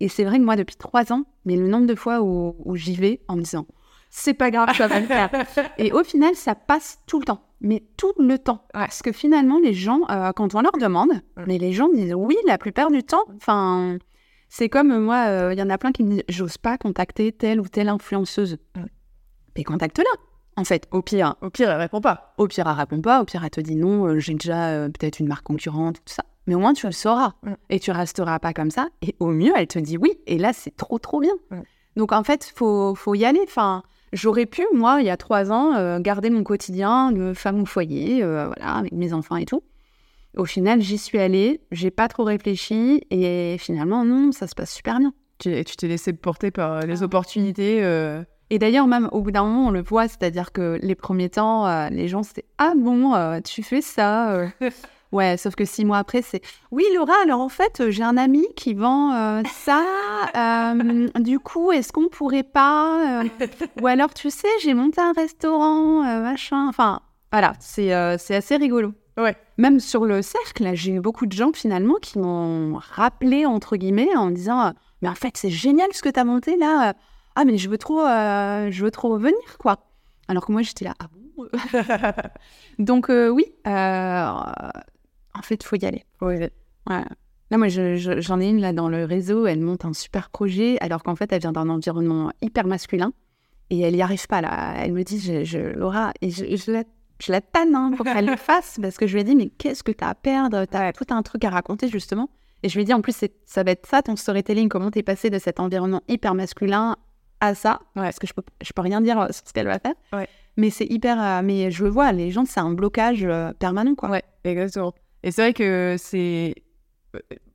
Et 0.00 0.08
c'est 0.08 0.24
vrai 0.24 0.38
que 0.38 0.44
moi, 0.44 0.56
depuis 0.56 0.76
trois 0.76 1.12
ans, 1.12 1.24
mais 1.44 1.56
le 1.56 1.68
nombre 1.68 1.86
de 1.86 1.94
fois 1.94 2.20
où, 2.22 2.54
où 2.64 2.76
j'y 2.76 2.94
vais 2.94 3.20
en 3.28 3.36
me 3.36 3.42
disant 3.42 3.66
c'est 4.10 4.34
pas 4.34 4.50
grave, 4.50 4.74
ça 4.74 4.86
va 4.88 5.00
le 5.00 5.06
faire. 5.06 5.30
Et 5.78 5.92
au 5.92 6.02
final, 6.04 6.34
ça 6.36 6.54
passe 6.54 7.00
tout 7.06 7.18
le 7.18 7.24
temps, 7.26 7.42
mais 7.60 7.82
tout 7.98 8.12
le 8.18 8.38
temps. 8.38 8.64
Parce 8.72 9.02
que 9.02 9.12
finalement, 9.12 9.58
les 9.58 9.74
gens, 9.74 10.00
euh, 10.10 10.32
quand 10.32 10.54
on 10.54 10.60
leur 10.62 10.72
demande, 10.80 11.10
Mm. 11.36 11.44
mais 11.46 11.58
les 11.58 11.72
gens 11.72 11.88
disent 11.90 12.14
oui 12.14 12.36
la 12.46 12.56
plupart 12.56 12.90
du 12.90 13.02
temps. 13.02 13.24
Enfin, 13.36 13.98
c'est 14.48 14.68
comme 14.70 14.92
euh, 14.92 15.00
moi, 15.00 15.26
euh, 15.26 15.52
il 15.52 15.58
y 15.58 15.62
en 15.62 15.68
a 15.70 15.76
plein 15.76 15.92
qui 15.92 16.02
me 16.04 16.10
disent 16.12 16.22
j'ose 16.30 16.56
pas 16.56 16.78
contacter 16.78 17.32
telle 17.32 17.60
ou 17.60 17.68
telle 17.68 17.88
influenceuse. 17.90 18.56
Mm. 18.76 18.84
Mais 19.56 19.64
contacte-la, 19.64 20.04
en 20.56 20.64
fait, 20.64 20.88
au 20.90 21.02
pire. 21.02 21.36
Au 21.42 21.50
pire, 21.50 21.70
elle 21.70 21.78
répond 21.78 22.00
pas. 22.00 22.34
Au 22.38 22.46
pire, 22.48 22.66
elle 22.66 22.76
répond 22.76 23.00
pas. 23.00 23.20
Au 23.20 23.24
pire, 23.24 23.44
elle 23.44 23.50
te 23.50 23.60
dit 23.60 23.76
non, 23.76 24.06
euh, 24.06 24.18
j'ai 24.18 24.34
déjà 24.34 24.68
euh, 24.68 24.88
peut-être 24.88 25.20
une 25.20 25.28
marque 25.28 25.44
concurrente, 25.44 25.96
tout 25.96 26.14
ça. 26.14 26.24
Mais 26.46 26.54
au 26.54 26.58
moins, 26.58 26.72
tu 26.72 26.86
le 26.86 26.92
sauras. 26.92 27.32
Mm. 27.42 27.52
Et 27.70 27.80
tu 27.80 27.90
resteras 27.90 28.38
pas 28.38 28.52
comme 28.52 28.70
ça. 28.70 28.88
Et 29.02 29.14
au 29.20 29.26
mieux, 29.28 29.52
elle 29.56 29.66
te 29.66 29.78
dit 29.78 29.98
oui. 29.98 30.12
Et 30.26 30.38
là, 30.38 30.52
c'est 30.52 30.74
trop, 30.76 30.98
trop 30.98 31.20
bien. 31.20 31.34
Mm. 31.50 31.60
Donc, 31.96 32.12
en 32.12 32.22
fait, 32.24 32.50
faut, 32.54 32.94
faut 32.94 33.14
y 33.14 33.24
aller. 33.24 33.40
Enfin, 33.44 33.82
j'aurais 34.12 34.46
pu, 34.46 34.64
moi, 34.72 34.98
il 35.00 35.06
y 35.06 35.10
a 35.10 35.16
trois 35.16 35.50
ans, 35.52 35.74
euh, 35.74 35.98
garder 36.00 36.30
mon 36.30 36.42
quotidien 36.42 37.12
de 37.12 37.32
femme 37.34 37.60
au 37.62 37.66
foyer, 37.66 38.22
voilà, 38.22 38.76
avec 38.76 38.92
mes 38.92 39.12
enfants 39.12 39.36
et 39.36 39.44
tout. 39.46 39.62
Au 40.36 40.44
final, 40.44 40.80
j'y 40.82 40.98
suis 40.98 41.18
allée. 41.18 41.60
J'ai 41.70 41.90
pas 41.90 42.08
trop 42.08 42.24
réfléchi. 42.24 43.02
Et 43.10 43.56
finalement, 43.58 44.04
non, 44.04 44.32
ça 44.32 44.46
se 44.46 44.54
passe 44.54 44.72
super 44.74 44.98
bien. 44.98 45.12
Tu 45.38 45.50
et 45.54 45.64
tu 45.64 45.76
t'es 45.76 45.88
laissé 45.88 46.12
porter 46.14 46.50
par 46.50 46.80
les 46.80 47.02
Ah. 47.02 47.04
opportunités. 47.04 47.82
Et 48.50 48.58
d'ailleurs, 48.58 48.86
même 48.86 49.08
au 49.12 49.22
bout 49.22 49.32
d'un 49.32 49.44
moment, 49.44 49.66
on 49.66 49.70
le 49.70 49.82
voit, 49.82 50.06
c'est-à-dire 50.06 50.52
que 50.52 50.78
les 50.80 50.94
premiers 50.94 51.30
temps, 51.30 51.66
euh, 51.66 51.88
les 51.90 52.06
gens, 52.06 52.22
c'était 52.22 52.44
Ah 52.58 52.74
bon, 52.76 53.14
euh, 53.14 53.40
tu 53.40 53.62
fais 53.62 53.80
ça 53.80 54.32
euh. 54.32 54.48
Ouais, 55.12 55.36
sauf 55.36 55.54
que 55.54 55.64
six 55.64 55.84
mois 55.84 55.98
après, 55.98 56.20
c'est 56.20 56.42
Oui, 56.72 56.84
Laura, 56.94 57.14
alors 57.22 57.40
en 57.40 57.48
fait, 57.48 57.90
j'ai 57.90 58.02
un 58.02 58.16
ami 58.16 58.44
qui 58.56 58.74
vend 58.74 59.42
ça. 59.44 59.82
du 61.20 61.38
coup, 61.38 61.70
est-ce 61.70 61.92
qu'on 61.92 62.08
pourrait 62.08 62.42
pas 62.42 63.22
Ou 63.80 63.86
alors, 63.86 64.12
tu 64.12 64.30
sais, 64.30 64.48
j'ai 64.62 64.74
monté 64.74 65.00
un 65.00 65.12
restaurant, 65.12 66.02
machin. 66.02 66.66
Enfin, 66.68 67.00
voilà, 67.30 67.52
c'est 67.60 67.92
assez 67.92 68.56
rigolo. 68.56 68.92
Ouais. 69.16 69.36
Même 69.58 69.78
sur 69.78 70.04
le 70.04 70.22
cercle, 70.22 70.72
j'ai 70.74 70.92
eu 70.92 71.00
beaucoup 71.00 71.26
de 71.26 71.32
gens 71.32 71.52
finalement 71.52 71.94
qui 72.02 72.18
m'ont 72.18 72.74
rappelé, 72.74 73.46
entre 73.46 73.76
guillemets, 73.76 74.14
en 74.16 74.30
disant 74.30 74.72
Mais 75.02 75.08
en 75.08 75.14
fait, 75.14 75.36
c'est 75.36 75.50
génial 75.50 75.88
ce 75.92 76.02
que 76.02 76.10
tu 76.10 76.18
as 76.18 76.24
monté 76.24 76.56
là. 76.56 76.94
Ah, 77.36 77.44
mais 77.44 77.56
je 77.58 77.68
veux 77.68 77.78
trop, 77.78 78.00
euh, 78.00 78.70
je 78.70 78.82
veux 78.84 78.90
trop 78.90 79.10
revenir, 79.10 79.36
quoi. 79.58 79.78
Alors 80.26 80.44
que 80.46 80.50
moi, 80.52 80.62
j'étais 80.62 80.84
là, 80.86 80.94
ah 80.98 81.06
bon 81.12 81.46
Donc, 82.78 83.10
euh, 83.10 83.28
oui, 83.28 83.44
euh, 83.66 83.70
en 85.34 85.42
fait, 85.42 85.54
il 85.62 85.64
faut 85.64 85.76
y 85.76 85.84
aller. 85.86 86.04
ouais. 86.20 86.50
Ouais. 86.88 87.02
Là, 87.50 87.58
moi, 87.58 87.68
je- 87.68 87.96
je- 87.96 88.20
j'en 88.20 88.40
ai 88.40 88.48
une 88.48 88.60
là 88.60 88.72
dans 88.72 88.88
le 88.88 89.04
réseau, 89.04 89.46
elle 89.46 89.60
monte 89.60 89.84
un 89.84 89.92
super 89.92 90.30
projet, 90.30 90.78
alors 90.80 91.02
qu'en 91.04 91.14
fait, 91.14 91.32
elle 91.32 91.40
vient 91.40 91.52
d'un 91.52 91.68
environnement 91.68 92.32
hyper 92.42 92.66
masculin 92.66 93.12
et 93.70 93.80
elle 93.80 93.94
n'y 93.94 94.02
arrive 94.02 94.26
pas 94.26 94.40
là. 94.40 94.74
Elle 94.78 94.92
me 94.92 95.02
dit, 95.04 95.20
je, 95.20 95.44
je- 95.44 95.58
Laura, 95.78 96.12
et 96.22 96.30
je, 96.30 96.70
la, 96.72 96.82
je 97.20 97.30
la 97.32 97.40
tanne 97.40 97.74
hein, 97.76 97.92
pour 97.96 98.04
qu'elle 98.04 98.26
le 98.26 98.36
fasse 98.36 98.78
parce 98.82 98.96
que 98.96 99.06
je 99.06 99.14
lui 99.14 99.20
ai 99.20 99.24
dit, 99.24 99.36
mais 99.36 99.48
qu'est-ce 99.48 99.84
que 99.84 99.92
tu 99.92 100.02
as 100.02 100.08
à 100.08 100.14
perdre? 100.14 100.64
Tu 100.64 100.76
as 100.76 100.92
tout 100.92 101.06
un 101.10 101.22
truc 101.22 101.44
à 101.44 101.50
raconter 101.50 101.88
justement. 101.88 102.30
Et 102.64 102.68
je 102.68 102.74
lui 102.74 102.82
ai 102.82 102.84
dit, 102.84 102.94
en 102.94 103.00
plus, 103.00 103.16
ça 103.44 103.62
va 103.62 103.70
être 103.72 103.86
ça 103.86 104.02
ton 104.02 104.16
storytelling, 104.16 104.68
comment 104.68 104.90
tu 104.90 104.98
es 105.00 105.02
passé 105.04 105.30
de 105.30 105.38
cet 105.38 105.60
environnement 105.60 106.02
hyper 106.08 106.34
masculin 106.34 106.96
à 107.40 107.54
ça. 107.54 107.80
Parce 107.94 108.18
que 108.18 108.26
je 108.26 108.32
peux, 108.34 108.42
je 108.62 108.72
peux 108.72 108.82
rien 108.82 109.00
dire 109.00 109.20
euh, 109.20 109.26
sur 109.30 109.46
ce 109.46 109.52
qu'elle 109.52 109.66
va 109.66 109.78
faire. 109.78 109.94
Ouais. 110.12 110.28
Mais 110.56 110.70
c'est 110.70 110.86
hyper. 110.86 111.20
euh, 111.22 111.42
mais 111.42 111.70
je 111.70 111.84
le 111.84 111.90
vois, 111.90 112.12
les 112.12 112.30
gens, 112.30 112.44
c'est 112.46 112.60
un 112.60 112.72
blocage 112.72 113.24
euh, 113.24 113.52
permanent, 113.52 113.94
quoi. 113.94 114.10
Ouais, 114.10 114.22
exactement. 114.44 114.94
Et 115.22 115.30
c'est 115.30 115.42
vrai 115.42 115.52
que 115.52 115.96
c'est. 115.98 116.54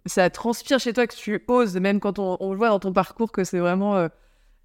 Ça 0.06 0.30
transpire 0.30 0.80
chez 0.80 0.94
toi 0.94 1.06
que 1.06 1.16
tu 1.16 1.44
oses, 1.48 1.78
même 1.78 2.00
quand 2.00 2.18
on, 2.20 2.38
on 2.40 2.52
le 2.52 2.58
voit 2.58 2.70
dans 2.70 2.80
ton 2.80 2.94
parcours 2.94 3.32
que 3.32 3.44
c'est 3.44 3.60
vraiment. 3.60 4.08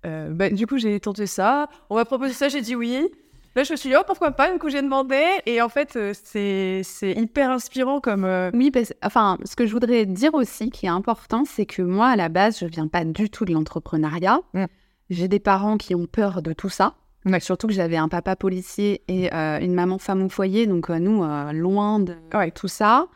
euh, 0.07 0.31
bah, 0.31 0.51
du 0.51 0.67
coup, 0.67 0.79
j'ai 0.79 0.99
tenté 1.01 1.27
ça, 1.27 1.69
on 1.91 1.97
m'a 1.97 2.05
proposé 2.05 2.33
ça, 2.33 2.49
j'ai 2.49 2.61
dit 2.61 2.75
oui. 2.75 3.09
Là, 3.55 3.63
je 3.63 3.73
me 3.73 3.77
suis 3.79 3.89
dit, 3.89 3.97
oh, 3.99 4.03
pourquoi 4.07 4.33
pas? 4.33 4.53
Du 4.53 4.59
coup, 4.59 4.69
j'ai 4.69 4.83
demandé. 4.83 5.19
Et 5.47 5.63
en 5.63 5.71
fait, 5.71 5.99
c'est 6.13 6.83
hyper 7.03 7.51
inspirant 7.51 8.01
comme. 8.01 8.27
Oui, 8.53 8.71
parce, 8.71 8.93
enfin, 9.03 9.39
ce 9.47 9.57
que 9.57 9.65
je 9.67 9.73
voudrais 9.73 10.05
dire 10.05 10.35
aussi, 10.35 10.69
qui 10.69 10.85
est 10.85 10.91
important, 10.91 11.45
c'est 11.47 11.65
que 11.65 11.81
moi, 11.81 12.09
à 12.09 12.17
la 12.17 12.29
base, 12.29 12.59
je 12.61 12.67
viens 12.67 12.87
pas 12.87 13.05
du 13.07 13.31
tout 13.31 13.47
de 13.47 13.55
l'entrepreneuriat. 13.55 14.41
Mm. 14.53 14.65
J'ai 15.11 15.29
des 15.29 15.39
parents 15.39 15.77
qui 15.77 15.95
ont 15.95 16.07
peur 16.07 16.43
de 16.43 16.53
tout 16.53 16.69
ça. 16.69 16.95
Ouais. 17.27 17.41
Surtout 17.41 17.67
que 17.67 17.73
j'avais 17.73 17.97
un 17.97 18.09
papa 18.09 18.37
policier 18.37 19.03
et 19.09 19.33
euh, 19.35 19.59
une 19.61 19.75
maman 19.75 19.99
femme 19.99 20.23
au 20.23 20.29
foyer, 20.29 20.67
donc 20.67 20.91
euh, 20.91 20.99
nous, 20.99 21.25
euh, 21.25 21.53
loin 21.53 21.99
de 21.99 22.15
tout 22.55 22.69
ça. 22.69 23.09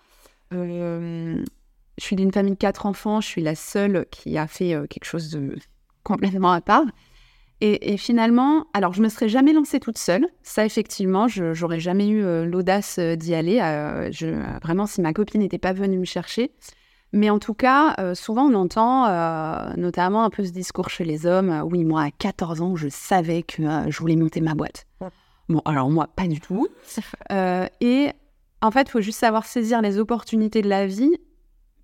Je 0.50 1.44
suis 1.98 2.16
d'une 2.16 2.32
famille 2.32 2.54
de 2.54 2.58
quatre 2.58 2.86
enfants, 2.86 3.20
je 3.20 3.28
suis 3.28 3.42
la 3.42 3.54
seule 3.54 4.06
qui 4.10 4.36
a 4.36 4.46
fait 4.46 4.74
quelque 4.88 5.04
chose 5.04 5.30
de 5.30 5.54
complètement 6.02 6.50
à 6.50 6.60
part. 6.60 6.86
Et, 7.62 7.98
finalement, 7.98 8.68
alors 8.72 8.94
je 8.94 9.02
me 9.02 9.10
serais 9.10 9.28
jamais 9.28 9.52
lancée 9.52 9.80
toute 9.80 9.98
seule. 9.98 10.26
Ça, 10.42 10.64
effectivement, 10.64 11.28
je 11.28 11.52
j'aurais 11.52 11.78
jamais 11.78 12.08
eu 12.08 12.22
l'audace 12.46 12.98
d'y 12.98 13.34
aller. 13.34 13.58
je, 14.12 14.28
vraiment, 14.62 14.86
si 14.86 15.02
ma 15.02 15.12
copine 15.12 15.42
n'était 15.42 15.58
pas 15.58 15.74
venue 15.74 15.98
me 15.98 16.06
chercher. 16.06 16.52
Mais 17.12 17.30
en 17.30 17.38
tout 17.38 17.54
cas, 17.54 18.14
souvent 18.14 18.44
on 18.44 18.54
entend 18.54 19.06
notamment 19.76 20.24
un 20.24 20.30
peu 20.30 20.44
ce 20.44 20.50
discours 20.50 20.90
chez 20.90 21.04
les 21.04 21.26
hommes. 21.26 21.62
oui, 21.64 21.84
moi, 21.84 22.02
à 22.02 22.10
14 22.10 22.60
ans, 22.62 22.76
je 22.76 22.88
savais 22.88 23.42
que 23.42 23.62
je 23.88 23.98
voulais 23.98 24.16
monter 24.16 24.40
ma 24.40 24.54
boîte. 24.54 24.86
Bon, 25.48 25.60
alors 25.64 25.90
moi, 25.90 26.08
pas 26.14 26.28
du 26.28 26.40
tout. 26.40 26.68
et 27.80 28.10
en 28.62 28.70
fait, 28.70 28.82
il 28.82 28.90
faut 28.90 29.00
juste 29.00 29.18
savoir 29.18 29.44
saisir 29.44 29.82
les 29.82 29.98
opportunités 29.98 30.62
de 30.62 30.68
la 30.68 30.86
vie 30.86 31.16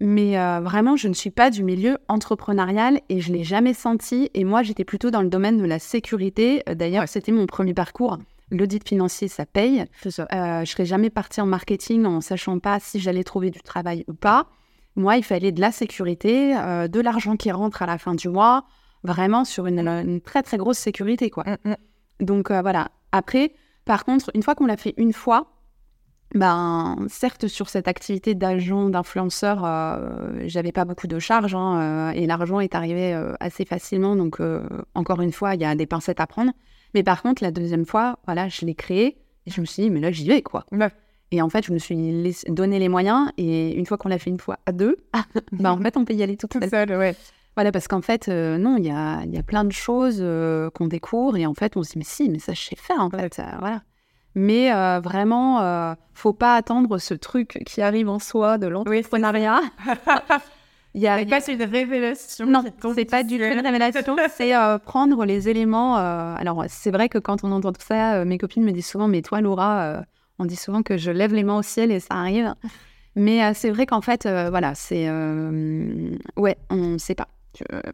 mais 0.01 0.39
euh, 0.39 0.61
vraiment, 0.61 0.97
je 0.97 1.09
ne 1.09 1.15
suis 1.15 1.31
pas 1.31 1.51
du 1.51 1.62
milieu 1.62 1.99
entrepreneurial 2.09 3.01
et 3.09 3.21
je 3.21 3.33
l'ai 3.33 3.45
jamais 3.45 3.73
senti. 3.73 4.31
Et 4.35 4.45
moi, 4.45 4.62
j'étais 4.62 4.85
plutôt 4.85 5.11
dans 5.11 5.23
le 5.23 5.29
domaine 5.29 5.57
de 5.59 5.65
la 5.65 5.79
sécurité. 5.79 6.62
Euh, 6.69 6.75
d'ailleurs, 6.75 7.09
c'était 7.09 7.33
mon 7.33 7.47
premier 7.47 7.73
parcours. 7.73 8.19
L'audit 8.51 8.87
financier, 8.87 9.29
ça 9.29 9.47
paye. 9.47 9.85
Ça. 10.09 10.29
Euh, 10.33 10.65
je 10.65 10.71
serais 10.71 10.85
jamais 10.85 11.11
partie 11.11 11.41
en 11.41 11.47
marketing 11.47 12.05
en 12.05 12.21
sachant 12.21 12.59
pas 12.59 12.79
si 12.79 13.01
j'allais 13.01 13.25
trouver 13.25 13.51
du 13.51 13.61
travail 13.61 14.05
ou 14.07 14.15
pas. 14.15 14.47
Moi, 14.97 15.17
il 15.17 15.23
fallait 15.23 15.53
de 15.53 15.61
la 15.61 15.73
sécurité, 15.73 16.55
de 16.55 17.01
l'argent 17.01 17.37
qui 17.37 17.51
rentre 17.51 17.83
à 17.83 17.87
la 17.87 17.99
fin 17.99 18.15
du 18.15 18.29
mois, 18.29 18.65
vraiment 19.05 19.45
sur 19.45 19.67
une, 19.67 20.21
très 20.23 20.43
très 20.43 20.57
grosse 20.57 20.79
sécurité, 20.79 21.31
quoi. 21.31 21.45
Mm, 21.45 21.71
mm. 21.71 21.77
Donc 22.25 22.51
voilà. 22.51 22.89
Après, 23.13 23.53
par 23.85 24.05
contre, 24.05 24.31
une 24.35 24.43
fois 24.43 24.55
qu'on 24.55 24.67
l'a 24.67 24.77
fait 24.77 24.95
une 24.97 25.13
fois, 25.13 25.57
ben, 26.35 26.97
certes, 27.09 27.47
sur 27.47 27.69
cette 27.69 27.89
activité 27.89 28.35
d'agent, 28.35 28.89
d'influenceur, 28.89 29.65
euh, 29.65 30.43
j'avais 30.47 30.73
pas 30.73 30.85
beaucoup 30.85 31.07
de 31.07 31.19
charges 31.19 31.55
hein, 31.55 31.81
euh, 31.81 32.11
et 32.11 32.27
l'argent 32.27 32.61
est 32.61 32.75
arrivé 32.75 33.15
euh, 33.15 33.35
assez 33.39 33.65
facilement. 33.65 34.17
Donc, 34.17 34.41
encore 34.95 35.21
une 35.21 35.33
fois, 35.33 35.55
il 35.55 35.61
y 35.61 35.65
a 35.65 35.75
des 35.75 35.87
pincettes 35.87 36.21
à 36.21 36.27
prendre. 36.27 36.53
Mais 36.95 37.03
par 37.03 37.23
contre, 37.23 37.43
la 37.43 37.51
deuxième 37.51 37.87
fois, 37.87 38.19
voilà, 38.27 38.49
je 38.49 38.67
l'ai 38.67 38.75
créé 38.75 39.19
et 39.47 39.51
je 39.51 39.61
me 39.61 39.67
suis 39.67 39.85
dit, 39.85 39.91
mais 39.91 40.01
là, 40.01 40.11
j'y 40.11 40.27
vais, 40.27 40.43
quoi. 40.43 40.65
Et 41.33 41.43
en 41.43 41.49
fait, 41.49 41.67
je 41.67 41.73
me 41.73 41.79
suis 41.79 42.35
donné 42.49 42.79
les 42.79 42.89
moyens 42.89 43.31
et 43.37 43.75
une 43.75 43.87
fois 43.87 43.99
qu'on 43.99 44.09
l'a 44.09 44.19
fait 44.19 44.31
une 44.31 44.39
fois 44.39 44.59
à 44.67 44.73
deux, 44.73 44.97
ben, 45.53 45.73
en 45.73 45.79
fait, 45.79 45.97
on 45.97 46.05
peut 46.05 46.15
y 46.15 46.23
aller 46.23 46.37
toute 46.37 46.53
seule. 46.69 46.97
ouais. 46.97 47.15
Voilà, 47.57 47.73
parce 47.73 47.89
qu'en 47.89 48.03
fait, 48.03 48.29
non, 48.29 48.77
il 48.77 48.85
y 48.85 48.91
a, 48.91 49.25
y 49.25 49.39
a, 49.39 49.43
plein 49.43 49.65
de 49.65 49.73
choses 49.73 50.25
qu'on 50.75 50.87
découvre 50.87 51.37
et 51.37 51.47
en 51.47 51.55
fait, 51.55 51.77
on 51.77 51.83
se 51.83 51.93
dit, 51.93 51.99
mais 51.99 52.05
si, 52.05 52.29
mais 52.29 52.39
ça, 52.39 52.53
je 52.53 52.61
sais 52.61 52.77
faire, 52.77 53.01
en 53.01 53.11
fait. 53.11 53.41
voilà. 53.59 53.83
Mais 54.37 54.71
euh, 54.71 55.01
vraiment, 55.01 55.62
euh, 55.62 55.95
faut 56.12 56.35
pas 56.35 56.57
attendre 56.57 56.99
ce 56.99 57.15
truc 57.15 57.59
qui 57.65 57.81
arrive 57.81 58.11
en 58.11 58.19
soi 58.19 58.59
de 58.59 58.67
l'entrepreneuriat. 58.67 59.61
Il 60.93 61.03
y 61.03 61.09
a, 61.09 61.25
pas 61.27 61.47
une 61.51 61.62
révélation. 61.62 62.47
Non, 62.47 62.62
c'est 62.95 63.05
pas 63.05 63.23
du 63.23 63.37
tout 63.37 63.45
une 63.45 63.61
révélation. 63.61 64.17
c'est 64.31 64.57
euh, 64.57 64.79
prendre 64.79 65.27
les 65.27 65.49
éléments. 65.49 65.99
Euh, 65.99 66.35
alors, 66.39 66.65
c'est 66.69 66.91
vrai 66.91 67.11
que 67.11 67.19
quand 67.19 67.45
on 67.45 67.53
entend 67.53 67.73
tout 67.73 67.85
ça, 67.87 68.25
mes 68.25 68.39
copines 68.39 68.65
me 68.65 68.73
disent 68.73 68.87
souvent, 68.87 69.07
mais 69.09 69.21
toi, 69.21 69.43
Laura, 69.43 70.05
on 70.38 70.44
dit 70.44 70.57
souvent 70.57 70.83
que 70.83 70.96
je 70.96 71.11
lève 71.11 71.35
les 71.35 71.42
mains 71.42 71.59
au 71.59 71.62
ciel 71.62 71.90
et 71.90 72.01
ça 72.01 72.14
arrive. 72.14 72.55
Mais 73.14 73.55
c'est 73.55 73.70
vrai 73.70 73.87
qu'en 73.87 74.03
fait, 74.03 74.29
voilà, 74.51 74.75
c'est. 74.75 75.09
ouais, 76.37 76.57
on 76.68 76.77
ne 76.77 76.99
sait 76.99 77.14
pas. 77.14 77.29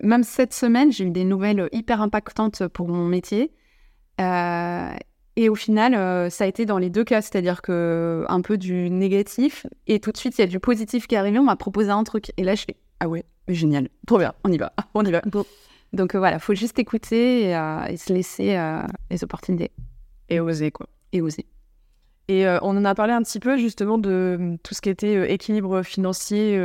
même 0.02 0.24
cette 0.24 0.52
semaine, 0.52 0.90
j'ai 0.90 1.05
eu 1.05 1.11
des 1.11 1.24
nouvelles 1.24 1.68
hyper 1.70 2.02
impactantes 2.02 2.66
pour 2.66 2.88
mon 2.88 3.07
métier. 3.07 3.52
Et 5.37 5.48
au 5.48 5.55
final, 5.55 5.94
euh, 5.94 6.28
ça 6.28 6.44
a 6.44 6.46
été 6.46 6.66
dans 6.66 6.78
les 6.78 6.90
deux 6.90 7.05
cas, 7.05 7.22
c'est-à-dire 7.22 7.62
que 7.62 8.24
un 8.28 8.42
peu 8.42 8.59
du 8.59 8.90
négatif 8.90 9.66
et 9.87 9.98
tout 9.98 10.12
de 10.12 10.16
suite 10.18 10.37
il 10.37 10.42
y 10.42 10.44
a 10.44 10.46
du 10.46 10.61
positif 10.61 11.07
qui 11.07 11.14
est 11.14 11.18
arrivé. 11.18 11.38
On 11.38 11.44
m'a 11.44 11.57
proposé 11.57 11.90
un 11.90 12.05
truc 12.05 12.33
et 12.37 12.44
là 12.44 12.55
je 12.55 12.64
fais 12.64 12.76
ah 13.00 13.09
ouais, 13.09 13.24
génial, 13.48 13.88
trop 14.07 14.18
bien, 14.18 14.35
on 14.44 14.52
y 14.52 14.59
va, 14.59 14.72
on 14.94 15.05
y 15.05 15.11
va. 15.11 15.22
Donc 15.92 16.14
euh, 16.14 16.18
voilà, 16.18 16.38
faut 16.38 16.55
juste 16.55 16.78
écouter 16.78 17.48
et, 17.48 17.57
euh, 17.57 17.96
se 17.96 18.12
laisser 18.12 18.59
les 19.11 19.24
opportunités 19.24 19.70
et 20.28 20.38
oser 20.40 20.70
quoi. 20.70 20.87
Et 21.12 21.22
oser. 21.22 21.46
Et 22.29 22.47
on 22.63 22.71
en 22.71 22.85
a 22.85 22.95
parlé 22.95 23.13
un 23.13 23.23
petit 23.23 23.41
peu 23.41 23.57
justement 23.59 23.99
de 23.99 24.57
tout 24.63 24.75
ce 24.75 24.81
qui 24.81 24.89
était 24.89 25.33
équilibre 25.33 25.83
financier 25.83 26.57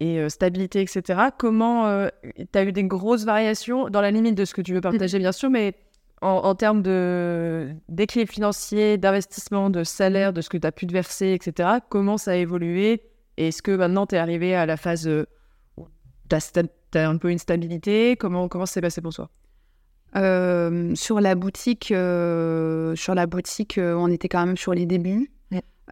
et 0.00 0.28
stabilité, 0.28 0.80
etc. 0.80 1.20
Comment 1.38 2.08
tu 2.22 2.58
as 2.58 2.64
eu 2.64 2.72
des 2.72 2.84
grosses 2.84 3.24
variations 3.24 3.90
dans 3.90 4.00
la 4.00 4.10
limite 4.10 4.34
de 4.34 4.44
ce 4.44 4.54
que 4.54 4.62
tu 4.62 4.72
veux 4.74 4.80
partager 4.80 5.18
bien 5.18 5.32
sûr, 5.32 5.50
mais 5.50 5.74
en, 6.20 6.54
termes 6.54 6.82
d'équilibre 7.88 8.32
financier, 8.32 8.98
d'investissement, 8.98 9.70
de 9.70 9.84
salaire, 9.84 10.32
de 10.32 10.40
ce 10.40 10.48
que 10.48 10.56
tu 10.56 10.66
as 10.66 10.72
pu 10.72 10.86
te 10.86 10.92
verser, 10.92 11.32
etc., 11.32 11.78
comment 11.88 12.18
ça 12.18 12.32
a 12.32 12.34
évolué? 12.34 13.02
Est-ce 13.36 13.62
que 13.62 13.70
maintenant 13.70 14.06
tu 14.06 14.16
es 14.16 14.18
arrivé 14.18 14.54
à 14.54 14.66
la 14.66 14.76
phase 14.76 15.08
où 15.76 15.86
tu 16.28 16.36
as, 16.36 17.08
un 17.08 17.16
peu 17.18 17.30
une 17.30 17.38
stabilité? 17.38 18.16
Comment 18.16 18.48
ça 18.50 18.66
s'est 18.66 18.80
passé 18.80 19.00
pour 19.00 19.14
toi? 19.14 19.30
Euh, 20.16 20.94
sur 20.94 21.20
la 21.20 21.34
boutique, 21.34 21.92
euh, 21.92 22.96
sur 22.96 23.14
la 23.14 23.26
boutique, 23.26 23.78
euh, 23.78 23.94
on 23.94 24.08
était 24.08 24.28
quand 24.28 24.44
même 24.44 24.56
sur 24.56 24.72
les 24.72 24.86
débuts. 24.86 25.30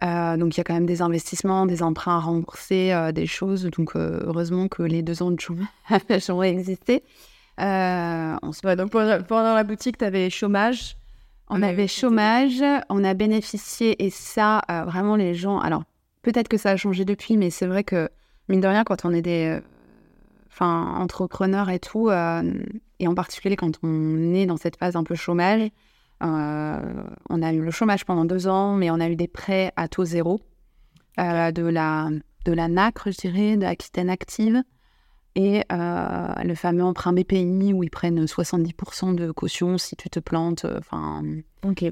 donc 0.01 0.55
il 0.55 0.57
y 0.57 0.61
a 0.61 0.63
quand 0.63 0.73
même 0.73 0.85
des 0.85 1.01
investissements, 1.01 1.65
des 1.65 1.83
emprunts 1.83 2.17
à 2.17 2.19
rembourser, 2.19 3.11
des 3.13 3.27
choses. 3.27 3.63
Donc 3.65 3.95
heureusement 3.95 4.67
que 4.67 4.83
les 4.83 5.01
deux 5.01 5.21
ans 5.21 5.31
de 5.31 5.39
chômage 5.39 5.69
ont 6.29 6.43
existé. 6.43 7.03
On 7.57 8.51
se... 8.53 8.75
donc 8.75 8.91
pendant, 8.91 9.55
la 9.55 9.63
boutique, 9.63 9.97
tu 9.97 10.05
avais 10.05 10.29
chômage. 10.29 10.97
On 11.49 11.61
avait 11.61 11.87
chômage, 11.87 12.61
on 12.89 13.03
a 13.05 13.13
bénéficié 13.13 14.03
et 14.03 14.09
ça, 14.09 14.61
vraiment 14.85 15.15
les 15.15 15.33
gens. 15.33 15.59
Alors 15.59 15.83
peut-être 16.21 16.49
que 16.49 16.57
ça 16.57 16.71
a 16.71 16.77
changé 16.77 17.05
depuis, 17.05 17.37
mais 17.37 17.49
c'est 17.49 17.67
vrai 17.67 17.83
que 17.83 18.09
mine 18.49 18.59
de 18.59 18.67
rien, 18.67 18.83
quand 18.83 19.05
on 19.05 19.11
est 19.13 19.21
des, 19.21 19.59
enfin 20.51 20.93
entrepreneurs 20.97 21.69
et 21.69 21.79
tout, 21.79 22.11
et 22.99 23.07
en 23.07 23.15
particulier 23.15 23.55
quand 23.55 23.79
on 23.83 24.33
est 24.33 24.45
dans 24.45 24.57
cette 24.57 24.77
phase 24.77 24.95
un 24.95 25.03
peu 25.03 25.15
chômage, 25.15 25.69
on 26.21 27.41
a 27.41 27.53
eu 27.53 27.61
le 27.61 27.71
chômage 27.71 28.05
pendant 28.05 28.25
deux 28.25 28.47
ans, 28.47 28.73
mais 28.73 28.89
on 28.89 28.99
a 28.99 29.07
eu 29.09 29.15
des 29.15 29.27
prêts 29.27 29.71
à 29.75 29.87
taux 29.87 30.05
zéro 30.05 30.39
de 31.17 31.67
la 31.67 32.09
de 32.45 32.53
la 32.53 32.67
NACRE, 32.69 33.11
je 33.11 33.17
dirais, 33.17 33.57
de 33.57 33.65
Aquitaine 33.65 34.09
Active 34.09 34.63
et 35.37 35.61
euh, 35.71 36.33
le 36.43 36.55
fameux 36.55 36.83
emprunt 36.83 37.13
BPI 37.13 37.71
où 37.71 37.83
ils 37.83 37.91
prennent 37.91 38.25
70% 38.25 39.13
de 39.13 39.29
caution 39.31 39.77
si 39.77 39.95
tu 39.95 40.09
te 40.09 40.19
plantes. 40.19 40.65
Euh, 40.65 40.79
enfin, 40.79 41.23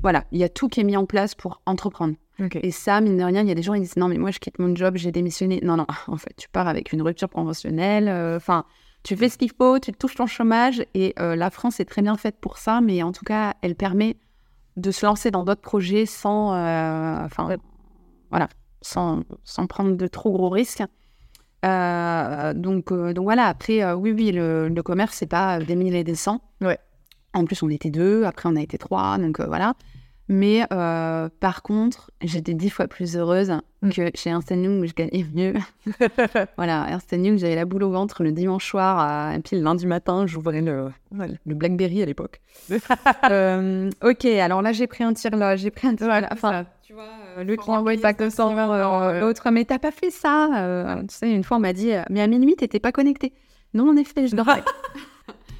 voilà, 0.01 0.23
il 0.31 0.39
y 0.39 0.43
a 0.43 0.49
tout 0.49 0.67
qui 0.67 0.79
est 0.79 0.83
mis 0.83 0.97
en 0.97 1.05
place 1.05 1.35
pour 1.35 1.61
entreprendre. 1.67 2.15
Et 2.63 2.71
ça, 2.71 2.99
mine 3.01 3.17
de 3.17 3.23
rien, 3.23 3.43
il 3.43 3.47
y 3.47 3.51
a 3.51 3.55
des 3.55 3.61
gens 3.61 3.75
qui 3.75 3.81
disent 3.81 3.95
non 3.95 4.09
mais 4.09 4.17
moi 4.17 4.31
je 4.31 4.39
quitte 4.39 4.59
mon 4.59 4.75
job, 4.75 4.97
j'ai 4.97 5.11
démissionné. 5.11 5.59
Non 5.63 5.77
non, 5.77 5.85
en 6.07 6.17
fait 6.17 6.33
tu 6.35 6.49
pars 6.49 6.67
avec 6.67 6.91
une 6.91 7.03
rupture 7.03 7.29
conventionnelle. 7.29 8.07
Euh, 8.07 8.37
enfin, 8.37 8.65
tu 9.05 9.15
fais 9.15 9.29
ce 9.29 9.37
qu'il 9.37 9.51
faut, 9.51 9.79
tu 9.79 9.93
touches 9.93 10.15
ton 10.15 10.25
chômage 10.25 10.83
et 10.93 11.13
la 11.17 11.49
France 11.49 11.79
est 11.79 11.85
très 11.85 12.01
bien 12.01 12.17
faite 12.17 12.37
pour 12.41 12.57
ça, 12.57 12.81
mais 12.81 13.03
en 13.03 13.13
tout 13.13 13.23
cas, 13.23 13.53
elle 13.61 13.75
permet 13.75 14.17
de 14.75 14.91
se 14.91 15.05
lancer 15.05 15.31
dans 15.31 15.43
d'autres 15.43 15.61
projets 15.61 16.05
sans, 16.05 16.49
enfin, 17.23 17.55
voilà, 18.31 18.49
sans, 18.81 19.21
sans 19.43 19.67
prendre 19.67 19.95
de 19.95 20.07
trop 20.07 20.31
gros 20.31 20.49
risques. 20.49 20.83
Euh, 21.65 22.53
donc, 22.53 22.91
euh, 22.91 23.13
donc 23.13 23.23
voilà, 23.23 23.45
après, 23.45 23.81
euh, 23.81 23.95
oui, 23.95 24.11
oui, 24.11 24.31
le, 24.31 24.69
le 24.69 24.83
commerce, 24.83 25.15
c'est 25.15 25.25
pas 25.25 25.59
des 25.59 25.75
mille 25.75 25.95
et 25.95 26.03
des 26.03 26.15
cents. 26.15 26.41
Ouais. 26.61 26.77
En 27.33 27.45
plus, 27.45 27.63
on 27.63 27.69
était 27.69 27.89
deux, 27.89 28.23
après, 28.23 28.49
on 28.49 28.55
a 28.55 28.61
été 28.61 28.77
trois, 28.77 29.17
donc 29.17 29.41
voilà. 29.41 29.73
Mais 30.27 30.65
par 30.69 31.61
contre, 31.61 32.11
j'étais 32.21 32.53
dix 32.53 32.69
fois 32.69 32.87
plus 32.87 33.15
heureuse 33.15 33.53
mm. 33.81 33.89
que 33.89 34.09
chez 34.15 34.31
Ernst 34.31 34.49
Young 34.49 34.81
où 34.81 34.85
je 34.85 34.93
gagnais 34.93 35.25
mieux. 35.33 35.53
voilà, 36.57 36.87
Ernst 36.89 37.11
Young, 37.11 37.37
j'avais 37.37 37.55
la 37.55 37.65
boule 37.65 37.83
au 37.83 37.91
ventre 37.91 38.23
le 38.23 38.31
dimanche 38.31 38.67
soir, 38.67 39.33
et 39.33 39.39
puis 39.39 39.57
le 39.57 39.63
lundi 39.63 39.85
matin, 39.85 40.25
j'ouvrais 40.25 40.61
le, 40.61 40.89
le 41.11 41.55
Blackberry 41.55 42.01
à 42.01 42.05
l'époque. 42.05 42.41
ok, 42.69 44.25
alors 44.25 44.61
là, 44.61 44.71
j'ai 44.71 44.87
pris 44.87 45.03
un 45.03 45.13
tir 45.13 45.35
là, 45.35 45.55
j'ai 45.55 45.71
pris 45.71 45.87
un 45.87 45.95
tir 45.95 46.07
là. 46.07 46.27
Enfin, 46.31 46.65
tu 46.85 46.93
vois, 46.93 47.09
euh, 47.37 47.43
le 47.43 47.55
client 47.55 47.81
voit 47.81 47.97
pas 47.97 48.13
que 48.13 48.29
ça 48.29 48.45
l'autre, 49.19 49.49
mais 49.49 49.65
t'as 49.65 49.79
pas 49.79 49.89
fait 49.89 50.11
ça. 50.11 50.49
Euh, 50.55 51.01
tu 51.01 51.15
sais, 51.15 51.31
une 51.31 51.43
fois, 51.43 51.57
on 51.57 51.59
m'a 51.59 51.73
dit, 51.73 51.91
mais 52.11 52.21
à 52.21 52.27
minuit, 52.27 52.55
t'étais 52.55 52.79
pas 52.79 52.91
connecté. 52.91 53.33
Non, 53.73 53.89
en 53.89 53.97
effet, 53.97 54.27
je 54.27 54.35
dormais. 54.35 54.63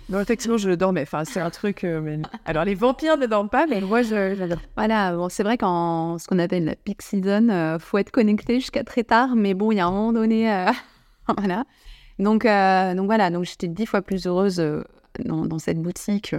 Non, 0.10 0.20
effectivement, 0.20 0.58
je 0.58 0.72
dormais. 0.72 1.02
Enfin, 1.02 1.26
c'est 1.26 1.40
un 1.40 1.50
truc. 1.50 1.84
Euh, 1.84 2.02
mais... 2.02 2.20
Alors, 2.46 2.66
les 2.66 2.76
vampires 2.76 3.18
ne 3.18 3.26
dorment 3.26 3.50
pas, 3.50 3.66
mais 3.68 3.82
moi, 3.82 4.02
je. 4.02 4.36
Voilà, 4.76 5.16
bon, 5.16 5.30
c'est 5.30 5.44
vrai 5.44 5.58
qu'en 5.58 6.18
ce 6.18 6.28
qu'on 6.28 6.40
appelle 6.40 6.66
la 6.66 6.76
peak 6.76 7.02
season, 7.02 7.78
faut 7.80 7.98
être 7.98 8.12
connecté 8.12 8.60
jusqu'à 8.60 8.84
très 8.84 9.04
tard, 9.04 9.36
mais 9.36 9.54
bon, 9.54 9.72
il 9.72 9.78
y 9.78 9.80
a 9.80 9.88
un 9.88 9.92
moment 9.92 10.14
donné. 10.14 10.66
voilà. 11.38 11.66
Donc, 12.20 12.44
donc 12.44 13.06
voilà, 13.06 13.30
donc 13.30 13.46
j'étais 13.46 13.68
dix 13.68 13.86
fois 13.86 14.02
plus 14.02 14.26
heureuse 14.28 14.64
dans, 15.26 15.46
dans, 15.46 15.60
cette 15.60 15.82
boutique. 15.82 16.36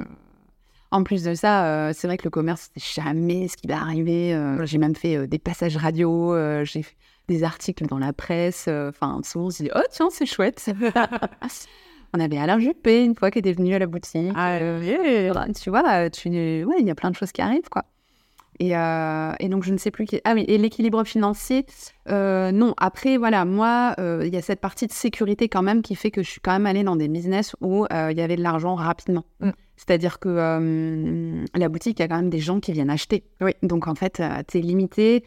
En 0.92 1.02
plus 1.02 1.24
de 1.24 1.34
ça, 1.34 1.66
euh, 1.66 1.92
c'est 1.94 2.06
vrai 2.06 2.16
que 2.16 2.24
le 2.24 2.30
commerce, 2.30 2.70
c'est 2.74 3.02
jamais 3.02 3.48
ce 3.48 3.56
qui 3.56 3.66
va 3.66 3.80
arriver. 3.80 4.34
Euh, 4.34 4.64
j'ai 4.64 4.78
même 4.78 4.94
fait 4.94 5.16
euh, 5.16 5.26
des 5.26 5.38
passages 5.38 5.76
radio, 5.76 6.34
j'ai 6.64 6.82
fait 6.82 6.96
des 7.28 7.42
articles 7.42 7.86
dans 7.86 7.98
la 7.98 8.12
presse. 8.12 8.68
Enfin, 8.68 9.20
souvent, 9.24 9.46
on 9.46 9.50
se 9.50 9.64
dit 9.64 9.70
Oh, 9.74 9.80
tiens, 9.90 10.08
c'est 10.10 10.26
chouette. 10.26 10.64
on 12.16 12.20
avait 12.20 12.38
Alain 12.38 12.58
Juppé 12.58 13.04
une 13.04 13.14
fois 13.14 13.30
qui 13.30 13.38
était 13.38 13.52
venu 13.52 13.74
à 13.74 13.78
la 13.78 13.86
boutique. 13.86 14.32
Ah, 14.34 14.58
tu 14.58 15.70
vois, 15.70 16.10
tu... 16.10 16.28
Ouais, 16.64 16.76
il 16.80 16.86
y 16.86 16.90
a 16.90 16.94
plein 16.94 17.10
de 17.10 17.16
choses 17.16 17.32
qui 17.32 17.42
arrivent, 17.42 17.68
quoi. 17.70 17.84
Et, 18.58 18.76
euh, 18.76 19.32
et, 19.38 19.48
donc, 19.48 19.64
je 19.64 19.72
ne 19.72 19.78
sais 19.78 19.90
plus 19.90 20.06
qui. 20.06 20.20
Ah 20.24 20.32
oui, 20.34 20.44
et 20.48 20.58
l'équilibre 20.58 21.04
financier, 21.04 21.66
euh, 22.08 22.52
non. 22.52 22.74
Après, 22.78 23.16
voilà, 23.16 23.44
moi, 23.44 23.94
euh, 23.98 24.22
il 24.24 24.32
y 24.32 24.36
a 24.36 24.42
cette 24.42 24.60
partie 24.60 24.86
de 24.86 24.92
sécurité 24.92 25.48
quand 25.48 25.62
même 25.62 25.82
qui 25.82 25.94
fait 25.94 26.10
que 26.10 26.22
je 26.22 26.30
suis 26.30 26.40
quand 26.40 26.52
même 26.52 26.66
allée 26.66 26.84
dans 26.84 26.96
des 26.96 27.08
business 27.08 27.54
où 27.60 27.86
il 27.90 28.16
y 28.16 28.20
avait 28.20 28.36
de 28.36 28.42
l'argent 28.42 28.74
rapidement. 28.74 29.24
Mm. 29.40 29.50
C'est-à-dire 29.76 30.18
que 30.18 31.44
la 31.54 31.68
boutique, 31.68 31.98
il 31.98 32.02
y 32.02 32.04
a 32.04 32.08
quand 32.08 32.16
même 32.16 32.30
des 32.30 32.38
gens 32.38 32.60
qui 32.60 32.72
viennent 32.72 32.90
acheter. 32.90 33.24
Oui. 33.42 33.52
Donc, 33.62 33.88
en 33.88 33.94
fait, 33.94 34.22
tu 34.48 34.58
es 34.58 34.60
limité. 34.60 35.24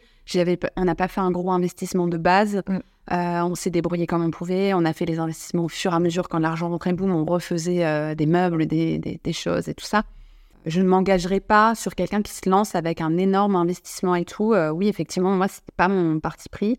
On 0.76 0.84
n'a 0.84 0.94
pas 0.94 1.08
fait 1.08 1.20
un 1.20 1.30
gros 1.30 1.52
investissement 1.52 2.08
de 2.08 2.16
base. 2.16 2.62
Mm. 2.66 2.78
on 3.10 3.54
s'est 3.54 3.70
débrouillé 3.70 4.08
comme 4.08 4.24
on 4.24 4.30
pouvait. 4.30 4.74
On 4.74 4.84
a 4.84 4.92
fait 4.92 5.06
les 5.06 5.20
investissements 5.20 5.66
au 5.66 5.68
fur 5.68 5.92
et 5.92 5.96
à 5.96 6.00
mesure. 6.00 6.28
Quand 6.28 6.40
l'argent 6.40 6.68
rentrait, 6.68 6.94
boum, 6.94 7.12
on 7.12 7.24
refaisait 7.24 8.16
des 8.16 8.26
meubles, 8.26 8.66
des, 8.66 8.98
des, 8.98 9.20
des 9.22 9.32
choses 9.32 9.68
et 9.68 9.74
tout 9.74 9.86
ça 9.86 10.02
je 10.66 10.80
ne 10.80 10.86
m'engagerai 10.86 11.40
pas 11.40 11.74
sur 11.74 11.94
quelqu'un 11.94 12.22
qui 12.22 12.32
se 12.32 12.48
lance 12.48 12.74
avec 12.74 13.00
un 13.00 13.16
énorme 13.16 13.56
investissement 13.56 14.14
et 14.14 14.24
tout. 14.24 14.52
Euh, 14.52 14.70
oui, 14.70 14.88
effectivement, 14.88 15.34
moi, 15.34 15.48
ce 15.48 15.60
pas 15.76 15.88
mon 15.88 16.20
parti 16.20 16.48
pris. 16.48 16.78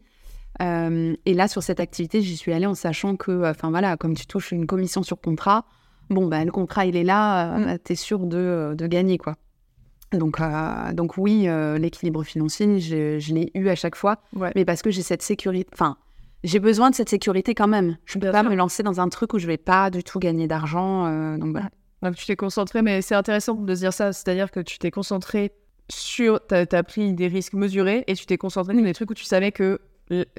Euh, 0.61 1.15
et 1.25 1.33
là, 1.33 1.47
sur 1.47 1.63
cette 1.63 1.79
activité, 1.79 2.21
j'y 2.21 2.37
suis 2.37 2.53
allée 2.53 2.67
en 2.67 2.75
sachant 2.75 3.15
que, 3.15 3.49
enfin 3.49 3.69
voilà, 3.69 3.97
comme 3.97 4.15
tu 4.15 4.27
touches 4.27 4.51
une 4.51 4.67
commission 4.67 5.01
sur 5.01 5.19
contrat, 5.19 5.65
bon, 6.09 6.27
ben, 6.27 6.45
le 6.45 6.51
contrat, 6.51 6.85
il 6.85 6.95
est 6.95 7.03
là, 7.03 7.55
euh, 7.55 7.73
mm. 7.73 7.79
tu 7.83 7.93
es 7.93 7.95
sûr 7.95 8.19
de, 8.19 8.75
de, 8.77 8.87
gagner, 8.87 9.17
quoi. 9.17 9.35
Donc, 10.11 10.41
donc 10.93 11.17
oui, 11.17 11.47
l'équilibre 11.79 12.23
financier, 12.23 12.79
je, 12.81 13.33
l'ai 13.33 13.49
eu 13.55 13.69
à 13.69 13.75
chaque 13.75 13.95
fois, 13.95 14.17
mais 14.55 14.65
parce 14.65 14.81
que 14.81 14.91
j'ai 14.91 15.03
cette 15.03 15.21
sécurité, 15.21 15.69
enfin, 15.71 15.95
j'ai 16.43 16.59
besoin 16.59 16.89
de 16.89 16.95
cette 16.95 17.07
sécurité 17.07 17.55
quand 17.55 17.69
même. 17.69 17.95
Je 18.03 18.17
ne 18.17 18.23
peux 18.23 18.31
pas 18.31 18.43
me 18.43 18.53
lancer 18.53 18.83
dans 18.83 18.99
un 18.99 19.07
truc 19.07 19.33
où 19.33 19.39
je 19.39 19.47
vais 19.47 19.55
pas 19.55 19.89
du 19.89 20.03
tout 20.03 20.19
gagner 20.19 20.47
d'argent. 20.47 21.37
donc 21.37 21.51
voilà. 21.51 21.69
Donc 22.01 22.15
tu 22.15 22.25
t'es 22.25 22.35
concentré, 22.35 22.81
mais 22.81 23.01
c'est 23.01 23.15
intéressant 23.15 23.55
de 23.55 23.73
dire 23.73 23.93
ça, 23.93 24.13
c'est-à-dire 24.13 24.51
que 24.51 24.59
tu 24.59 24.79
t'es 24.79 24.91
concentré 24.91 25.51
sur, 25.89 26.39
tu 26.47 26.55
as, 26.55 26.83
pris 26.83 27.13
des 27.13 27.27
risques 27.27 27.53
mesurés 27.53 28.03
et 28.07 28.15
tu 28.15 28.25
t'es 28.25 28.37
concentré 28.37 28.73
sur 28.73 28.83
des 28.83 28.93
trucs 28.93 29.11
où 29.11 29.13
tu 29.13 29.25
savais 29.25 29.51
que 29.51 29.79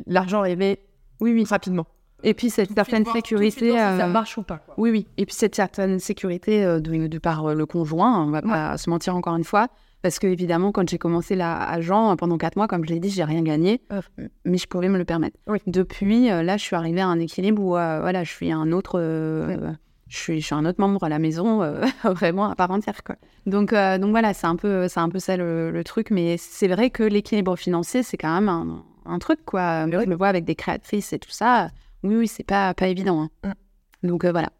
l'argent 0.07 0.41
arrivait 0.41 0.81
oui, 1.21 1.33
oui. 1.33 1.45
rapidement. 1.49 1.87
Et 2.25 2.35
puis 2.35 2.51
cette 2.51 2.73
certaine 2.73 3.05
sécurité, 3.05 3.73
ça 3.73 4.05
euh, 4.05 4.09
marche 4.09 4.39
ou 4.39 4.43
pas. 4.43 4.61
Oui, 4.77 4.91
oui. 4.91 5.07
Et 5.17 5.27
puis 5.27 5.35
cette 5.35 5.55
certaine 5.55 5.99
sécurité 5.99 6.65
euh, 6.65 6.81
de, 6.81 7.19
par 7.19 7.47
euh, 7.47 7.55
le 7.55 7.67
conjoint, 7.67 8.25
on 8.25 8.31
va 8.31 8.43
pas 8.43 8.79
se 8.79 8.89
mentir 8.89 9.17
encore 9.17 9.37
une 9.37 9.45
fois, 9.45 9.69
parce 10.03 10.19
que 10.19 10.27
évidemment, 10.27 10.73
quand 10.73 10.89
j'ai 10.89 10.99
commencé 10.99 11.35
là 11.35 11.69
à 11.69 11.81
Jean, 11.81 12.17
pendant 12.17 12.39
quatre 12.39 12.57
mois, 12.57 12.69
comme 12.69 12.85
je 12.85 12.93
l'ai 12.93 13.01
dit, 13.01 13.11
j'ai 13.11 13.25
rien 13.25 13.43
gagné, 13.43 13.81
mais 14.45 14.59
je 14.59 14.67
pouvais 14.67 14.89
me 14.89 14.99
le 14.99 15.05
permettre. 15.05 15.37
Depuis, 15.67 16.29
là, 16.29 16.57
je 16.57 16.63
suis 16.63 16.77
arrivée 16.77 17.01
à 17.01 17.09
un 17.09 17.19
équilibre 17.19 17.63
où, 17.63 17.71
voilà, 17.71 18.25
je 18.25 18.31
suis 18.31 18.53
un 18.53 18.71
autre 18.73 19.01
je 20.13 20.19
suis, 20.19 20.47
un 20.51 20.67
autre 20.67 20.79
membre 20.79 21.05
à 21.05 21.09
la 21.09 21.19
maison, 21.19 21.63
euh, 21.63 21.87
vraiment 22.05 22.51
à 22.51 22.55
part 22.55 22.71
entière. 22.71 23.03
Quoi. 23.03 23.17
Donc, 23.47 23.73
euh, 23.73 23.97
donc 23.97 24.11
voilà, 24.11 24.35
c'est 24.35 24.47
un 24.47 24.57
peu, 24.57 24.87
c'est 24.87 25.01
un 25.01 25.09
peu 25.09 25.19
ça 25.19 25.39
le, 25.39 25.83
truc. 25.85 26.11
Mais 26.11 26.37
c'est 26.37 26.69
vrai 26.69 26.91
que 26.91 27.03
l'équilibre 27.03 27.57
financier, 27.57 28.03
c'est 28.03 28.19
quand 28.19 28.41
même 28.41 28.83
un, 29.07 29.19
truc, 29.19 29.43
quoi. 29.47 29.91
Je 29.91 29.97
le 29.97 30.15
vois 30.15 30.29
avec 30.29 30.45
des 30.45 30.55
créatrices 30.55 31.15
et 31.15 31.19
tout 31.19 31.31
ça. 31.31 31.71
Oui, 32.03 32.17
oui, 32.17 32.29
c'est 32.29 32.45
pas, 32.45 32.75
pas 32.75 32.89
évident. 32.89 33.23
Hein. 33.23 33.31
Mm. 34.03 34.09
Donc 34.09 34.25
euh, 34.25 34.33
voilà, 34.33 34.51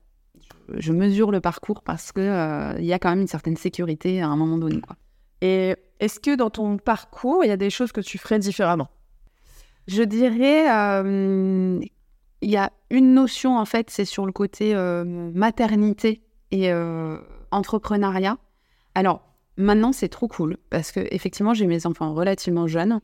je, 0.75 0.93
mesure 0.93 1.31
le 1.31 1.41
parcours 1.41 1.83
parce 1.83 2.13
que 2.13 2.79
il 2.79 2.85
y 2.85 2.93
a 2.95 2.99
quand 2.99 3.11
même 3.11 3.21
une 3.21 3.27
certaine 3.27 3.57
sécurité 3.57 4.23
à 4.23 4.29
un 4.29 4.37
moment 4.37 4.57
donné, 4.57 4.81
quoi. 4.81 4.97
Et 5.43 5.75
est-ce 6.01 6.19
que 6.19 6.35
dans 6.35 6.51
ton 6.51 6.79
parcours, 6.79 7.45
il 7.45 7.49
y 7.49 7.51
a 7.53 7.57
des 7.57 7.71
choses 7.71 7.93
que 7.93 8.01
tu 8.01 8.17
ferais 8.17 8.39
différemment? 8.39 8.89
Je 9.89 10.05
dirais 10.05 10.69
il 12.43 12.51
y 12.51 12.57
a 12.57 12.71
une 12.91 13.15
notion, 13.15 13.57
en 13.57 13.65
fait, 13.65 13.89
c'est 13.89 14.05
sur 14.05 14.27
le 14.27 14.33
côté 14.33 14.75
euh, 14.75 15.05
maternité 15.05 16.23
et 16.51 16.73
euh, 16.73 17.17
entrepreneuriat. 17.51 18.37
Alors, 18.95 19.23
maintenant, 19.57 19.93
c'est 19.93 20.09
trop 20.09 20.29
cool 20.29 20.59
parce 20.69 20.93
que 20.93 21.01
effectivement, 21.11 21.55
j'ai 21.55 21.67
mes 21.67 21.87
enfants 21.87 22.13
relativement 22.13 22.67
jeunes. 22.67 23.01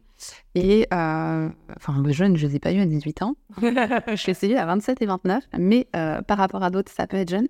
Et, 0.55 0.87
euh, 0.93 1.49
enfin, 1.77 2.03
jeunes, 2.09 2.37
je 2.37 2.47
ne 2.47 2.51
les 2.51 2.57
ai 2.57 2.59
pas 2.59 2.73
eu 2.73 2.81
à 2.81 2.87
18 2.87 3.23
ans. 3.23 3.37
je 3.63 4.27
les 4.27 4.45
ai 4.45 4.53
eu 4.53 4.57
à 4.57 4.67
27 4.67 5.01
et 5.03 5.07
29. 5.07 5.45
Mais 5.57 5.89
par 5.93 6.37
rapport 6.37 6.63
à 6.63 6.71
d'autres, 6.71 6.93
ça 6.93 7.07
peut 7.07 7.17
être 7.17 7.31
jeune. 7.31 7.49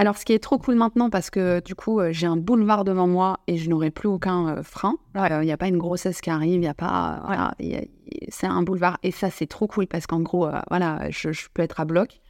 Alors, 0.00 0.16
ce 0.16 0.24
qui 0.24 0.32
est 0.32 0.38
trop 0.38 0.58
cool 0.58 0.76
maintenant, 0.76 1.10
parce 1.10 1.28
que 1.28 1.60
du 1.60 1.74
coup, 1.74 1.98
euh, 1.98 2.12
j'ai 2.12 2.28
un 2.28 2.36
boulevard 2.36 2.84
devant 2.84 3.08
moi 3.08 3.40
et 3.48 3.56
je 3.56 3.68
n'aurai 3.68 3.90
plus 3.90 4.06
aucun 4.06 4.58
euh, 4.58 4.62
frein. 4.62 4.94
Il 5.16 5.40
n'y 5.40 5.50
a 5.50 5.56
pas 5.56 5.66
une 5.66 5.76
grossesse 5.76 6.20
qui 6.20 6.30
arrive, 6.30 6.54
il 6.54 6.60
n'y 6.60 6.68
a 6.68 6.74
pas. 6.74 7.20
Voilà, 7.26 7.52
c'est 8.28 8.46
un 8.46 8.62
boulevard. 8.62 8.98
Et 9.02 9.10
ça, 9.10 9.28
c'est 9.28 9.48
trop 9.48 9.66
cool 9.66 9.88
parce 9.88 10.06
qu'en 10.06 10.20
gros, 10.20 10.46
euh, 10.46 10.60
voilà, 10.68 11.10
je, 11.10 11.30
peux 11.52 11.62
être 11.62 11.80
à 11.80 11.84
bloc. 11.84 12.20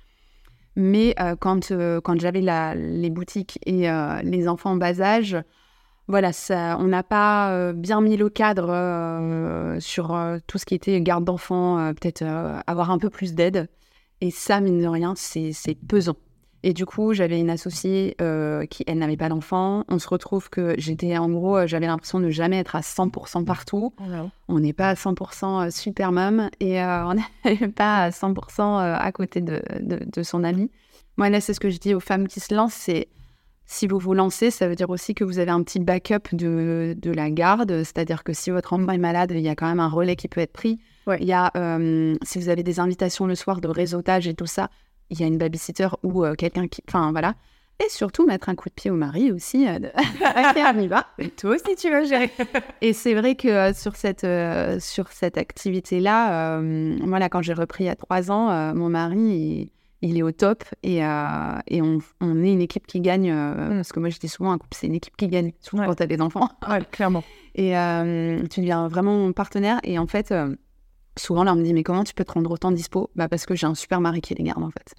Mais 0.77 1.15
quand, 1.41 1.73
quand 2.05 2.21
j'avais 2.21 2.41
les 2.77 3.11
boutiques 3.11 3.59
et 3.67 3.91
les 4.23 4.49
enfants 4.49 4.71
en 4.71 4.77
bas 4.77 5.01
âge, 5.01 5.37
voilà, 6.07 6.33
ça, 6.33 6.77
on 6.79 6.85
n'a 6.85 7.03
pas 7.03 7.73
bien 7.73 8.01
mis 8.01 8.17
le 8.17 8.29
cadre 8.29 9.77
sur 9.81 10.17
tout 10.47 10.57
ce 10.57 10.65
qui 10.65 10.77
était 10.77 11.01
garde 11.01 11.25
d'enfants, 11.25 11.93
peut-être 11.95 12.23
avoir 12.69 12.93
un 12.93 12.99
peu 12.99 13.11
plus 13.11 13.35
d'aide. 13.35 13.69
Et 14.21 14.31
ça, 14.31 14.61
mine 14.61 14.81
de 14.81 14.87
rien, 14.87 15.15
c'est 15.17 15.53
pesant. 15.89 16.15
Et 16.69 16.75
du 16.75 16.85
coup, 16.85 17.15
j'avais 17.15 17.41
une 17.41 17.49
associée 17.49 18.15
euh, 18.21 18.67
qui, 18.67 18.85
elle, 18.87 18.99
n'avait 18.99 19.17
pas 19.17 19.31
d'enfant. 19.31 19.85
On 19.89 19.99
se 19.99 20.07
retrouve 20.07 20.51
que 20.51 20.75
j'étais, 20.77 21.17
en 21.17 21.31
gros, 21.31 21.57
euh, 21.57 21.67
j'avais 21.67 21.87
l'impression 21.87 22.21
de 22.21 22.29
jamais 22.29 22.59
être 22.59 22.77
à 22.77 22.81
100% 22.81 23.47
partout. 23.47 23.95
Oh 23.99 24.29
on 24.49 24.61
n'est 24.61 24.75
pas 24.75 24.91
à 24.91 24.95
100% 24.95 25.69
euh, 25.69 25.71
super 25.71 26.13
mum 26.13 26.51
et 26.61 26.79
on 26.83 27.15
n'est 27.15 27.69
pas 27.69 28.03
à 28.05 28.11
100% 28.11 28.99
à 28.99 29.13
côté 29.13 29.41
de, 29.41 29.63
de, 29.81 30.23
son 30.23 30.45
ami. 30.45 30.71
Moi, 31.17 31.31
là, 31.31 31.41
c'est 31.41 31.55
ce 31.55 31.61
que 31.61 31.71
je 31.71 31.79
dis 31.79 31.95
aux 31.95 32.01
femmes 32.01 32.29
qui 32.29 32.39
se 32.39 32.55
lancent, 32.55 32.75
c'est 32.75 33.09
si 33.65 33.87
vous 33.87 33.99
vous 33.99 34.13
lancez, 34.13 34.51
ça 34.51 34.69
veut 34.69 34.77
dire 34.77 34.91
aussi 34.91 35.15
que 35.15 35.25
vous 35.25 35.39
avez 35.39 35.51
un 35.51 35.63
petit 35.63 35.81
backup 35.81 36.35
de, 36.35 36.95
de 37.01 37.11
la 37.11 37.31
garde. 37.31 37.83
C'est-à-dire 37.83 38.25
que 38.25 38.35
si 38.35 38.51
votre 38.51 38.75
enfant 38.75 38.93
est 38.93 38.99
malade, 38.99 39.33
il 39.35 39.41
y 39.41 39.49
a 39.49 39.55
quand 39.55 39.69
même 39.69 39.81
un 39.81 39.89
relais 39.89 40.17
qui 40.17 40.29
peut 40.29 40.43
être 40.43 40.53
pris. 40.53 40.79
Il 41.19 41.27
y 41.27 41.33
a, 41.33 41.51
si 42.23 42.39
vous 42.39 42.51
avez 42.51 42.63
des 42.63 42.79
invitations 42.79 43.27
le 43.27 43.35
soir 43.35 43.63
de 43.63 43.69
réseautage 43.69 44.29
et 44.29 44.35
tout 44.35 44.45
ça, 44.45 44.69
il 45.11 45.21
y 45.21 45.25
a 45.25 45.27
une 45.27 45.39
babysitter 45.39 45.89
ou 46.03 46.25
euh, 46.25 46.35
quelqu'un 46.35 46.69
qui. 46.69 46.83
Enfin, 46.89 47.11
voilà. 47.13 47.35
Et 47.85 47.89
surtout, 47.91 48.27
mettre 48.27 48.49
un 48.49 48.57
coup 48.57 48.69
de 48.69 48.75
pied 48.75 48.91
au 48.91 48.97
mari 48.97 49.31
aussi. 49.31 49.69
Euh, 49.69 49.79
de... 49.79 49.91
on 50.83 50.87
va. 50.89 51.07
Et 51.19 51.31
toi 51.31 51.55
aussi, 51.55 51.77
tu 51.77 51.91
vas 51.91 52.03
gérer. 52.05 52.31
et 52.81 52.93
c'est 52.93 53.15
vrai 53.15 53.37
que 53.37 53.49
euh, 53.49 53.73
sur 53.73 53.95
cette, 53.95 54.27
sur 54.83 55.13
cette 55.13 55.39
activité-là, 55.39 56.61
voilà, 57.05 57.29
quand 57.29 57.43
j'ai 57.43 57.53
repris 57.53 57.85
il 57.85 57.87
y 57.87 57.91
a 57.91 57.97
trois 57.97 58.31
ans, 58.33 58.75
mon 58.75 58.89
mari, 58.89 59.71
il, 60.03 60.19
est 60.19 60.23
au 60.23 60.33
top 60.33 60.65
et, 60.83 60.97
et 60.99 61.83
on, 61.83 61.99
on, 62.21 62.43
est 62.43 62.53
une 62.53 62.61
équipe 62.61 62.87
qui 62.87 63.01
gagne. 63.01 63.33
Mm. 63.33 63.77
Parce 63.77 63.93
que 63.93 64.01
moi, 64.01 64.09
je 64.09 64.19
dis 64.19 64.29
souvent, 64.29 64.51
un 64.51 64.59
couple, 64.59 64.77
c'est 64.77 64.89
une 64.89 64.97
équipe 64.97 65.17
qui 65.17 65.29
gagne, 65.29 65.53
surtout 65.61 65.85
quand 65.85 65.95
tu 65.95 66.03
as 66.03 66.09
des 66.09 66.21
enfants. 66.21 66.49
Ouais, 66.69 66.81
clairement. 66.91 67.23
Et 67.55 67.75
tu 68.51 68.61
deviens 68.61 68.89
vraiment 68.89 69.17
mon 69.17 69.33
partenaire. 69.33 69.79
Et 69.85 70.01
en 70.01 70.09
fait, 70.09 70.35
souvent, 71.19 71.45
là, 71.45 71.53
on 71.53 71.57
me 71.57 71.63
dit, 71.63 71.75
mais 71.75 71.83
comment 71.83 72.05
tu 72.05 72.15
peux 72.15 72.25
te 72.25 72.33
rendre 72.33 72.51
autant 72.51 72.73
dispo? 72.73 73.11
Bah, 73.15 73.29
Parce 73.29 73.47
que 73.47 73.55
j'ai 73.55 73.67
un 73.67 73.75
super 73.75 74.01
mari 74.01 74.21
qui 74.21 74.35
les 74.35 74.45
garde, 74.45 74.63
en 74.63 74.71
fait. 74.71 74.95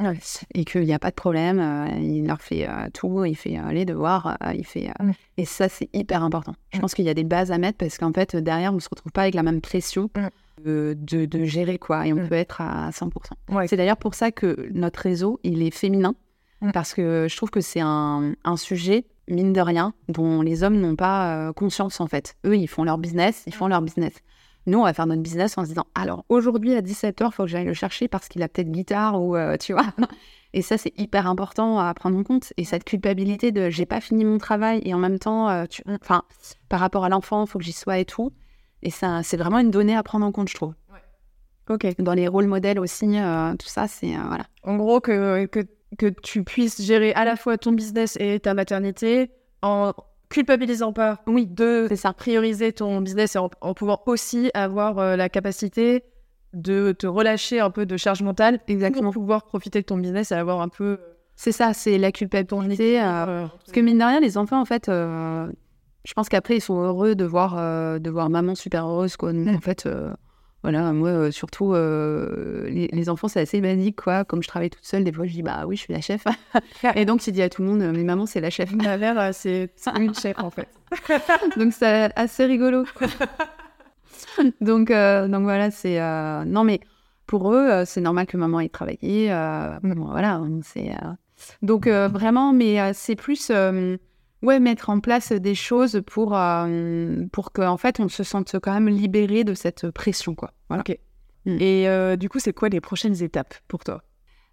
Et 0.54 0.66
qu'il 0.66 0.82
n'y 0.82 0.94
a 0.94 1.00
pas 1.00 1.10
de 1.10 1.16
problème. 1.16 1.60
Euh, 1.60 2.00
il 2.00 2.28
leur 2.28 2.42
fait 2.42 2.68
euh, 2.68 2.88
tout, 2.94 3.26
il 3.26 3.36
fait 3.36 3.58
euh, 3.58 3.72
les 3.72 3.86
devoirs, 3.86 4.38
il 4.54 4.66
fait... 4.66 4.92
Et 5.38 5.46
ça, 5.46 5.70
c'est 5.70 5.90
hyper 5.94 6.24
important. 6.24 6.54
Je 6.74 6.80
pense 6.80 6.94
qu'il 6.94 7.06
y 7.06 7.10
a 7.10 7.14
des 7.14 7.24
bases 7.24 7.52
à 7.52 7.58
mettre 7.58 7.78
parce 7.78 7.98
qu'en 7.98 8.14
fait, 8.14 8.36
derrière, 8.36 8.72
on 8.72 8.76
ne 8.76 8.82
se 8.82 8.90
retrouve 8.90 9.12
pas 9.12 9.22
avec 9.22 9.36
la 9.36 9.44
même 9.44 9.62
pression 9.62 10.10
de, 10.64 10.96
de, 11.00 11.44
gérer, 11.46 11.78
quoi. 11.78 12.06
Et 12.06 12.14
on 12.14 12.28
peut 12.28 12.36
être 12.36 12.62
à 12.62 12.90
100%. 12.90 13.68
C'est 13.68 13.78
d'ailleurs 13.78 13.98
pour 13.98 14.14
ça 14.14 14.32
que 14.32 14.70
notre 14.74 15.00
réseau, 15.00 15.40
il 15.44 15.64
est 15.64 15.72
féminin. 15.72 16.16
Parce 16.74 16.94
que 16.94 17.28
je 17.30 17.38
trouve 17.38 17.52
que 17.52 17.62
c'est 17.62 17.80
un, 17.80 18.34
un, 18.44 18.58
sujet, 18.58 19.06
mine 19.30 19.54
de 19.54 19.62
rien, 19.62 19.94
dont 20.10 20.42
les 20.42 20.64
hommes 20.64 20.78
n'ont 20.78 20.98
pas 20.98 21.54
conscience, 21.54 22.02
en 22.02 22.08
fait. 22.08 22.36
Eux, 22.46 22.58
ils 22.58 22.68
font 22.68 22.84
leur 22.84 22.98
business, 22.98 23.44
ils 23.48 23.54
font 23.54 23.68
leur 23.68 23.82
business. 23.82 24.14
Nous, 24.70 24.80
on 24.80 24.84
va 24.84 24.94
faire 24.94 25.08
notre 25.08 25.22
business 25.22 25.58
en 25.58 25.64
se 25.64 25.70
disant 25.70 25.88
alors 25.96 26.26
aujourd'hui 26.30 26.76
à 26.76 26.82
17h, 26.82 27.28
il 27.28 27.34
faut 27.34 27.44
que 27.44 27.50
j'aille 27.50 27.66
le 27.66 27.74
chercher 27.74 28.08
parce 28.08 28.28
qu'il 28.28 28.44
a 28.44 28.48
peut-être 28.48 28.72
guitare 28.72 29.22
ou 29.22 29.36
euh, 29.36 29.58
tu 29.58 29.74
vois. 29.74 29.88
Et 30.54 30.62
ça, 30.62 30.78
c'est 30.78 30.98
hyper 30.98 31.28
important 31.28 31.80
à 31.80 31.94
prendre 31.94 32.18
en 32.18 32.24
compte. 32.24 32.54
Et 32.58 32.64
cette 32.64 32.84
culpabilité 32.84 33.52
de 33.52 33.70
j'ai 33.70 33.86
pas 33.86 34.02
fini 34.02 34.26
mon 34.26 34.40
travail 34.40 34.82
et 34.84 34.96
en 34.96 34.98
même 34.98 35.20
temps, 35.20 35.48
euh, 35.48 35.66
tu... 35.66 35.84
enfin, 36.02 36.24
par 36.70 36.80
rapport 36.80 37.06
à 37.06 37.10
l'enfant, 37.10 37.46
il 37.46 37.50
faut 37.50 37.60
que 37.60 37.66
j'y 37.66 37.72
sois 37.72 38.00
et 38.00 38.06
tout. 38.06 38.32
Et 38.82 38.90
ça, 38.90 39.22
c'est 39.22 39.38
vraiment 39.38 39.60
une 39.60 39.70
donnée 39.70 39.96
à 39.96 40.02
prendre 40.02 40.26
en 40.26 40.32
compte, 40.32 40.50
je 40.50 40.56
trouve. 40.56 40.74
Ok. 41.70 41.86
Dans 42.00 42.14
les 42.14 42.28
rôles 42.28 42.48
modèles 42.48 42.80
aussi, 42.80 43.20
euh, 43.20 43.56
tout 43.56 43.68
ça, 43.68 43.88
c'est 43.88 44.16
voilà. 44.16 44.46
En 44.64 44.76
gros, 44.76 45.00
que, 45.02 45.46
que, 45.46 45.60
que 46.00 46.08
tu 46.08 46.44
puisses 46.44 46.82
gérer 46.82 47.14
à 47.14 47.26
la 47.26 47.36
fois 47.36 47.60
ton 47.60 47.72
business 47.72 48.18
et 48.20 48.40
ta 48.40 48.56
maternité 48.56 49.30
en 49.62 49.94
culpabilisant 50.30 50.94
pas 50.94 51.22
oui, 51.28 51.48
de 51.48 51.88
ça. 51.96 52.14
prioriser 52.14 52.72
ton 52.72 53.02
business 53.02 53.36
et 53.36 53.40
en, 53.40 53.74
pouvant 53.74 54.02
aussi 54.06 54.52
avoir 54.54 55.00
euh, 55.00 55.16
la 55.16 55.30
capacité 55.30 56.04
de 56.54 56.92
te 56.92 57.08
relâcher 57.08 57.60
un 57.60 57.70
peu 57.72 57.86
de 57.86 57.98
charge 57.98 58.22
mentale 58.22 58.60
Exactement. 58.68 59.12
pour 59.12 59.22
pouvoir 59.22 59.46
profiter 59.46 59.82
de 59.82 59.86
ton 59.86 59.98
business 59.98 60.32
et 60.32 60.36
avoir 60.36 60.62
un 60.62 60.70
peu... 60.70 60.84
Euh, 60.84 60.98
c'est 61.36 61.52
ça, 61.52 61.74
c'est 61.74 61.98
la 61.98 62.12
culpabilité. 62.12 63.02
Euh, 63.02 63.48
parce 63.48 63.72
que 63.72 63.80
mine 63.80 63.98
de 63.98 64.04
rien, 64.04 64.20
les 64.20 64.38
enfants, 64.38 64.60
en 64.60 64.66
fait, 64.66 64.88
je 64.88 66.14
pense 66.14 66.28
qu'après, 66.28 66.58
ils 66.58 66.62
sont 66.62 66.82
heureux 66.82 67.16
de 67.16 67.24
voir, 67.24 67.56
de 68.00 68.10
voir 68.10 68.30
maman 68.30 68.56
super 68.56 68.86
heureuse. 68.86 69.16
Quoi. 69.16 69.32
en 69.32 69.62
fait, 69.62 69.88
voilà, 70.62 70.92
moi, 70.92 71.10
euh, 71.10 71.32
surtout, 71.32 71.74
euh, 71.74 72.70
les, 72.70 72.90
les 72.92 73.10
enfants, 73.10 73.30
c'est 73.30 73.40
assez 73.40 73.62
basique, 73.62 74.02
quoi. 74.02 74.26
Comme 74.26 74.44
je 74.44 74.48
travaille 74.50 74.70
toute 74.70 74.84
seule, 74.84 75.06
des 75.06 75.14
fois, 75.14 75.26
je 75.26 75.32
dis, 75.32 75.42
bah 75.42 75.64
oui, 75.66 75.78
je 75.78 75.82
suis 75.84 75.94
la 75.94 76.02
chef. 76.02 76.26
Et 76.96 77.06
donc, 77.06 77.26
il 77.28 77.32
dit 77.32 77.42
à 77.42 77.50
tout 77.50 77.62
le 77.62 77.70
monde, 77.70 77.80
mais 77.80 78.04
maman, 78.04 78.26
c'est 78.26 78.42
la 78.42 78.50
chef. 78.50 78.72
Ma 78.74 78.98
mère, 78.98 79.18
euh, 79.20 79.30
c'est 79.34 79.72
une 79.98 80.14
chef, 80.14 80.38
en 80.38 80.50
fait. 80.50 80.68
donc, 81.58 81.72
c'est 81.72 82.12
assez 82.18 82.46
rigolo. 82.46 82.84
donc, 84.62 84.92
euh, 84.92 85.30
donc, 85.30 85.44
voilà, 85.44 85.72
c'est. 85.72 85.98
Non, 86.46 86.66
mais 86.66 86.82
pour 87.26 87.54
eux, 87.54 87.84
c'est 87.86 88.02
normal 88.02 88.26
que 88.26 88.36
maman 88.36 88.60
ait 88.60 88.68
travaillé. 88.70 89.32
euh, 89.32 89.80
bon, 89.82 90.08
voilà, 90.12 90.42
c'est. 90.64 90.92
Donc, 91.62 91.88
vraiment, 91.88 92.52
mais 92.52 92.94
c'est 92.94 93.16
plus. 93.16 93.50
Ouais, 94.42 94.60
mettre 94.60 94.90
en 94.90 95.00
place 95.00 95.32
des 95.34 95.56
choses 95.56 96.02
pour, 96.06 96.36
euh, 96.36 97.26
pour 97.32 97.52
qu'en 97.52 97.78
fait, 97.78 98.00
on 98.00 98.08
se 98.08 98.24
sente 98.24 98.56
quand 98.62 98.74
même 98.74 98.88
libéré 98.88 99.44
de 99.44 99.54
cette 99.54 99.92
pression, 99.92 100.34
quoi. 100.36 100.54
Voilà. 100.70 100.84
Ok. 100.88 100.98
Et 101.46 101.90
euh, 101.90 102.16
du 102.16 102.30
coup, 102.30 102.40
c'est 102.40 102.54
quoi 102.54 102.70
les 102.70 102.82
prochaines 102.82 103.22
étapes 103.22 103.56
pour 103.68 103.84
toi? 103.84 104.04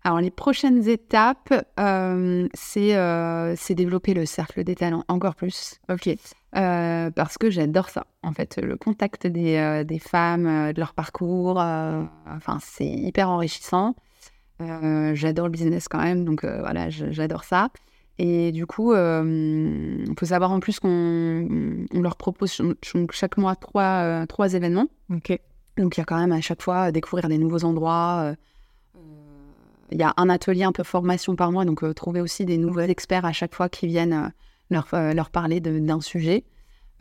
Alors, 0.03 0.21
les 0.21 0.31
prochaines 0.31 0.89
étapes, 0.89 1.53
euh, 1.81 2.49
c'est 2.55 2.97
euh, 2.97 3.55
c'est 3.57 3.75
développer 3.75 4.15
le 4.15 4.25
cercle 4.25 4.63
des 4.63 4.77
talents 4.77 5.05
encore 5.09 5.35
plus. 5.35 5.81
Ok. 5.89 6.09
Euh, 6.57 7.11
parce 7.11 7.39
que 7.39 7.51
j'adore 7.51 7.89
ça. 7.89 8.07
En 8.23 8.33
fait, 8.33 8.57
le 8.63 8.77
contact 8.77 9.27
des, 9.27 9.85
des 9.85 9.99
femmes, 9.99 10.73
de 10.73 10.79
leur 10.79 10.95
parcours, 10.95 11.59
enfin, 11.59 12.59
c'est 12.61 12.87
hyper 12.87 13.29
enrichissant. 13.29 13.95
J'adore 14.61 15.47
le 15.47 15.51
business 15.51 15.89
quand 15.89 16.01
même, 16.01 16.25
donc 16.25 16.45
voilà, 16.45 16.89
j'adore 16.89 17.45
ça. 17.45 17.69
Et 18.19 18.51
du 18.53 18.65
coup, 18.67 18.95
il 18.95 20.15
faut 20.19 20.27
savoir 20.27 20.51
en 20.53 20.61
plus 20.61 20.81
qu'on 20.81 21.87
on 21.93 22.01
leur 22.01 22.17
propose 22.17 22.51
ch- 22.53 22.69
ch- 22.83 23.07
chaque 23.13 23.37
mois 23.37 23.57
trois, 23.57 23.83
euh, 24.05 24.27
trois 24.27 24.55
événements. 24.55 24.87
Donc 25.77 25.97
il 25.97 26.01
y 26.01 26.03
a 26.03 26.05
quand 26.07 26.19
même 26.19 26.33
à 26.33 26.41
chaque 26.41 26.63
fois 26.63 26.91
découvrir 26.93 27.29
des 27.29 27.37
nouveaux 27.39 27.65
endroits. 27.65 28.21
euh, 28.25 28.35
euh, 28.97 28.99
Il 29.93 29.99
y 29.99 30.03
a 30.03 30.15
un 30.17 30.31
atelier 30.31 30.65
un 30.65 30.73
peu 30.73 30.83
formation 30.83 31.37
par 31.37 31.53
mois, 31.53 31.67
donc 31.67 31.85
euh, 31.85 31.93
trouver 31.93 32.23
aussi 32.23 32.47
des 32.47 32.57
nouveaux 32.57 32.81
experts 32.81 33.27
à 33.27 33.33
chaque 33.33 33.55
fois 33.55 33.69
qui 33.69 33.87
viennent 33.87 34.15
euh, 34.15 34.29
leur, 34.71 34.87
euh, 34.95 35.13
leur 35.13 35.29
parler 35.31 35.61
d'un 35.61 36.01
sujet. 36.01 36.45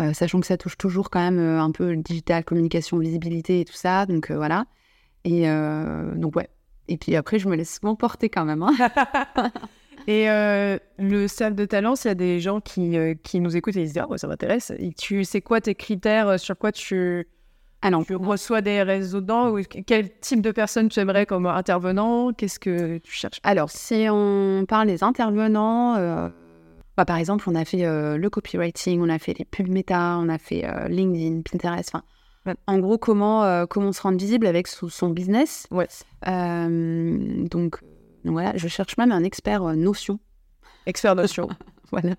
Euh, 0.02 0.12
sachant 0.12 0.42
que 0.42 0.46
ça 0.48 0.58
touche 0.58 0.78
toujours 0.78 1.10
quand 1.10 1.22
même 1.22 1.40
euh, 1.40 1.62
un 1.62 1.72
peu 1.72 1.92
le 1.92 1.98
digital, 2.02 2.44
communication, 2.44 2.98
visibilité 2.98 3.62
et 3.62 3.66
tout 3.66 3.72
ça. 3.74 4.06
Donc 4.06 4.30
euh, 4.30 4.36
voilà. 4.36 4.66
Et 5.24 5.50
euh, 5.50 6.14
donc 6.16 6.36
ouais. 6.36 6.50
Et 6.90 6.98
puis 6.98 7.16
après, 7.16 7.40
je 7.40 7.48
me 7.48 7.56
laisse 7.56 7.74
souvent 7.80 7.96
porter 7.96 8.28
quand 8.30 8.44
même. 8.44 8.62
hein. 8.62 8.74
Et 10.08 10.30
euh, 10.30 10.78
le 11.00 11.28
cercle 11.28 11.56
de 11.56 11.66
talent, 11.66 11.96
s'il 11.96 12.10
y 12.10 12.12
a 12.12 12.16
des 12.16 12.40
gens 12.40 12.62
qui, 12.62 12.98
euh, 12.98 13.16
qui 13.24 13.40
nous 13.40 13.58
écoutent 13.58 13.76
et 13.76 13.82
ils 13.82 13.88
se 13.88 13.94
disent 13.94 14.04
Ah, 14.04 14.10
ouais, 14.10 14.18
ça 14.18 14.28
m'intéresse. 14.28 14.72
Et 14.78 14.92
tu 14.94 15.24
sais 15.24 15.42
quoi 15.42 15.62
tes 15.62 15.74
critères 15.76 16.28
euh, 16.28 16.38
Sur 16.38 16.58
quoi 16.58 16.72
tu, 16.72 17.28
Alors, 17.82 18.06
tu 18.06 18.16
reçois 18.16 18.62
des 18.62 18.84
réseaux 18.84 19.22
ou 19.22 19.60
Quel 19.86 20.12
type 20.20 20.42
de 20.42 20.52
personne 20.52 20.90
tu 20.90 21.00
aimerais 21.00 21.26
comme 21.26 21.48
intervenant 21.48 22.34
Qu'est-ce 22.34 22.60
que 22.60 23.00
tu 23.00 23.12
cherches? 23.12 23.40
Alors, 23.44 23.72
si 23.72 24.08
on 24.10 24.66
parle 24.68 24.88
des 24.88 25.04
intervenants, 25.04 25.96
euh, 25.96 26.30
bah, 26.98 27.06
par 27.06 27.18
exemple, 27.18 27.50
on 27.50 27.56
a 27.56 27.66
fait 27.66 27.84
le 27.84 28.28
copywriting, 28.30 29.02
on 29.02 29.10
a 29.10 29.18
fait 29.18 29.34
les 29.38 29.46
pubs 29.46 29.70
méta, 29.70 30.18
on 30.20 30.30
a 30.30 30.38
fait 30.38 30.66
LinkedIn, 30.88 31.42
Pinterest. 31.42 31.90
Enfin, 31.96 32.56
en 32.68 32.78
gros, 32.78 33.00
comment, 33.00 33.66
comment 33.66 33.92
se 33.92 34.04
rendre 34.04 34.20
visible 34.20 34.46
avec 34.46 34.68
son, 34.68 34.88
son 34.88 35.10
business. 35.10 35.68
Ouais. 35.72 35.88
Donc 36.26 37.80
voilà, 38.32 38.56
je 38.56 38.68
cherche 38.68 38.98
même 38.98 39.12
un 39.12 39.24
expert 39.24 39.64
euh, 39.64 39.76
Notion, 39.76 40.20
Expert 40.86 41.16
notion. 41.16 41.50
voilà, 41.92 42.16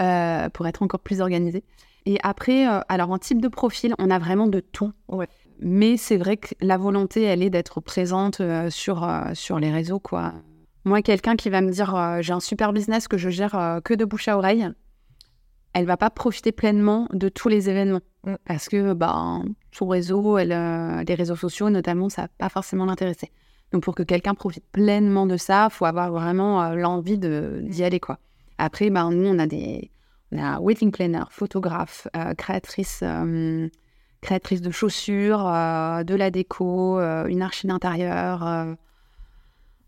euh, 0.00 0.48
pour 0.50 0.66
être 0.66 0.82
encore 0.82 1.00
plus 1.00 1.20
organisé. 1.20 1.64
Et 2.06 2.18
après, 2.22 2.68
euh, 2.68 2.80
alors 2.88 3.10
en 3.10 3.18
type 3.18 3.40
de 3.40 3.48
profil, 3.48 3.94
on 3.98 4.10
a 4.10 4.18
vraiment 4.18 4.46
de 4.46 4.60
tout. 4.60 4.92
Ouais. 5.08 5.28
Mais 5.60 5.96
c'est 5.96 6.16
vrai 6.16 6.36
que 6.36 6.54
la 6.60 6.76
volonté, 6.76 7.22
elle 7.22 7.42
est 7.42 7.50
d'être 7.50 7.80
présente 7.80 8.40
euh, 8.40 8.68
sur, 8.70 9.08
sur 9.34 9.58
les 9.58 9.70
réseaux, 9.70 10.00
quoi. 10.00 10.34
Moi, 10.84 11.00
quelqu'un 11.00 11.36
qui 11.36 11.48
va 11.48 11.62
me 11.62 11.70
dire 11.70 12.18
j'ai 12.20 12.34
un 12.34 12.40
super 12.40 12.74
business 12.74 13.08
que 13.08 13.16
je 13.16 13.30
gère 13.30 13.80
que 13.82 13.94
de 13.94 14.04
bouche 14.04 14.28
à 14.28 14.36
oreille, 14.36 14.68
elle 15.72 15.86
va 15.86 15.96
pas 15.96 16.10
profiter 16.10 16.52
pleinement 16.52 17.08
de 17.14 17.30
tous 17.30 17.48
les 17.48 17.70
événements 17.70 18.02
Mm. 18.24 18.36
parce 18.44 18.68
que 18.68 18.92
bah, 18.94 19.42
son 19.72 19.86
réseau, 19.86 20.38
elle, 20.38 20.48
les 21.06 21.14
réseaux 21.14 21.36
sociaux 21.36 21.70
notamment, 21.70 22.08
ça 22.08 22.22
va 22.22 22.28
pas 22.38 22.48
forcément 22.48 22.84
l'intéresser. 22.86 23.30
Donc 23.72 23.82
pour 23.82 23.94
que 23.94 24.02
quelqu'un 24.04 24.34
profite 24.34 24.64
pleinement 24.70 25.26
de 25.26 25.36
ça, 25.36 25.68
faut 25.70 25.84
avoir 25.84 26.12
vraiment 26.12 26.62
euh, 26.62 26.74
l'envie 26.74 27.18
d'y 27.18 27.82
aller 27.84 28.00
quoi. 28.00 28.18
Après, 28.58 28.88
bah, 28.90 29.08
nous 29.10 29.28
on 29.28 29.38
a 29.38 29.46
des 29.46 29.90
on 30.32 30.38
a 30.38 30.60
wedding 30.60 30.90
planner, 30.92 31.24
photographe, 31.30 32.08
euh, 32.16 32.34
créatrice. 32.34 33.00
euh, 33.02 33.68
créatrice 34.20 34.62
de 34.62 34.70
chaussures, 34.70 35.38
de 35.44 36.14
la 36.14 36.30
déco, 36.30 36.98
une 36.98 37.42
archi 37.42 37.66
d'intérieur. 37.66 38.74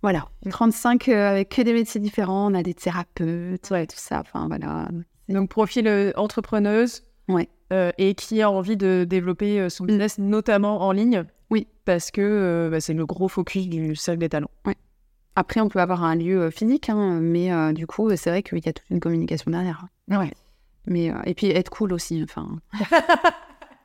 voilà, 0.03 0.29
35 0.51 1.09
euh, 1.09 1.31
avec 1.31 1.49
que 1.49 1.63
des 1.63 1.73
métiers 1.73 2.01
différents. 2.01 2.53
On 2.53 2.55
a 2.55 2.63
des 2.63 2.75
thérapeutes, 2.75 3.71
ouais, 3.71 3.87
tout 3.87 3.97
ça. 3.99 4.21
Enfin, 4.21 4.47
voilà. 4.47 4.89
Donc, 5.31 5.49
profil 5.49 6.13
entrepreneuse. 6.17 7.03
Ouais. 7.29 7.49
euh, 7.73 7.91
et 7.99 8.15
qui 8.15 8.41
a 8.43 8.51
envie 8.51 8.77
de 8.77 9.05
développer 9.09 9.69
son 9.69 9.85
business, 9.85 10.19
notamment 10.19 10.83
en 10.83 10.93
ligne. 10.93 11.25
Oui. 11.51 11.67
Parce 11.85 12.11
que 12.11 12.21
euh, 12.23 12.71
bah, 12.71 12.81
c'est 12.81 12.95
le 12.95 13.07
gros 13.07 13.29
focus 13.29 13.69
du 13.69 13.95
cercle 13.97 14.21
des 14.21 14.29
talents. 14.29 14.51
Après, 15.37 15.61
on 15.61 15.69
peut 15.69 15.81
avoir 15.81 16.03
un 16.03 16.15
lieu 16.17 16.41
euh, 16.43 16.51
physique, 16.51 16.89
hein, 16.89 17.19
mais 17.21 17.53
euh, 17.53 17.73
du 17.73 17.87
coup, 17.87 18.09
c'est 18.17 18.31
vrai 18.31 18.43
qu'il 18.43 18.59
y 18.65 18.69
a 18.69 18.73
toute 18.73 18.89
une 18.91 19.01
communication 19.01 19.51
derrière. 19.51 19.87
Ouais. 20.09 20.33
Mais, 20.87 21.11
euh, 21.11 21.17
et 21.27 21.35
puis, 21.35 21.49
être 21.49 21.69
cool 21.71 21.93
aussi. 21.93 22.23
Enfin, 22.25 22.59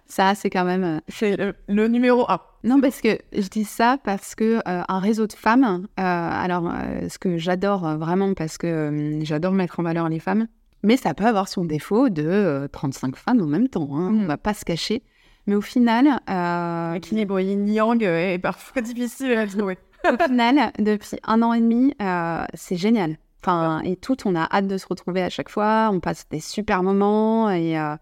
ça, 0.05 0.36
c'est 0.36 0.49
quand 0.49 0.66
même. 0.66 0.84
euh, 0.84 0.99
C'est 1.07 1.38
le, 1.38 1.53
le 1.68 1.88
numéro 1.88 2.30
un. 2.30 2.39
Non, 2.64 2.80
parce 2.80 3.01
que 3.01 3.18
je 3.34 3.47
dis 3.47 3.64
ça 3.64 3.97
parce 4.03 4.36
que 4.36 4.59
un 4.66 4.99
réseau 4.99 5.26
de 5.26 5.34
femmes, 5.34 5.88
alors 5.97 6.72
ce 7.09 7.18
que 7.18 7.38
j'adore 7.39 7.97
vraiment 7.97 8.36
parce 8.36 8.59
que 8.59 9.20
j'adore 9.24 9.51
mettre 9.53 9.80
en 9.80 9.84
valeur 9.84 10.07
les 10.09 10.20
femmes, 10.20 10.45
mais 10.84 10.95
ça 10.95 11.16
peut 11.16 11.26
avoir 11.26 11.47
son 11.47 11.66
défaut 11.66 12.09
de 12.09 12.22
euh, 12.24 12.68
35 12.68 13.16
femmes 13.16 13.41
en 13.41 13.47
même 13.47 13.68
temps, 13.68 13.89
hein, 13.97 14.12
Mm. 14.12 14.22
on 14.22 14.26
va 14.28 14.38
pas 14.38 14.53
se 14.53 14.64
cacher. 14.64 15.01
Mais 15.47 15.55
au 15.55 15.61
final, 15.61 16.19
euh, 16.29 16.93
L'équilibre 16.93 17.39
yin-yang 17.39 18.03
est 18.03 18.39
parfois 18.39 18.81
difficile 18.81 19.33
à 19.33 19.47
trouver. 19.47 19.77
au 20.05 20.23
final, 20.23 20.71
depuis 20.79 21.17
un 21.23 21.41
an 21.41 21.53
et 21.53 21.61
demi, 21.61 21.93
euh, 22.01 22.43
c'est 22.53 22.75
génial. 22.75 23.17
Enfin, 23.43 23.81
et 23.83 23.95
tout, 23.95 24.17
on 24.25 24.35
a 24.35 24.47
hâte 24.51 24.67
de 24.67 24.77
se 24.77 24.85
retrouver 24.87 25.23
à 25.23 25.29
chaque 25.29 25.49
fois. 25.49 25.89
On 25.91 25.99
passe 25.99 26.27
des 26.29 26.39
super 26.39 26.83
moments 26.83 27.49
et 27.49 27.77
euh, 27.77 27.95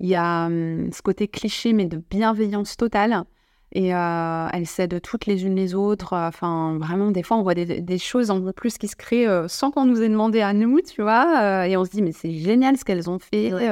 il 0.00 0.08
y 0.08 0.14
a 0.14 0.46
hum, 0.46 0.90
ce 0.92 1.02
côté 1.02 1.26
cliché, 1.26 1.72
mais 1.72 1.86
de 1.86 2.00
bienveillance 2.10 2.76
totale. 2.76 3.24
Et 3.72 3.92
euh, 3.92 4.46
elles 4.52 4.68
s'aident 4.68 5.02
toutes 5.02 5.26
les 5.26 5.44
unes 5.44 5.56
les 5.56 5.74
autres. 5.74 6.12
Enfin, 6.12 6.78
vraiment, 6.78 7.10
des 7.10 7.24
fois, 7.24 7.38
on 7.38 7.42
voit 7.42 7.54
des, 7.54 7.80
des 7.80 7.98
choses 7.98 8.30
en 8.30 8.52
plus 8.52 8.78
qui 8.78 8.86
se 8.86 8.94
créent 8.94 9.26
sans 9.48 9.72
qu'on 9.72 9.84
nous 9.84 10.00
ait 10.00 10.08
demandé 10.08 10.42
à 10.42 10.52
nous, 10.52 10.80
tu 10.80 11.02
vois. 11.02 11.66
et 11.66 11.76
on 11.76 11.84
se 11.84 11.90
dit, 11.90 12.02
mais 12.02 12.12
c'est 12.12 12.30
génial 12.30 12.76
ce 12.76 12.84
qu'elles 12.84 13.10
ont 13.10 13.18
fait. 13.18 13.52
Ouais. 13.52 13.68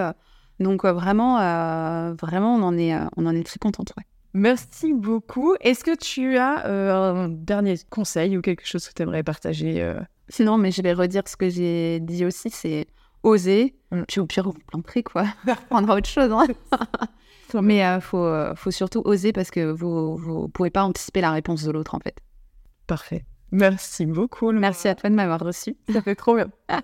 Donc, 0.62 0.84
vraiment, 0.84 1.38
euh, 1.40 2.14
vraiment, 2.20 2.54
on 2.54 2.62
en 2.62 2.76
est, 2.76 2.94
euh, 2.94 3.04
on 3.16 3.26
en 3.26 3.34
est 3.34 3.44
très 3.44 3.58
contente. 3.58 3.92
Ouais. 3.96 4.04
Merci 4.34 4.92
beaucoup. 4.94 5.54
Est-ce 5.60 5.84
que 5.84 5.96
tu 5.96 6.36
as 6.38 6.66
euh, 6.66 7.24
un 7.24 7.28
dernier 7.28 7.74
conseil 7.90 8.36
ou 8.38 8.40
quelque 8.40 8.66
chose 8.66 8.88
que 8.88 8.94
tu 8.94 9.02
aimerais 9.02 9.22
partager 9.22 9.82
euh, 9.82 10.00
Sinon, 10.28 10.56
mais 10.58 10.70
je 10.70 10.80
vais 10.82 10.92
redire 10.92 11.22
ce 11.26 11.36
que 11.36 11.48
j'ai 11.48 12.00
dit 12.00 12.24
aussi, 12.24 12.50
c'est 12.50 12.86
oser. 13.22 13.74
Mm. 13.90 14.02
Puis 14.08 14.20
au 14.20 14.26
pire, 14.26 14.44
vous 14.44 14.54
planterez, 14.66 15.02
quoi. 15.02 15.24
Prendra 15.68 15.96
autre 15.96 16.08
chose. 16.08 16.32
hein. 16.32 16.46
mais 17.62 17.78
il 17.78 18.00
faut, 18.00 18.32
faut 18.56 18.70
surtout 18.70 19.02
oser 19.04 19.32
parce 19.32 19.50
que 19.50 19.70
vous 19.70 20.18
ne 20.18 20.46
pouvez 20.46 20.70
pas 20.70 20.84
anticiper 20.84 21.20
la 21.20 21.32
réponse 21.32 21.64
de 21.64 21.70
l'autre, 21.70 21.94
en 21.94 22.00
fait. 22.00 22.16
Parfait. 22.86 23.24
Merci 23.50 24.06
beaucoup. 24.06 24.46
Laura. 24.46 24.60
Merci 24.60 24.88
à 24.88 24.94
toi 24.94 25.10
de 25.10 25.14
m'avoir 25.14 25.40
reçu. 25.40 25.76
Ça 25.92 26.00
fait 26.00 26.14
trop 26.14 26.36
bien. 26.36 26.50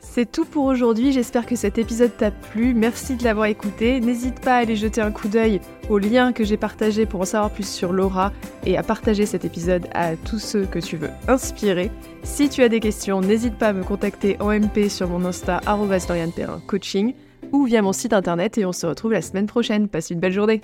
C'est 0.00 0.30
tout 0.30 0.44
pour 0.44 0.64
aujourd'hui, 0.64 1.12
j'espère 1.12 1.46
que 1.46 1.54
cet 1.54 1.78
épisode 1.78 2.16
t'a 2.16 2.30
plu, 2.30 2.74
merci 2.74 3.16
de 3.16 3.22
l'avoir 3.22 3.46
écouté, 3.46 4.00
n'hésite 4.00 4.40
pas 4.40 4.54
à 4.54 4.56
aller 4.56 4.74
jeter 4.74 5.00
un 5.00 5.12
coup 5.12 5.28
d'œil 5.28 5.60
au 5.88 5.98
lien 5.98 6.32
que 6.32 6.42
j'ai 6.42 6.56
partagé 6.56 7.06
pour 7.06 7.20
en 7.20 7.24
savoir 7.24 7.50
plus 7.50 7.68
sur 7.68 7.92
Laura 7.92 8.32
et 8.64 8.76
à 8.76 8.82
partager 8.82 9.26
cet 9.26 9.44
épisode 9.44 9.86
à 9.92 10.16
tous 10.16 10.38
ceux 10.38 10.64
que 10.64 10.78
tu 10.78 10.96
veux 10.96 11.10
inspirer. 11.28 11.90
Si 12.22 12.48
tu 12.48 12.62
as 12.62 12.68
des 12.68 12.80
questions, 12.80 13.20
n'hésite 13.20 13.56
pas 13.56 13.68
à 13.68 13.72
me 13.72 13.84
contacter 13.84 14.36
en 14.40 14.50
MP 14.50 14.88
sur 14.88 15.08
mon 15.08 15.24
Insta 15.24 15.60
coaching 16.66 17.14
ou 17.52 17.66
via 17.66 17.82
mon 17.82 17.92
site 17.92 18.12
internet 18.12 18.58
et 18.58 18.64
on 18.64 18.72
se 18.72 18.86
retrouve 18.86 19.12
la 19.12 19.22
semaine 19.22 19.46
prochaine, 19.46 19.88
passe 19.88 20.10
une 20.10 20.18
belle 20.18 20.32
journée 20.32 20.60